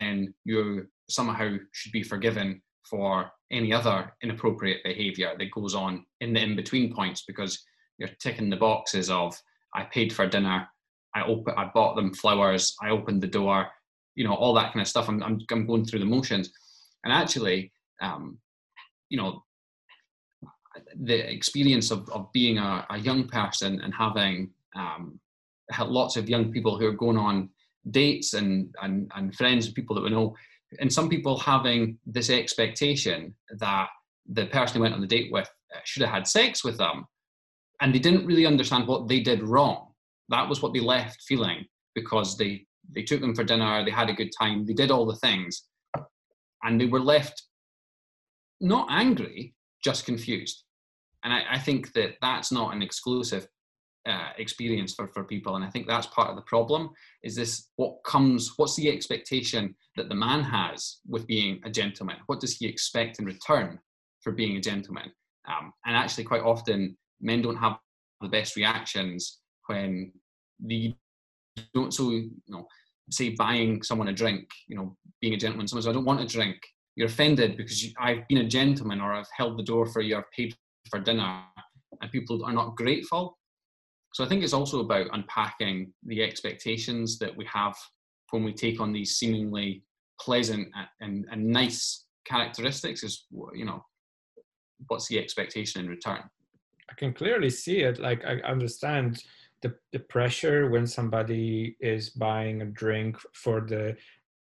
then 0.00 0.34
you 0.44 0.86
somehow 1.08 1.56
should 1.72 1.92
be 1.92 2.02
forgiven 2.02 2.60
for 2.88 3.30
any 3.50 3.72
other 3.72 4.12
inappropriate 4.22 4.82
behavior 4.84 5.34
that 5.38 5.50
goes 5.50 5.74
on 5.74 6.04
in 6.20 6.32
the 6.32 6.40
in 6.40 6.56
between 6.56 6.94
points 6.94 7.24
because 7.26 7.64
you're 7.98 8.08
ticking 8.20 8.50
the 8.50 8.56
boxes 8.56 9.10
of 9.10 9.36
I 9.74 9.84
paid 9.84 10.12
for 10.12 10.26
dinner, 10.26 10.66
I 11.14 11.22
open, 11.22 11.54
I 11.56 11.70
bought 11.72 11.96
them 11.96 12.14
flowers, 12.14 12.74
I 12.82 12.90
opened 12.90 13.22
the 13.22 13.28
door, 13.28 13.68
you 14.14 14.24
know, 14.24 14.34
all 14.34 14.54
that 14.54 14.72
kind 14.72 14.80
of 14.80 14.88
stuff. 14.88 15.08
I'm, 15.08 15.22
I'm, 15.22 15.40
I'm 15.50 15.66
going 15.66 15.84
through 15.84 16.00
the 16.00 16.06
motions. 16.06 16.50
And 17.04 17.12
actually, 17.12 17.72
um, 18.02 18.38
you 19.08 19.16
know, 19.16 19.44
the 21.02 21.32
experience 21.32 21.90
of, 21.90 22.08
of 22.10 22.30
being 22.32 22.58
a, 22.58 22.86
a 22.90 22.98
young 22.98 23.26
person 23.26 23.80
and 23.80 23.94
having 23.94 24.50
um, 24.76 25.18
lots 25.80 26.16
of 26.16 26.28
young 26.28 26.52
people 26.52 26.78
who 26.78 26.86
are 26.86 26.92
going 26.92 27.16
on 27.16 27.48
dates 27.90 28.34
and, 28.34 28.74
and, 28.82 29.10
and 29.16 29.34
friends 29.34 29.66
and 29.66 29.74
people 29.74 29.94
that 29.94 30.02
we 30.02 30.10
know, 30.10 30.34
and 30.78 30.92
some 30.92 31.08
people 31.08 31.38
having 31.38 31.98
this 32.06 32.30
expectation 32.30 33.34
that 33.58 33.88
the 34.28 34.46
person 34.46 34.76
who 34.76 34.82
went 34.82 34.94
on 34.94 35.00
the 35.00 35.06
date 35.06 35.32
with 35.32 35.48
uh, 35.74 35.80
should 35.84 36.02
have 36.02 36.14
had 36.14 36.28
sex 36.28 36.62
with 36.62 36.78
them, 36.78 37.04
and 37.80 37.94
they 37.94 37.98
didn't 37.98 38.26
really 38.26 38.46
understand 38.46 38.86
what 38.86 39.08
they 39.08 39.20
did 39.20 39.42
wrong. 39.42 39.88
That 40.28 40.48
was 40.48 40.62
what 40.62 40.72
they 40.72 40.80
left 40.80 41.22
feeling 41.22 41.66
because 41.94 42.36
they 42.36 42.66
they 42.92 43.02
took 43.02 43.20
them 43.20 43.34
for 43.34 43.44
dinner, 43.44 43.84
they 43.84 43.90
had 43.90 44.10
a 44.10 44.14
good 44.14 44.30
time, 44.36 44.66
they 44.66 44.72
did 44.72 44.90
all 44.90 45.06
the 45.06 45.16
things, 45.16 45.64
and 46.62 46.80
they 46.80 46.86
were 46.86 47.00
left 47.00 47.44
not 48.60 48.88
angry, 48.90 49.54
just 49.82 50.04
confused. 50.04 50.64
And 51.24 51.32
I, 51.32 51.42
I 51.52 51.58
think 51.58 51.92
that 51.92 52.14
that's 52.22 52.50
not 52.50 52.74
an 52.74 52.82
exclusive 52.82 53.46
uh, 54.06 54.30
experience 54.38 54.94
for, 54.94 55.08
for 55.08 55.24
people. 55.24 55.56
And 55.56 55.64
I 55.64 55.68
think 55.68 55.86
that's 55.86 56.06
part 56.06 56.30
of 56.30 56.36
the 56.36 56.42
problem 56.42 56.90
is 57.22 57.36
this 57.36 57.68
what 57.76 57.98
comes, 58.04 58.54
what's 58.56 58.76
the 58.76 58.90
expectation 58.90 59.74
that 59.96 60.08
the 60.08 60.14
man 60.14 60.42
has 60.42 60.98
with 61.06 61.26
being 61.26 61.60
a 61.64 61.70
gentleman? 61.70 62.16
What 62.26 62.40
does 62.40 62.56
he 62.56 62.66
expect 62.66 63.18
in 63.18 63.26
return 63.26 63.78
for 64.22 64.32
being 64.32 64.56
a 64.56 64.60
gentleman? 64.60 65.12
Um, 65.48 65.72
and 65.84 65.96
actually, 65.96 66.24
quite 66.24 66.42
often, 66.42 66.96
men 67.20 67.42
don't 67.42 67.56
have 67.56 67.78
the 68.20 68.28
best 68.28 68.56
reactions 68.56 69.40
when 69.66 70.12
they 70.62 70.94
don't 71.74 71.92
so 71.92 72.10
you 72.10 72.30
know 72.48 72.66
say 73.10 73.30
buying 73.30 73.82
someone 73.82 74.08
a 74.08 74.12
drink 74.12 74.48
you 74.68 74.76
know 74.76 74.96
being 75.20 75.34
a 75.34 75.36
gentleman 75.36 75.66
someone 75.66 75.82
says 75.82 75.88
i 75.88 75.92
don't 75.92 76.04
want 76.04 76.20
a 76.20 76.26
drink 76.26 76.58
you're 76.96 77.08
offended 77.08 77.56
because 77.56 77.84
you, 77.84 77.92
i've 78.00 78.26
been 78.28 78.38
a 78.38 78.48
gentleman 78.48 79.00
or 79.00 79.12
i've 79.12 79.28
held 79.36 79.58
the 79.58 79.62
door 79.62 79.86
for 79.86 80.00
you 80.00 80.16
i've 80.16 80.30
paid 80.32 80.54
for 80.90 80.98
dinner 81.00 81.42
and 82.00 82.10
people 82.10 82.44
are 82.44 82.52
not 82.52 82.76
grateful. 82.76 83.38
So 84.14 84.24
I 84.24 84.28
think 84.28 84.42
it's 84.42 84.52
also 84.52 84.80
about 84.80 85.08
unpacking 85.12 85.92
the 86.04 86.22
expectations 86.22 87.18
that 87.18 87.36
we 87.36 87.46
have 87.46 87.76
when 88.30 88.44
we 88.44 88.52
take 88.52 88.80
on 88.80 88.92
these 88.92 89.16
seemingly 89.16 89.84
pleasant 90.20 90.68
and, 91.00 91.26
and 91.30 91.46
nice 91.46 92.06
characteristics 92.26 93.02
is 93.02 93.26
you 93.54 93.64
know 93.64 93.82
what's 94.88 95.08
the 95.08 95.18
expectation 95.18 95.80
in 95.80 95.88
return? 95.88 96.22
I 96.90 96.94
can 96.94 97.12
clearly 97.12 97.50
see 97.50 97.80
it 97.80 97.98
like 97.98 98.24
i 98.24 98.34
understand 98.48 99.22
the, 99.62 99.74
the 99.92 100.00
pressure 100.00 100.70
when 100.70 100.86
somebody 100.86 101.76
is 101.80 102.10
buying 102.10 102.62
a 102.62 102.66
drink 102.66 103.16
for 103.32 103.60
the 103.60 103.96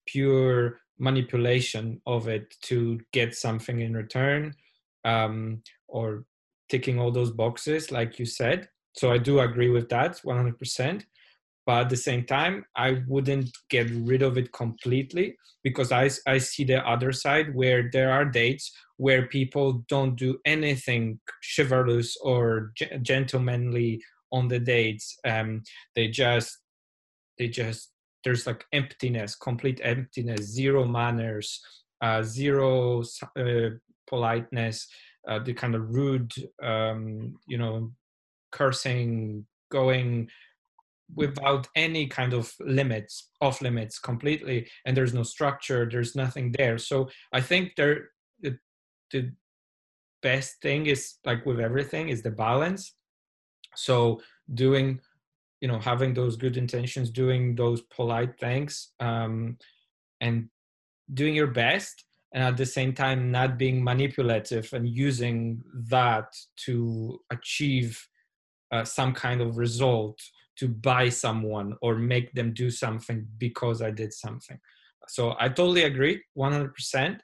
pure 0.06 0.80
manipulation 0.98 2.00
of 2.06 2.28
it 2.28 2.54
to 2.62 3.00
get 3.12 3.34
something 3.34 3.80
in 3.80 3.94
return 3.94 4.54
um, 5.04 5.62
or 5.88 6.24
ticking 6.68 6.98
all 6.98 7.10
those 7.10 7.30
boxes 7.30 7.90
like 7.90 8.18
you 8.18 8.24
said 8.26 8.68
so 8.96 9.10
I 9.10 9.18
do 9.18 9.40
agree 9.40 9.70
with 9.70 9.88
that 9.88 10.20
100%. 10.24 11.04
but 11.66 11.80
at 11.82 11.90
the 11.90 11.96
same 11.96 12.24
time 12.24 12.64
i 12.76 13.02
wouldn't 13.08 13.50
get 13.70 13.90
rid 13.90 14.22
of 14.22 14.36
it 14.38 14.52
completely 14.52 15.36
because 15.62 15.90
i, 15.92 16.08
I 16.26 16.38
see 16.38 16.64
the 16.64 16.86
other 16.86 17.12
side 17.12 17.54
where 17.54 17.90
there 17.92 18.12
are 18.12 18.24
dates 18.24 18.70
where 18.96 19.26
people 19.26 19.84
don't 19.88 20.16
do 20.16 20.38
anything 20.44 21.20
chivalrous 21.56 22.16
or 22.22 22.72
gentlemanly 23.02 24.00
on 24.30 24.48
the 24.48 24.58
dates 24.58 25.16
um, 25.26 25.62
they 25.94 26.08
just 26.08 26.58
they 27.38 27.48
just 27.48 27.93
there's 28.24 28.46
like 28.46 28.64
emptiness 28.72 29.34
complete 29.34 29.80
emptiness 29.84 30.40
zero 30.40 30.84
manners 30.84 31.62
uh, 32.00 32.22
zero 32.22 33.02
uh, 33.38 33.70
politeness 34.06 34.88
uh, 35.28 35.38
the 35.38 35.54
kind 35.54 35.74
of 35.74 35.94
rude 35.94 36.32
um, 36.62 37.36
you 37.46 37.58
know 37.58 37.92
cursing 38.50 39.44
going 39.70 40.28
without 41.14 41.68
any 41.76 42.06
kind 42.06 42.32
of 42.32 42.52
limits 42.60 43.30
off 43.40 43.60
limits 43.60 43.98
completely 43.98 44.66
and 44.84 44.96
there's 44.96 45.14
no 45.14 45.22
structure 45.22 45.88
there's 45.90 46.16
nothing 46.16 46.52
there. 46.56 46.78
So 46.78 47.08
i 47.32 47.40
think 47.40 47.74
there 47.76 48.08
the, 48.40 48.58
the 49.12 49.30
best 50.24 50.60
thing 50.62 50.86
is 50.86 51.16
like 51.24 51.44
with 51.46 51.60
everything 51.60 52.08
is 52.08 52.22
the 52.22 52.30
balance. 52.30 52.94
So 53.76 54.20
doing 54.54 55.00
you 55.64 55.68
know 55.68 55.78
having 55.78 56.12
those 56.12 56.36
good 56.36 56.58
intentions 56.58 57.08
doing 57.08 57.54
those 57.54 57.80
polite 57.96 58.38
things 58.38 58.92
um, 59.00 59.56
and 60.20 60.50
doing 61.14 61.34
your 61.34 61.46
best 61.46 62.04
and 62.34 62.44
at 62.44 62.58
the 62.58 62.66
same 62.66 62.92
time 62.92 63.30
not 63.30 63.56
being 63.56 63.82
manipulative 63.82 64.68
and 64.74 64.86
using 64.86 65.62
that 65.88 66.26
to 66.66 67.18
achieve 67.32 68.06
uh, 68.72 68.84
some 68.84 69.14
kind 69.14 69.40
of 69.40 69.56
result 69.56 70.18
to 70.58 70.68
buy 70.68 71.08
someone 71.08 71.72
or 71.80 71.94
make 71.94 72.30
them 72.34 72.52
do 72.52 72.70
something 72.70 73.26
because 73.38 73.80
I 73.80 73.90
did 73.90 74.12
something. 74.12 74.58
So 75.08 75.34
I 75.40 75.48
totally 75.48 75.84
agree, 75.84 76.22
100%. 76.36 77.20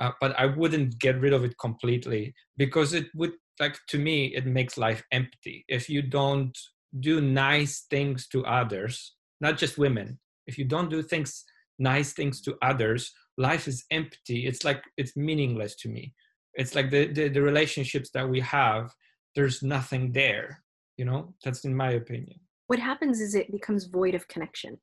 Uh, 0.00 0.12
but 0.18 0.34
I 0.40 0.46
wouldn't 0.46 0.98
get 0.98 1.20
rid 1.20 1.34
of 1.34 1.44
it 1.44 1.58
completely 1.58 2.34
because 2.56 2.94
it 2.94 3.08
would, 3.14 3.32
like, 3.60 3.76
to 3.88 3.98
me, 3.98 4.34
it 4.34 4.46
makes 4.46 4.78
life 4.78 5.02
empty. 5.12 5.66
If 5.68 5.90
you 5.90 6.00
don't 6.00 6.56
do 7.00 7.20
nice 7.20 7.86
things 7.90 8.28
to 8.28 8.44
others, 8.44 9.14
not 9.40 9.58
just 9.58 9.78
women, 9.78 10.18
if 10.46 10.58
you 10.58 10.64
don't 10.64 10.90
do 10.90 11.02
things, 11.02 11.44
nice 11.78 12.12
things 12.12 12.40
to 12.42 12.56
others, 12.62 13.12
life 13.38 13.66
is 13.66 13.84
empty. 13.90 14.46
It's 14.46 14.64
like, 14.64 14.82
it's 14.96 15.16
meaningless 15.16 15.76
to 15.76 15.88
me. 15.88 16.12
It's 16.54 16.74
like 16.74 16.90
the, 16.90 17.12
the, 17.12 17.28
the 17.28 17.42
relationships 17.42 18.10
that 18.14 18.28
we 18.28 18.40
have, 18.40 18.92
there's 19.34 19.62
nothing 19.62 20.12
there. 20.12 20.62
You 20.98 21.06
know, 21.06 21.34
that's 21.42 21.64
in 21.64 21.74
my 21.74 21.92
opinion 21.92 22.38
what 22.72 22.78
happens 22.78 23.20
is 23.20 23.34
it 23.34 23.52
becomes 23.52 23.84
void 23.84 24.14
of 24.14 24.26
connection 24.28 24.78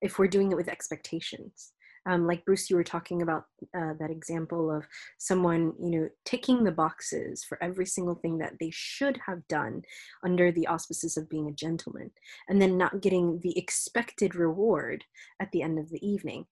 if 0.00 0.20
we're 0.20 0.28
doing 0.28 0.52
it 0.52 0.56
with 0.56 0.68
expectations. 0.68 1.72
Um, 2.06 2.26
like 2.26 2.44
Bruce, 2.44 2.68
you 2.68 2.76
were 2.76 2.84
talking 2.84 3.22
about 3.22 3.44
uh, 3.76 3.94
that 3.98 4.10
example 4.10 4.70
of 4.70 4.86
someone, 5.18 5.72
you 5.80 5.90
know, 5.90 6.08
ticking 6.24 6.62
the 6.62 6.72
boxes 6.72 7.44
for 7.44 7.62
every 7.62 7.86
single 7.86 8.14
thing 8.16 8.38
that 8.38 8.54
they 8.60 8.70
should 8.72 9.18
have 9.26 9.46
done 9.48 9.82
under 10.22 10.52
the 10.52 10.66
auspices 10.66 11.16
of 11.16 11.30
being 11.30 11.48
a 11.48 11.52
gentleman, 11.52 12.10
and 12.48 12.60
then 12.60 12.76
not 12.76 13.00
getting 13.00 13.40
the 13.42 13.56
expected 13.58 14.34
reward 14.34 15.04
at 15.40 15.50
the 15.52 15.62
end 15.62 15.78
of 15.78 15.88
the 15.90 16.06
evening. 16.06 16.44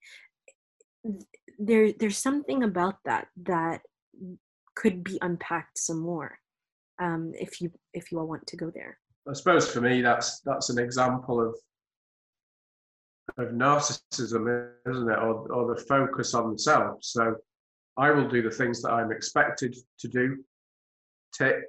There, 1.59 1.91
there's 1.91 2.17
something 2.17 2.63
about 2.63 2.95
that 3.05 3.27
that 3.43 3.81
could 4.75 5.03
be 5.03 5.19
unpacked 5.21 5.77
some 5.77 5.99
more, 5.99 6.39
um, 6.99 7.31
if 7.35 7.61
you 7.61 7.71
if 7.93 8.11
you 8.11 8.19
all 8.19 8.27
want 8.27 8.47
to 8.47 8.57
go 8.57 8.71
there. 8.73 8.97
I 9.29 9.33
suppose 9.33 9.71
for 9.71 9.81
me, 9.81 10.01
that's 10.01 10.39
that's 10.41 10.69
an 10.69 10.79
example 10.79 11.39
of 11.39 11.55
of 13.37 13.49
narcissism, 13.49 14.69
isn't 14.89 15.09
it, 15.09 15.19
or, 15.19 15.51
or 15.51 15.73
the 15.73 15.81
focus 15.81 16.33
on 16.33 16.51
the 16.51 16.59
self. 16.59 17.03
So 17.03 17.35
I 17.97 18.11
will 18.11 18.27
do 18.27 18.41
the 18.41 18.51
things 18.51 18.81
that 18.81 18.91
I'm 18.91 19.11
expected 19.11 19.75
to 19.99 20.07
do. 20.07 20.43
Tick. 21.33 21.63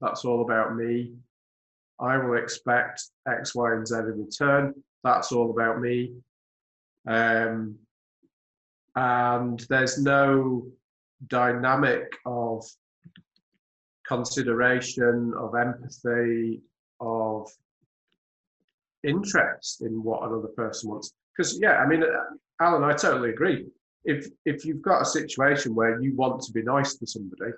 That's 0.00 0.24
all 0.24 0.42
about 0.42 0.74
me. 0.74 1.12
I 2.00 2.16
will 2.16 2.36
expect 2.36 3.02
X, 3.28 3.54
Y, 3.54 3.72
and 3.72 3.86
Z 3.86 3.96
in 3.96 4.24
return. 4.24 4.74
That's 5.04 5.30
all 5.30 5.50
about 5.50 5.80
me. 5.80 6.14
Um, 7.06 7.76
and 8.96 9.60
there's 9.68 9.98
no 9.98 10.66
dynamic 11.28 12.12
of 12.26 12.64
consideration, 14.06 15.32
of 15.36 15.54
empathy, 15.54 16.60
of 17.00 17.48
interest 19.04 19.82
in 19.82 20.02
what 20.02 20.22
another 20.22 20.48
person 20.48 20.90
wants. 20.90 21.12
Because 21.36 21.58
yeah, 21.60 21.76
I 21.76 21.86
mean, 21.86 22.02
uh, 22.02 22.06
Alan, 22.60 22.84
I 22.84 22.94
totally 22.94 23.30
agree. 23.30 23.66
If 24.04 24.28
if 24.44 24.64
you've 24.64 24.82
got 24.82 25.02
a 25.02 25.06
situation 25.06 25.74
where 25.74 26.00
you 26.00 26.14
want 26.14 26.42
to 26.42 26.52
be 26.52 26.62
nice 26.62 26.94
to 26.96 27.06
somebody, 27.06 27.52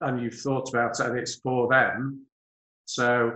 and 0.00 0.22
you've 0.22 0.40
thought 0.40 0.68
about 0.68 0.98
it, 0.98 1.06
and 1.06 1.18
it's 1.18 1.36
for 1.36 1.68
them, 1.68 2.26
so 2.84 3.32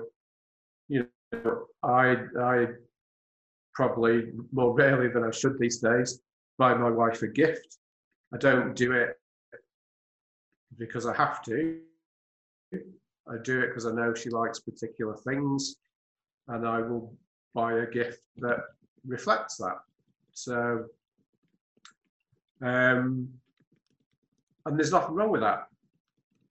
you 0.89 1.07
know, 1.33 1.67
I 1.83 2.17
I 2.41 2.67
probably 3.75 4.33
more 4.53 4.75
rarely 4.75 5.09
than 5.09 5.25
I 5.25 5.31
should 5.31 5.59
these 5.59 5.79
days 5.79 6.21
buy 6.59 6.75
my 6.75 6.91
wife 6.91 7.23
a 7.23 7.29
gift. 7.29 7.79
I 8.35 8.39
don't 8.39 8.75
do 8.75 8.93
it 8.93 9.19
because 10.79 11.07
I 11.07 11.15
have 11.17 11.43
to. 11.45 11.79
I 12.75 13.37
do 13.43 13.61
it 13.61 13.69
because 13.69 13.87
I 13.87 13.93
know 13.93 14.15
she 14.15 14.31
likes 14.31 14.61
particular 14.61 15.17
things, 15.17 15.77
and 16.49 16.67
I 16.67 16.81
will 16.81 17.15
buy 17.55 17.75
a 17.75 17.87
gift 17.87 18.21
that 18.39 18.59
reflects 19.07 19.57
that. 19.59 19.79
So, 20.33 20.87
um, 22.63 23.29
and 24.65 24.79
there's 24.79 24.93
nothing 24.93 25.15
wrong 25.15 25.31
with 25.31 25.41
that. 25.41 25.67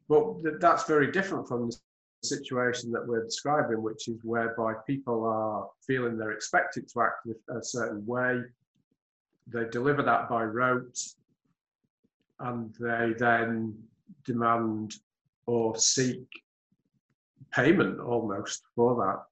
But 0.10 0.60
that's 0.60 0.84
very 0.84 1.12
different 1.12 1.48
from 1.48 1.70
the 1.70 1.78
situation 2.24 2.92
that 2.92 3.08
we're 3.08 3.24
describing, 3.24 3.82
which 3.82 4.08
is 4.08 4.20
whereby 4.24 4.74
people 4.86 5.24
are 5.26 5.68
feeling 5.86 6.18
they're 6.18 6.32
expected 6.32 6.88
to 6.90 7.02
act 7.02 7.28
a 7.50 7.64
certain 7.64 8.06
way. 8.06 8.42
They 9.48 9.66
deliver 9.70 10.04
that 10.04 10.30
by 10.30 10.44
rote, 10.44 11.00
and 12.40 12.74
they 12.80 13.14
then 13.18 13.76
demand 14.26 14.96
or 15.46 15.78
seek 15.78 16.28
payment 17.52 18.00
almost 18.00 18.64
for 18.76 18.96
that 18.96 19.24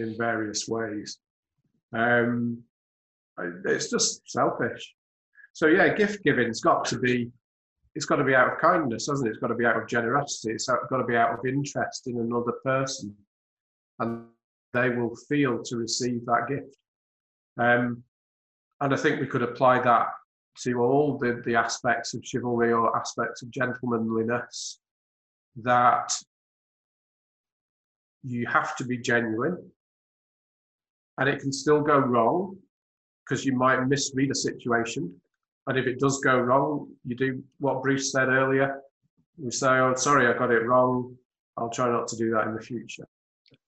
in 0.00 0.16
various 0.16 0.66
ways. 0.68 1.18
Um, 1.92 2.62
it's 3.64 3.90
just 3.90 4.22
selfish. 4.30 4.94
So 5.52 5.66
yeah, 5.66 5.94
gift 5.94 6.22
giving's 6.24 6.60
got 6.60 6.84
to 6.86 6.98
be 6.98 7.30
it's 7.94 8.06
got 8.06 8.16
to 8.16 8.24
be 8.24 8.34
out 8.34 8.52
of 8.52 8.58
kindness, 8.60 9.08
hasn't 9.08 9.26
it? 9.26 9.32
It's 9.32 9.40
got 9.40 9.48
to 9.48 9.56
be 9.56 9.66
out 9.66 9.76
of 9.76 9.88
generosity. 9.88 10.52
It's 10.52 10.66
got 10.66 10.96
to 10.96 11.04
be 11.04 11.16
out 11.16 11.36
of 11.36 11.44
interest 11.44 12.06
in 12.06 12.20
another 12.20 12.52
person, 12.64 13.14
and 13.98 14.26
they 14.72 14.90
will 14.90 15.16
feel 15.28 15.62
to 15.64 15.76
receive 15.76 16.24
that 16.26 16.46
gift. 16.48 16.76
Um, 17.58 18.04
and 18.80 18.94
I 18.94 18.96
think 18.96 19.20
we 19.20 19.26
could 19.26 19.42
apply 19.42 19.80
that 19.80 20.06
to 20.62 20.78
all 20.80 21.18
the, 21.18 21.42
the 21.44 21.56
aspects 21.56 22.14
of 22.14 22.24
chivalry 22.24 22.72
or 22.72 22.96
aspects 22.96 23.42
of 23.42 23.50
gentlemanliness 23.50 24.78
that 25.62 26.14
you 28.22 28.46
have 28.46 28.76
to 28.76 28.84
be 28.84 28.98
genuine 28.98 29.58
and 31.20 31.28
it 31.28 31.38
can 31.38 31.52
still 31.52 31.80
go 31.80 31.98
wrong 31.98 32.56
because 33.24 33.44
you 33.44 33.54
might 33.54 33.86
misread 33.86 34.30
a 34.30 34.34
situation 34.34 35.12
and 35.68 35.78
if 35.78 35.86
it 35.86 36.00
does 36.00 36.18
go 36.20 36.38
wrong 36.38 36.88
you 37.04 37.14
do 37.14 37.42
what 37.58 37.82
bruce 37.82 38.10
said 38.10 38.28
earlier 38.28 38.80
you 39.38 39.50
say 39.50 39.68
oh 39.68 39.94
sorry 39.94 40.26
i 40.26 40.36
got 40.36 40.50
it 40.50 40.66
wrong 40.66 41.14
i'll 41.56 41.70
try 41.70 41.88
not 41.88 42.08
to 42.08 42.16
do 42.16 42.30
that 42.30 42.46
in 42.48 42.54
the 42.54 42.60
future 42.60 43.06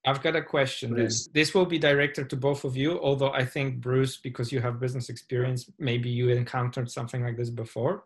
I've 0.04 0.22
got 0.22 0.34
a 0.34 0.42
question. 0.42 0.94
This 1.32 1.54
will 1.54 1.66
be 1.66 1.78
directed 1.78 2.28
to 2.30 2.36
both 2.36 2.64
of 2.64 2.76
you, 2.76 3.00
although 3.00 3.32
I 3.32 3.44
think 3.44 3.80
Bruce, 3.80 4.16
because 4.16 4.50
you 4.50 4.60
have 4.60 4.80
business 4.80 5.08
experience, 5.08 5.70
maybe 5.78 6.10
you 6.10 6.30
encountered 6.30 6.90
something 6.90 7.22
like 7.22 7.36
this 7.36 7.50
before. 7.50 8.04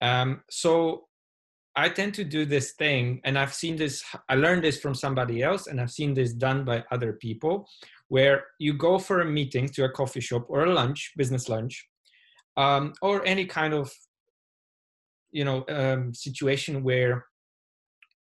Um, 0.00 0.42
so 0.50 1.06
I 1.76 1.90
tend 1.90 2.14
to 2.14 2.24
do 2.24 2.44
this 2.44 2.72
thing, 2.72 3.20
and 3.24 3.38
I've 3.38 3.54
seen 3.54 3.76
this, 3.76 4.02
I 4.28 4.34
learned 4.34 4.64
this 4.64 4.80
from 4.80 4.94
somebody 4.94 5.42
else, 5.42 5.68
and 5.68 5.80
I've 5.80 5.92
seen 5.92 6.12
this 6.12 6.32
done 6.32 6.64
by 6.64 6.84
other 6.90 7.12
people, 7.12 7.68
where 8.08 8.44
you 8.58 8.72
go 8.72 8.98
for 8.98 9.20
a 9.20 9.24
meeting 9.24 9.68
to 9.68 9.84
a 9.84 9.90
coffee 9.90 10.20
shop 10.20 10.46
or 10.48 10.64
a 10.64 10.72
lunch, 10.72 11.12
business 11.16 11.48
lunch, 11.48 11.86
um, 12.56 12.92
or 13.02 13.24
any 13.26 13.46
kind 13.46 13.74
of 13.74 13.92
you 15.32 15.44
know 15.44 15.64
um, 15.68 16.14
situation 16.14 16.82
where 16.82 17.26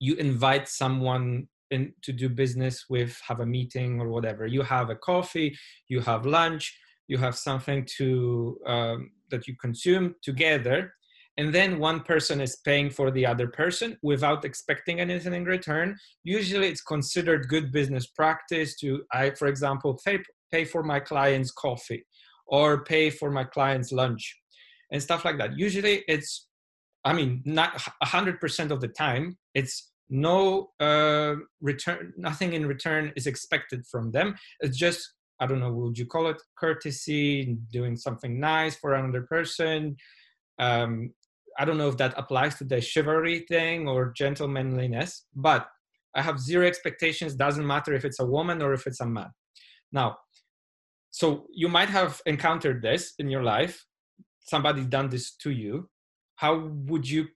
you 0.00 0.14
invite 0.14 0.68
someone 0.68 1.46
in, 1.70 1.92
to 2.02 2.12
do 2.12 2.28
business 2.28 2.84
with, 2.88 3.18
have 3.26 3.40
a 3.40 3.46
meeting 3.46 4.00
or 4.00 4.08
whatever. 4.08 4.46
You 4.46 4.62
have 4.62 4.90
a 4.90 4.96
coffee, 4.96 5.56
you 5.88 6.00
have 6.00 6.26
lunch, 6.26 6.76
you 7.08 7.18
have 7.18 7.36
something 7.36 7.86
to 7.98 8.58
um, 8.66 9.10
that 9.30 9.46
you 9.48 9.54
consume 9.60 10.14
together, 10.22 10.92
and 11.38 11.54
then 11.54 11.78
one 11.78 12.00
person 12.00 12.40
is 12.40 12.56
paying 12.64 12.90
for 12.90 13.10
the 13.10 13.24
other 13.24 13.48
person 13.48 13.96
without 14.02 14.44
expecting 14.44 15.00
anything 15.00 15.32
in 15.32 15.44
return. 15.44 15.96
Usually 16.24 16.68
it's 16.68 16.82
considered 16.82 17.48
good 17.48 17.72
business 17.72 18.06
practice 18.06 18.76
to 18.80 19.02
i 19.12 19.30
for 19.30 19.48
example 19.48 19.98
pay, 20.04 20.18
pay 20.52 20.64
for 20.64 20.82
my 20.82 21.00
client's 21.00 21.50
coffee 21.50 22.04
or 22.46 22.84
pay 22.84 23.08
for 23.08 23.30
my 23.30 23.44
client's 23.44 23.92
lunch 23.92 24.38
and 24.90 25.02
stuff 25.02 25.24
like 25.24 25.38
that. 25.38 25.58
Usually 25.58 26.04
it's 26.06 26.48
i 27.04 27.12
mean 27.12 27.42
not 27.44 27.80
100% 28.04 28.70
of 28.70 28.80
the 28.80 28.88
time. 28.88 29.38
It's 29.54 29.90
no 30.10 30.70
uh, 30.80 31.36
return 31.62 32.12
nothing 32.18 32.52
in 32.52 32.66
return 32.66 33.12
is 33.16 33.26
expected 33.26 33.86
from 33.90 34.10
them. 34.10 34.34
It's 34.60 34.76
just 34.76 35.14
i 35.40 35.46
don't 35.46 35.60
know 35.60 35.72
would 35.72 35.96
you 35.96 36.04
call 36.04 36.28
it 36.28 36.40
courtesy 36.58 37.56
doing 37.72 37.96
something 37.96 38.38
nice 38.38 38.76
for 38.76 38.92
another 38.92 39.22
person? 39.22 39.96
Um, 40.58 41.14
I 41.58 41.64
don't 41.64 41.78
know 41.78 41.88
if 41.88 41.96
that 41.98 42.14
applies 42.16 42.56
to 42.56 42.64
the 42.64 42.80
chivalry 42.80 43.40
thing 43.48 43.88
or 43.88 44.12
gentlemanliness, 44.16 45.26
but 45.34 45.68
I 46.14 46.22
have 46.22 46.38
zero 46.38 46.66
expectations. 46.66 47.34
Doesn't 47.34 47.66
matter 47.66 47.94
if 47.94 48.04
it's 48.04 48.20
a 48.20 48.26
woman 48.26 48.62
or 48.62 48.72
if 48.72 48.86
it's 48.86 49.00
a 49.00 49.06
man. 49.06 49.30
Now, 49.92 50.18
so 51.10 51.46
you 51.52 51.68
might 51.68 51.90
have 51.90 52.20
encountered 52.26 52.82
this 52.82 53.14
in 53.18 53.28
your 53.28 53.42
life. 53.42 53.84
Somebody 54.40 54.84
done 54.84 55.10
this 55.10 55.36
to 55.36 55.50
you. 55.50 55.88
How 56.36 56.58
would 56.86 57.08
you? 57.08 57.28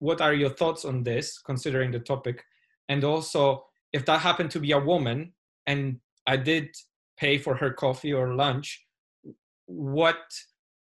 What 0.00 0.20
are 0.20 0.34
your 0.34 0.50
thoughts 0.50 0.84
on 0.84 1.04
this, 1.04 1.38
considering 1.38 1.92
the 1.92 2.00
topic? 2.00 2.42
And 2.88 3.04
also, 3.04 3.64
if 3.92 4.04
that 4.06 4.20
happened 4.20 4.50
to 4.52 4.60
be 4.60 4.72
a 4.72 4.78
woman 4.78 5.32
and 5.66 6.00
I 6.26 6.36
did 6.36 6.74
pay 7.16 7.38
for 7.38 7.54
her 7.56 7.72
coffee 7.72 8.12
or 8.12 8.34
lunch, 8.34 8.84
what 9.66 10.20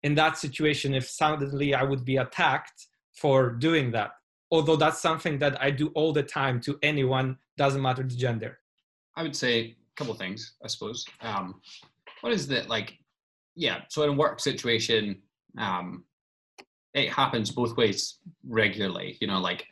in 0.02 0.14
that 0.14 0.38
situation 0.38 0.94
if 0.94 1.08
suddenly 1.08 1.74
I 1.74 1.82
would 1.82 2.04
be 2.04 2.16
attacked 2.16 2.86
for 3.14 3.50
doing 3.50 3.90
that. 3.92 4.12
Although 4.50 4.76
that's 4.76 5.00
something 5.00 5.38
that 5.38 5.60
I 5.62 5.70
do 5.70 5.88
all 5.94 6.12
the 6.12 6.22
time 6.22 6.60
to 6.62 6.78
anyone, 6.82 7.38
doesn't 7.56 7.82
matter 7.82 8.02
the 8.02 8.16
gender. 8.16 8.58
I 9.16 9.22
would 9.22 9.36
say 9.36 9.60
a 9.60 9.76
couple 9.96 10.14
things, 10.14 10.54
I 10.64 10.68
suppose. 10.68 11.04
Um, 11.20 11.60
what 12.22 12.32
is 12.32 12.48
that 12.48 12.68
like? 12.68 12.96
Yeah, 13.54 13.82
so 13.88 14.02
in 14.02 14.10
a 14.10 14.12
work 14.12 14.40
situation, 14.40 15.20
um, 15.58 16.04
it 16.94 17.10
happens 17.10 17.50
both 17.50 17.76
ways 17.76 18.18
regularly. 18.46 19.18
You 19.20 19.28
know, 19.28 19.40
like 19.40 19.66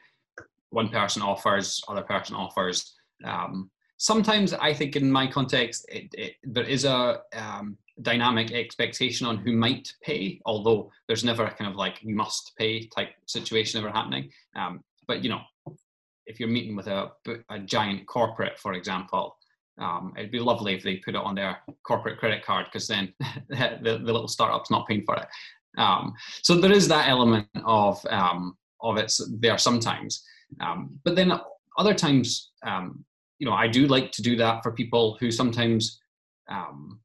one 0.70 0.88
person 0.88 1.22
offers, 1.22 1.82
other 1.88 2.02
person 2.02 2.36
offers. 2.36 2.94
Um, 3.24 3.70
sometimes 3.96 4.52
I 4.52 4.72
think 4.72 4.96
in 4.96 5.10
my 5.10 5.26
context, 5.26 5.86
it, 5.88 6.08
it, 6.12 6.34
there 6.44 6.64
is 6.64 6.84
a 6.84 7.22
um, 7.34 7.78
dynamic 8.02 8.52
expectation 8.52 9.26
on 9.26 9.38
who 9.38 9.52
might 9.52 9.92
pay, 10.02 10.40
although 10.46 10.90
there's 11.06 11.24
never 11.24 11.44
a 11.44 11.50
kind 11.50 11.70
of 11.70 11.76
like 11.76 11.98
you 12.02 12.14
must 12.14 12.52
pay 12.56 12.86
type 12.86 13.10
situation 13.26 13.80
ever 13.80 13.90
happening. 13.90 14.30
Um, 14.56 14.82
but 15.06 15.22
you 15.22 15.30
know, 15.30 15.40
if 16.26 16.38
you're 16.38 16.48
meeting 16.48 16.76
with 16.76 16.86
a, 16.86 17.10
a 17.50 17.58
giant 17.58 18.06
corporate, 18.06 18.58
for 18.58 18.74
example, 18.74 19.36
um, 19.80 20.12
it'd 20.16 20.30
be 20.30 20.40
lovely 20.40 20.74
if 20.74 20.82
they 20.82 20.96
put 20.96 21.14
it 21.14 21.20
on 21.20 21.34
their 21.34 21.58
corporate 21.84 22.18
credit 22.18 22.44
card 22.44 22.66
because 22.66 22.86
then 22.86 23.12
the, 23.48 23.78
the, 23.82 24.12
little 24.12 24.28
startup's 24.28 24.70
not 24.70 24.86
paying 24.86 25.04
for 25.04 25.16
it. 25.16 25.26
Um, 25.78 26.14
so 26.42 26.56
there 26.56 26.72
is 26.72 26.88
that 26.88 27.08
element 27.08 27.46
of 27.64 28.04
um, 28.10 28.56
of 28.82 28.96
it 28.96 29.12
there 29.38 29.58
sometimes, 29.58 30.24
um, 30.60 30.98
but 31.04 31.14
then 31.16 31.32
other 31.76 31.94
times, 31.94 32.50
um, 32.64 33.04
you 33.38 33.46
know, 33.46 33.52
I 33.52 33.68
do 33.68 33.86
like 33.86 34.10
to 34.12 34.22
do 34.22 34.36
that 34.36 34.62
for 34.62 34.72
people 34.72 35.16
who 35.20 35.30
sometimes 35.30 36.00
um, 36.50 37.00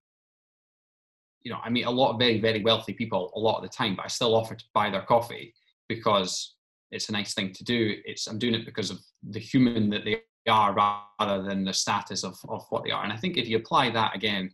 you 1.44 1.52
know, 1.52 1.60
I 1.64 1.70
meet 1.70 1.86
a 1.86 1.92
lot 1.92 2.14
of 2.14 2.20
very, 2.20 2.40
very 2.40 2.62
wealthy 2.64 2.94
people 2.94 3.32
a 3.36 3.40
lot 3.40 3.58
of 3.58 3.64
the 3.64 3.70
time, 3.70 3.96
but 3.96 4.06
I 4.06 4.10
still 4.10 4.36
offer 4.36 4.56
to 4.56 4.66
buy 4.74 4.90
their 4.90 5.02
coffee 5.02 5.54
because 5.90 6.56
it's 6.92 7.10
a 7.10 7.12
nice 7.12 7.34
thing 7.34 7.52
to 7.54 7.64
do. 7.64 7.98
It's 8.06 8.28
I'm 8.28 8.40
doing 8.40 8.54
it 8.54 8.66
because 8.66 8.90
of 8.90 9.00
the 9.30 9.40
human 9.40 9.90
that 9.90 10.06
they 10.06 10.22
are 10.48 10.74
rather 10.74 11.44
than 11.44 11.66
the 11.66 11.74
status 11.74 12.24
of, 12.24 12.38
of 12.48 12.66
what 12.70 12.84
they 12.84 12.92
are. 12.92 13.04
And 13.04 13.12
I 13.12 13.18
think 13.18 13.38
if 13.38 13.48
you 13.48 13.58
apply 13.58 13.90
that 13.92 14.16
again 14.16 14.52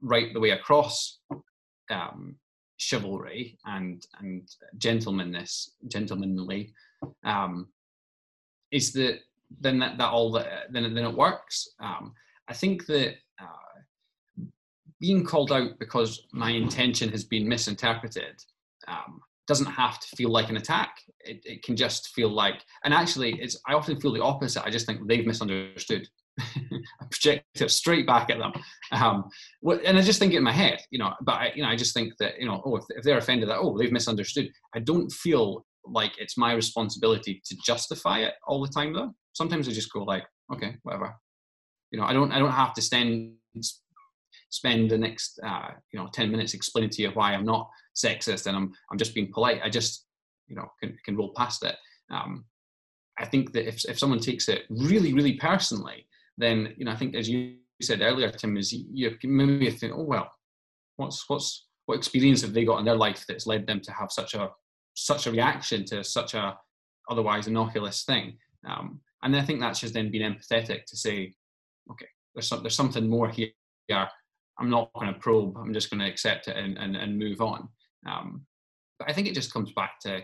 right 0.00 0.32
the 0.32 0.40
way 0.40 0.50
across 0.50 1.18
um, 1.90 2.36
chivalry 2.78 3.58
and 3.66 4.06
and 4.20 4.48
gentlemanness, 4.78 5.70
gentlemanly, 5.88 6.72
um, 7.24 7.68
is 8.70 8.92
that 8.94 9.20
then 9.60 9.78
that, 9.80 9.98
that 9.98 10.10
all 10.10 10.32
that 10.32 10.72
then 10.72 10.94
then 10.94 11.04
it 11.04 11.16
works. 11.16 11.68
Um, 11.80 12.14
I 12.48 12.54
think 12.54 12.86
that 12.86 13.16
being 15.02 15.24
called 15.24 15.50
out 15.50 15.78
because 15.80 16.26
my 16.32 16.50
intention 16.50 17.08
has 17.10 17.24
been 17.24 17.48
misinterpreted 17.48 18.40
um, 18.86 19.20
doesn't 19.48 19.66
have 19.66 19.98
to 19.98 20.06
feel 20.16 20.30
like 20.30 20.48
an 20.48 20.56
attack. 20.56 20.96
It, 21.20 21.42
it, 21.44 21.64
can 21.64 21.76
just 21.76 22.14
feel 22.14 22.28
like, 22.28 22.62
and 22.84 22.94
actually, 22.94 23.32
it's. 23.40 23.60
I 23.66 23.74
often 23.74 24.00
feel 24.00 24.12
the 24.12 24.22
opposite. 24.22 24.64
I 24.64 24.70
just 24.70 24.86
think 24.86 25.06
they've 25.06 25.26
misunderstood. 25.26 26.08
I 26.40 27.04
project 27.10 27.60
it 27.60 27.70
straight 27.72 28.06
back 28.06 28.30
at 28.30 28.38
them, 28.38 28.52
um, 28.92 29.24
and 29.84 29.98
I 29.98 30.02
just 30.02 30.20
think 30.20 30.32
it 30.32 30.36
in 30.36 30.44
my 30.44 30.52
head, 30.52 30.80
you 30.90 31.00
know. 31.00 31.12
But 31.20 31.32
I, 31.32 31.52
you 31.54 31.62
know, 31.62 31.68
I 31.68 31.76
just 31.76 31.94
think 31.94 32.16
that 32.18 32.38
you 32.38 32.46
know, 32.46 32.62
oh, 32.64 32.76
if, 32.76 32.84
if 32.90 33.02
they're 33.02 33.18
offended, 33.18 33.48
that 33.48 33.58
oh, 33.58 33.76
they've 33.76 33.92
misunderstood. 33.92 34.48
I 34.74 34.78
don't 34.78 35.10
feel 35.10 35.66
like 35.84 36.12
it's 36.18 36.38
my 36.38 36.52
responsibility 36.52 37.42
to 37.44 37.56
justify 37.64 38.20
it 38.20 38.34
all 38.46 38.62
the 38.62 38.72
time, 38.72 38.94
though. 38.94 39.12
Sometimes 39.32 39.68
I 39.68 39.72
just 39.72 39.92
go 39.92 40.04
like, 40.04 40.24
okay, 40.54 40.76
whatever. 40.84 41.12
You 41.90 41.98
know, 41.98 42.06
I 42.06 42.12
don't. 42.12 42.30
I 42.30 42.38
don't 42.38 42.52
have 42.52 42.74
to 42.74 42.82
stand 42.82 43.32
spend 44.52 44.90
the 44.90 44.98
next 44.98 45.40
uh, 45.44 45.68
you 45.92 45.98
know 45.98 46.08
10 46.12 46.30
minutes 46.30 46.52
explaining 46.52 46.90
to 46.90 47.02
you 47.02 47.10
why 47.10 47.32
i'm 47.32 47.44
not 47.44 47.70
sexist 47.96 48.46
and 48.46 48.56
i'm, 48.56 48.72
I'm 48.90 48.98
just 48.98 49.14
being 49.14 49.32
polite. 49.32 49.60
I 49.64 49.70
just 49.70 50.06
you 50.46 50.54
know 50.54 50.68
can, 50.80 50.96
can 51.04 51.16
roll 51.16 51.32
past 51.34 51.64
it. 51.64 51.74
Um, 52.10 52.44
i 53.18 53.24
think 53.24 53.52
that 53.52 53.66
if, 53.66 53.84
if 53.86 53.98
someone 53.98 54.20
takes 54.20 54.48
it 54.48 54.64
really 54.68 55.12
really 55.14 55.34
personally 55.34 56.06
then 56.38 56.74
you 56.76 56.84
know 56.84 56.92
i 56.92 56.96
think 56.96 57.14
as 57.14 57.28
you 57.28 57.56
said 57.80 58.02
earlier 58.02 58.30
tim 58.30 58.56
is 58.56 58.72
you, 58.72 59.16
maybe 59.24 59.70
think 59.70 59.92
oh 59.94 60.02
well 60.02 60.30
what's 60.96 61.28
what's 61.28 61.66
what 61.86 61.96
experience 61.96 62.42
have 62.42 62.52
they 62.52 62.64
got 62.64 62.78
in 62.78 62.84
their 62.84 62.96
life 62.96 63.24
that's 63.26 63.46
led 63.46 63.66
them 63.66 63.80
to 63.80 63.92
have 63.92 64.12
such 64.12 64.34
a 64.34 64.50
such 64.94 65.26
a 65.26 65.32
reaction 65.32 65.84
to 65.86 66.04
such 66.04 66.34
a 66.34 66.56
otherwise 67.10 67.48
innocuous 67.48 68.04
thing? 68.04 68.36
Um, 68.68 69.00
and 69.22 69.34
i 69.34 69.42
think 69.42 69.60
that's 69.60 69.80
just 69.80 69.94
then 69.94 70.10
being 70.10 70.30
empathetic 70.30 70.84
to 70.86 70.96
say 70.96 71.34
okay 71.90 72.06
there's, 72.34 72.48
some, 72.48 72.62
there's 72.62 72.76
something 72.76 73.08
more 73.08 73.28
here 73.28 73.48
I'm 74.58 74.70
not 74.70 74.92
going 74.94 75.12
to 75.12 75.18
probe. 75.18 75.56
I'm 75.56 75.72
just 75.72 75.90
going 75.90 76.00
to 76.00 76.08
accept 76.08 76.48
it 76.48 76.56
and, 76.56 76.78
and, 76.78 76.96
and 76.96 77.18
move 77.18 77.40
on. 77.40 77.68
Um, 78.06 78.46
but 78.98 79.10
I 79.10 79.12
think 79.12 79.26
it 79.26 79.34
just 79.34 79.52
comes 79.52 79.72
back 79.72 79.98
to 80.00 80.22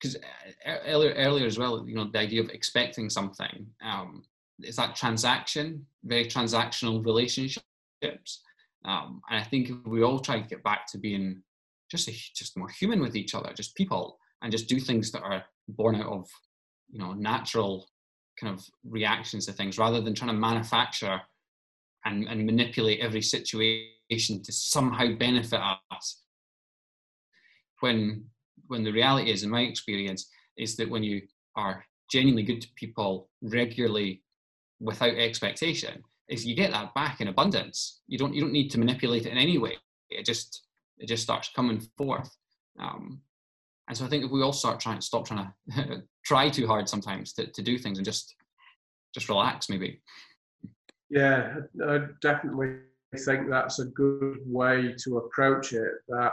because 0.00 0.16
um, 0.16 0.22
earlier 0.86 1.12
earlier 1.14 1.46
as 1.46 1.58
well, 1.58 1.86
you 1.86 1.94
know, 1.94 2.10
the 2.12 2.18
idea 2.18 2.42
of 2.42 2.50
expecting 2.50 3.08
something 3.08 3.66
um, 3.82 4.22
is 4.60 4.76
that 4.76 4.96
transaction, 4.96 5.86
very 6.04 6.26
transactional 6.26 7.04
relationships. 7.04 7.62
Um, 8.84 9.22
and 9.30 9.40
I 9.40 9.44
think 9.44 9.70
we 9.86 10.02
all 10.02 10.20
try 10.20 10.40
to 10.40 10.48
get 10.48 10.62
back 10.62 10.86
to 10.92 10.98
being 10.98 11.42
just 11.90 12.08
a, 12.08 12.12
just 12.34 12.56
more 12.56 12.68
human 12.68 13.00
with 13.00 13.16
each 13.16 13.34
other, 13.34 13.52
just 13.54 13.74
people, 13.74 14.18
and 14.42 14.52
just 14.52 14.68
do 14.68 14.78
things 14.78 15.10
that 15.12 15.22
are 15.22 15.44
born 15.68 15.96
out 15.96 16.06
of 16.06 16.26
you 16.90 16.98
know 16.98 17.12
natural 17.12 17.88
kind 18.40 18.54
of 18.54 18.64
reactions 18.84 19.46
to 19.46 19.52
things 19.52 19.78
rather 19.78 20.00
than 20.00 20.14
trying 20.14 20.30
to 20.30 20.36
manufacture 20.36 21.20
and, 22.04 22.26
and 22.28 22.46
manipulate 22.46 23.00
every 23.00 23.22
situation 23.22 24.42
to 24.42 24.52
somehow 24.52 25.14
benefit 25.16 25.60
us. 25.90 26.22
When 27.80 28.24
when 28.66 28.82
the 28.82 28.92
reality 28.92 29.30
is, 29.30 29.44
in 29.44 29.50
my 29.50 29.62
experience, 29.62 30.28
is 30.58 30.76
that 30.76 30.90
when 30.90 31.02
you 31.02 31.22
are 31.56 31.84
genuinely 32.10 32.42
good 32.42 32.60
to 32.60 32.68
people 32.76 33.30
regularly 33.40 34.22
without 34.80 35.14
expectation, 35.14 36.02
is 36.28 36.46
you 36.46 36.54
get 36.54 36.72
that 36.72 36.94
back 36.94 37.20
in 37.20 37.28
abundance. 37.28 38.00
You 38.06 38.18
don't 38.18 38.34
you 38.34 38.42
don't 38.42 38.52
need 38.52 38.70
to 38.70 38.78
manipulate 38.78 39.26
it 39.26 39.32
in 39.32 39.38
any 39.38 39.58
way. 39.58 39.76
It 40.10 40.24
just 40.24 40.66
it 40.98 41.06
just 41.06 41.22
starts 41.22 41.50
coming 41.54 41.80
forth. 41.96 42.30
Um, 42.78 43.20
and 43.88 43.96
so 43.96 44.04
I 44.04 44.08
think 44.08 44.24
if 44.24 44.30
we 44.30 44.42
all 44.42 44.52
start 44.52 44.80
trying 44.80 44.98
to 44.98 45.04
stop 45.04 45.26
trying 45.26 45.50
to 45.74 46.02
try 46.24 46.50
too 46.50 46.66
hard 46.66 46.88
sometimes 46.88 47.32
to, 47.34 47.46
to 47.46 47.62
do 47.62 47.78
things 47.78 47.98
and 47.98 48.04
just 48.04 48.34
just 49.14 49.28
relax 49.28 49.68
maybe. 49.68 50.02
Yeah, 51.10 51.56
I 51.86 52.00
definitely 52.20 52.80
think 53.24 53.48
that's 53.48 53.78
a 53.78 53.86
good 53.86 54.38
way 54.44 54.94
to 55.04 55.18
approach 55.18 55.72
it. 55.72 55.92
That 56.08 56.32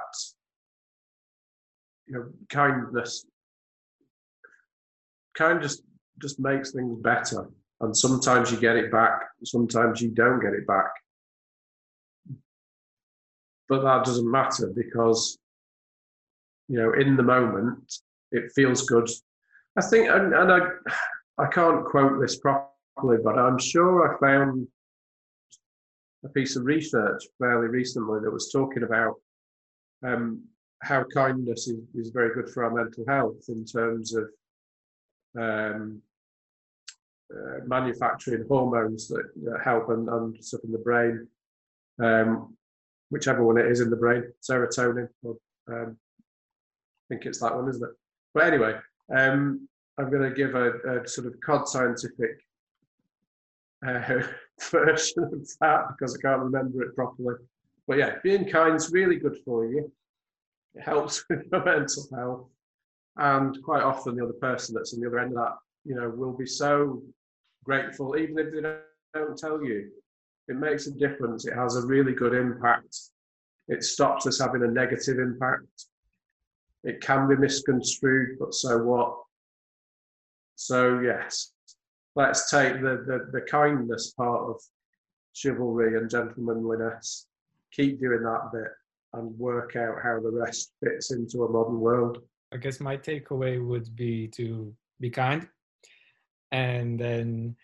you 2.08 2.14
know, 2.16 2.26
kindness, 2.50 3.26
kind 5.38 5.62
just 5.62 5.84
just 6.22 6.40
makes 6.40 6.72
things 6.72 7.00
better. 7.02 7.50
And 7.82 7.96
sometimes 7.96 8.52
you 8.52 8.58
get 8.58 8.78
it 8.78 8.92
back, 8.92 9.22
sometimes 9.44 10.02
you 10.02 10.10
don't 10.10 10.40
get 10.40 10.54
it 10.54 10.68
back. 10.68 10.92
But 13.68 13.82
that 13.82 14.06
doesn't 14.06 14.30
matter 14.30 14.72
because 14.76 15.38
you 16.68 16.78
know, 16.78 16.94
in 16.94 17.16
the 17.16 17.24
moment, 17.24 17.94
it 18.32 18.52
feels 18.54 18.88
good. 18.88 19.10
I 19.78 19.82
think, 19.82 20.10
and, 20.10 20.34
and 20.34 20.52
I, 20.52 20.60
I 21.38 21.48
can't 21.48 21.86
quote 21.86 22.20
this 22.20 22.38
properly 22.38 22.72
but 22.98 23.38
I'm 23.38 23.60
sure 23.60 24.16
I 24.16 24.20
found 24.20 24.68
a 26.24 26.30
piece 26.30 26.56
of 26.56 26.66
research 26.66 27.24
fairly 27.40 27.68
recently 27.68 28.20
that 28.22 28.32
was 28.32 28.52
talking 28.52 28.84
about 28.84 29.16
um, 30.04 30.44
how 30.82 31.04
kindness 31.04 31.68
is, 31.68 31.80
is 31.94 32.10
very 32.10 32.34
good 32.34 32.50
for 32.50 32.64
our 32.64 32.72
mental 32.72 33.06
health 33.08 33.44
in 33.48 33.66
terms 33.66 34.16
of 34.16 34.30
um, 35.38 36.02
uh, 37.34 37.60
manufacturing 37.66 38.46
hormones 38.48 39.08
that, 39.08 39.24
that 39.44 39.62
help 39.64 39.90
and, 39.90 40.08
and, 40.08 40.44
stuff 40.44 40.62
in 40.64 40.72
the 40.72 40.78
brain, 40.78 41.28
um, 42.02 42.56
whichever 43.10 43.44
one 43.44 43.58
it 43.58 43.66
is 43.66 43.82
in 43.82 43.90
the 43.90 43.96
brain, 43.96 44.24
serotonin. 44.48 45.10
Or, 45.24 45.36
um, 45.68 45.98
I 45.98 47.16
think 47.16 47.26
it's 47.26 47.40
that 47.40 47.56
one, 47.56 47.68
isn't 47.70 47.84
it? 47.84 47.96
But 48.34 48.46
anyway, 48.46 48.76
um, 49.16 49.68
I'm 49.98 50.10
going 50.10 50.30
to 50.30 50.36
give 50.36 50.56
a, 50.56 51.02
a, 51.02 51.08
sort 51.08 51.28
of 51.28 51.40
cod 51.40 51.68
scientific 51.68 52.40
uh, 53.86 54.24
version 54.72 55.24
of 55.24 55.48
that 55.62 55.88
because 55.90 56.18
I 56.18 56.22
can't 56.22 56.42
remember 56.42 56.84
it 56.84 56.96
properly. 56.96 57.36
But 57.88 57.98
yeah, 57.98 58.16
being 58.24 58.50
kind 58.50 58.76
is 58.76 58.92
really 58.92 59.18
good 59.18 59.38
for 59.46 59.66
you. 59.66 59.92
It 60.74 60.82
helps 60.82 61.24
with 61.30 61.44
your 61.52 61.64
mental 61.64 62.08
health. 62.14 62.50
And 63.18 63.62
quite 63.64 63.84
often, 63.84 64.16
the 64.16 64.24
other 64.24 64.34
person 64.34 64.76
that's 64.76 64.94
on 64.94 65.00
the 65.00 65.08
other 65.08 65.20
end 65.20 65.32
of 65.32 65.38
that, 65.38 65.56
you 65.86 65.96
know, 65.96 66.10
will 66.10 66.34
be 66.34 66.46
so 66.46 67.02
grateful, 67.64 68.18
even 68.18 68.38
if 68.38 68.54
they 68.54 68.62
don't 69.14 69.38
tell 69.38 69.64
you. 69.64 69.90
It 70.48 70.58
makes 70.58 70.88
a 70.88 70.92
difference. 70.92 71.48
It 71.48 71.56
has 71.56 71.76
a 71.76 71.88
really 71.88 72.14
good 72.14 72.34
impact. 72.34 72.98
It 73.68 73.84
stops 73.84 74.28
us 74.28 74.40
having 74.40 74.64
a 74.64 74.68
negative 74.68 75.18
impact. 75.18 75.86
It 76.84 77.02
can 77.02 77.28
be 77.28 77.36
misconstrued, 77.36 78.38
but 78.40 78.54
so 78.54 78.78
what? 78.78 79.18
So, 80.56 81.00
yes, 81.00 81.52
let's 82.16 82.50
take 82.50 82.82
the, 82.82 83.04
the, 83.06 83.30
the 83.32 83.42
kindness 83.42 84.12
part 84.12 84.50
of 84.50 84.62
chivalry 85.34 85.98
and 85.98 86.10
gentlemanliness, 86.10 87.28
keep 87.72 88.00
doing 88.00 88.24
that 88.24 88.50
bit, 88.54 88.72
and 89.14 89.38
work 89.38 89.76
out 89.76 89.98
how 90.02 90.20
the 90.20 90.32
rest 90.32 90.74
fits 90.84 91.12
into 91.12 91.44
a 91.44 91.52
modern 91.52 91.80
world. 91.80 92.20
I 92.54 92.58
guess 92.58 92.80
my 92.80 92.98
takeaway 92.98 93.66
would 93.66 93.96
be 93.96 94.28
to 94.30 94.74
be 95.00 95.10
kind 95.10 95.48
and 96.52 97.00
then 97.00 97.56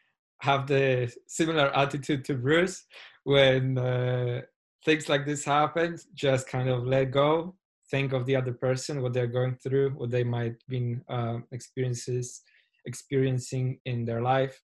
have 0.42 0.68
the 0.68 1.14
similar 1.28 1.76
attitude 1.76 2.26
to 2.26 2.34
Bruce 2.34 2.84
when 3.24 3.78
uh, 3.78 4.42
things 4.84 5.08
like 5.08 5.26
this 5.26 5.46
happen, 5.46 5.98
just 6.14 6.48
kind 6.48 6.68
of 6.68 6.86
let 6.86 7.12
go, 7.12 7.56
think 7.90 8.12
of 8.12 8.26
the 8.26 8.36
other 8.36 8.54
person, 8.54 9.02
what 9.02 9.14
they're 9.14 9.28
going 9.28 9.56
through, 9.56 9.92
what 9.92 10.10
they 10.10 10.24
might 10.24 10.56
be 10.68 10.98
uh, 11.08 11.38
experiences 11.52 12.42
experiencing 12.86 13.80
in 13.86 14.06
their 14.06 14.22
life, 14.22 14.62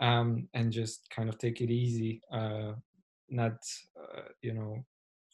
um, 0.00 0.48
and 0.54 0.72
just 0.72 1.08
kind 1.10 1.28
of 1.28 1.38
take 1.38 1.60
it 1.60 1.70
easy, 1.70 2.20
uh, 2.32 2.72
not 3.28 3.58
uh, 4.00 4.28
you 4.42 4.54
know 4.54 4.84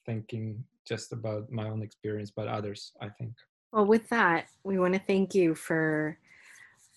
thinking 0.07 0.65
just 0.87 1.13
about 1.13 1.51
my 1.51 1.69
own 1.69 1.83
experience, 1.83 2.33
but 2.35 2.49
others. 2.49 2.93
I 3.01 3.09
think. 3.09 3.33
Well, 3.73 3.87
with 3.87 4.09
that, 4.11 4.47
we 4.65 4.79
want 4.79 4.95
to 4.95 5.01
thank 5.01 5.35
you 5.35 5.55
for 5.55 6.19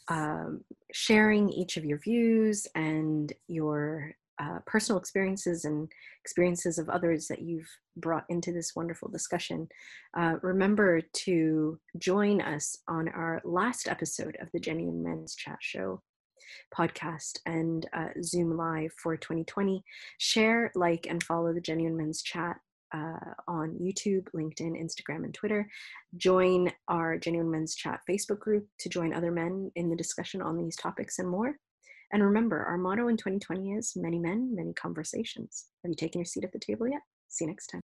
um, 0.08 0.64
sharing 0.92 1.50
each 1.50 1.78
of 1.78 1.86
your 1.86 1.98
views 1.98 2.68
and 2.76 3.32
your 3.48 4.16
uh, 4.40 4.60
personal 4.66 5.00
experiences 5.00 5.66
and 5.66 5.92
experiences 6.24 6.78
of 6.78 6.90
others 6.90 7.28
that 7.28 7.42
you've 7.42 7.70
brought 7.98 8.26
into 8.30 8.52
this 8.52 8.76
wonderful 8.76 9.08
discussion. 9.10 9.68
Uh, 10.18 10.36
remember 10.42 11.02
to 11.02 11.80
join 11.98 12.42
us 12.42 12.78
on 12.88 13.08
our 13.10 13.42
last 13.44 13.88
episode 13.88 14.38
of 14.42 14.50
the 14.52 14.60
Genuine 14.60 15.04
Men's 15.04 15.36
Chat 15.36 15.58
Show 15.62 16.02
podcast 16.76 17.40
and 17.46 17.88
uh, 17.94 18.10
Zoom 18.22 18.56
Live 18.58 18.92
for 19.02 19.18
2020. 19.18 19.84
Share, 20.18 20.72
like, 20.76 21.08
and 21.10 21.24
follow 21.24 21.54
the 21.54 21.62
Genuine 21.62 21.98
Men's 21.98 22.22
Chat 22.22 22.58
uh, 22.94 23.34
on 23.48 23.78
YouTube, 23.82 24.28
LinkedIn, 24.36 24.82
Instagram, 24.82 25.24
and 25.24 25.34
Twitter. 25.34 25.68
Join 26.18 26.72
our 26.88 27.18
Genuine 27.18 27.52
Men's 27.52 27.76
Chat 27.76 28.02
Facebook 28.10 28.40
group 28.40 28.68
to 28.80 28.90
join 28.90 29.14
other 29.14 29.32
men 29.32 29.72
in 29.76 29.90
the 29.90 29.96
discussion 29.96 30.42
on 30.42 30.58
these 30.58 30.76
topics 30.76 31.20
and 31.20 31.30
more. 31.30 31.58
And 32.12 32.24
remember, 32.24 32.64
our 32.64 32.78
motto 32.78 33.08
in 33.08 33.18
2020 33.18 33.74
is 33.74 33.94
many 33.96 34.20
men, 34.20 34.56
many 34.56 34.74
conversations. 34.74 35.66
Have 35.84 35.90
you 35.90 35.96
taken 35.96 36.20
your 36.20 36.26
seat 36.26 36.44
at 36.44 36.52
the 36.52 36.60
table 36.60 36.88
yet? 36.88 37.02
See 37.28 37.46
you 37.46 37.50
next 37.50 37.68
time. 37.68 37.86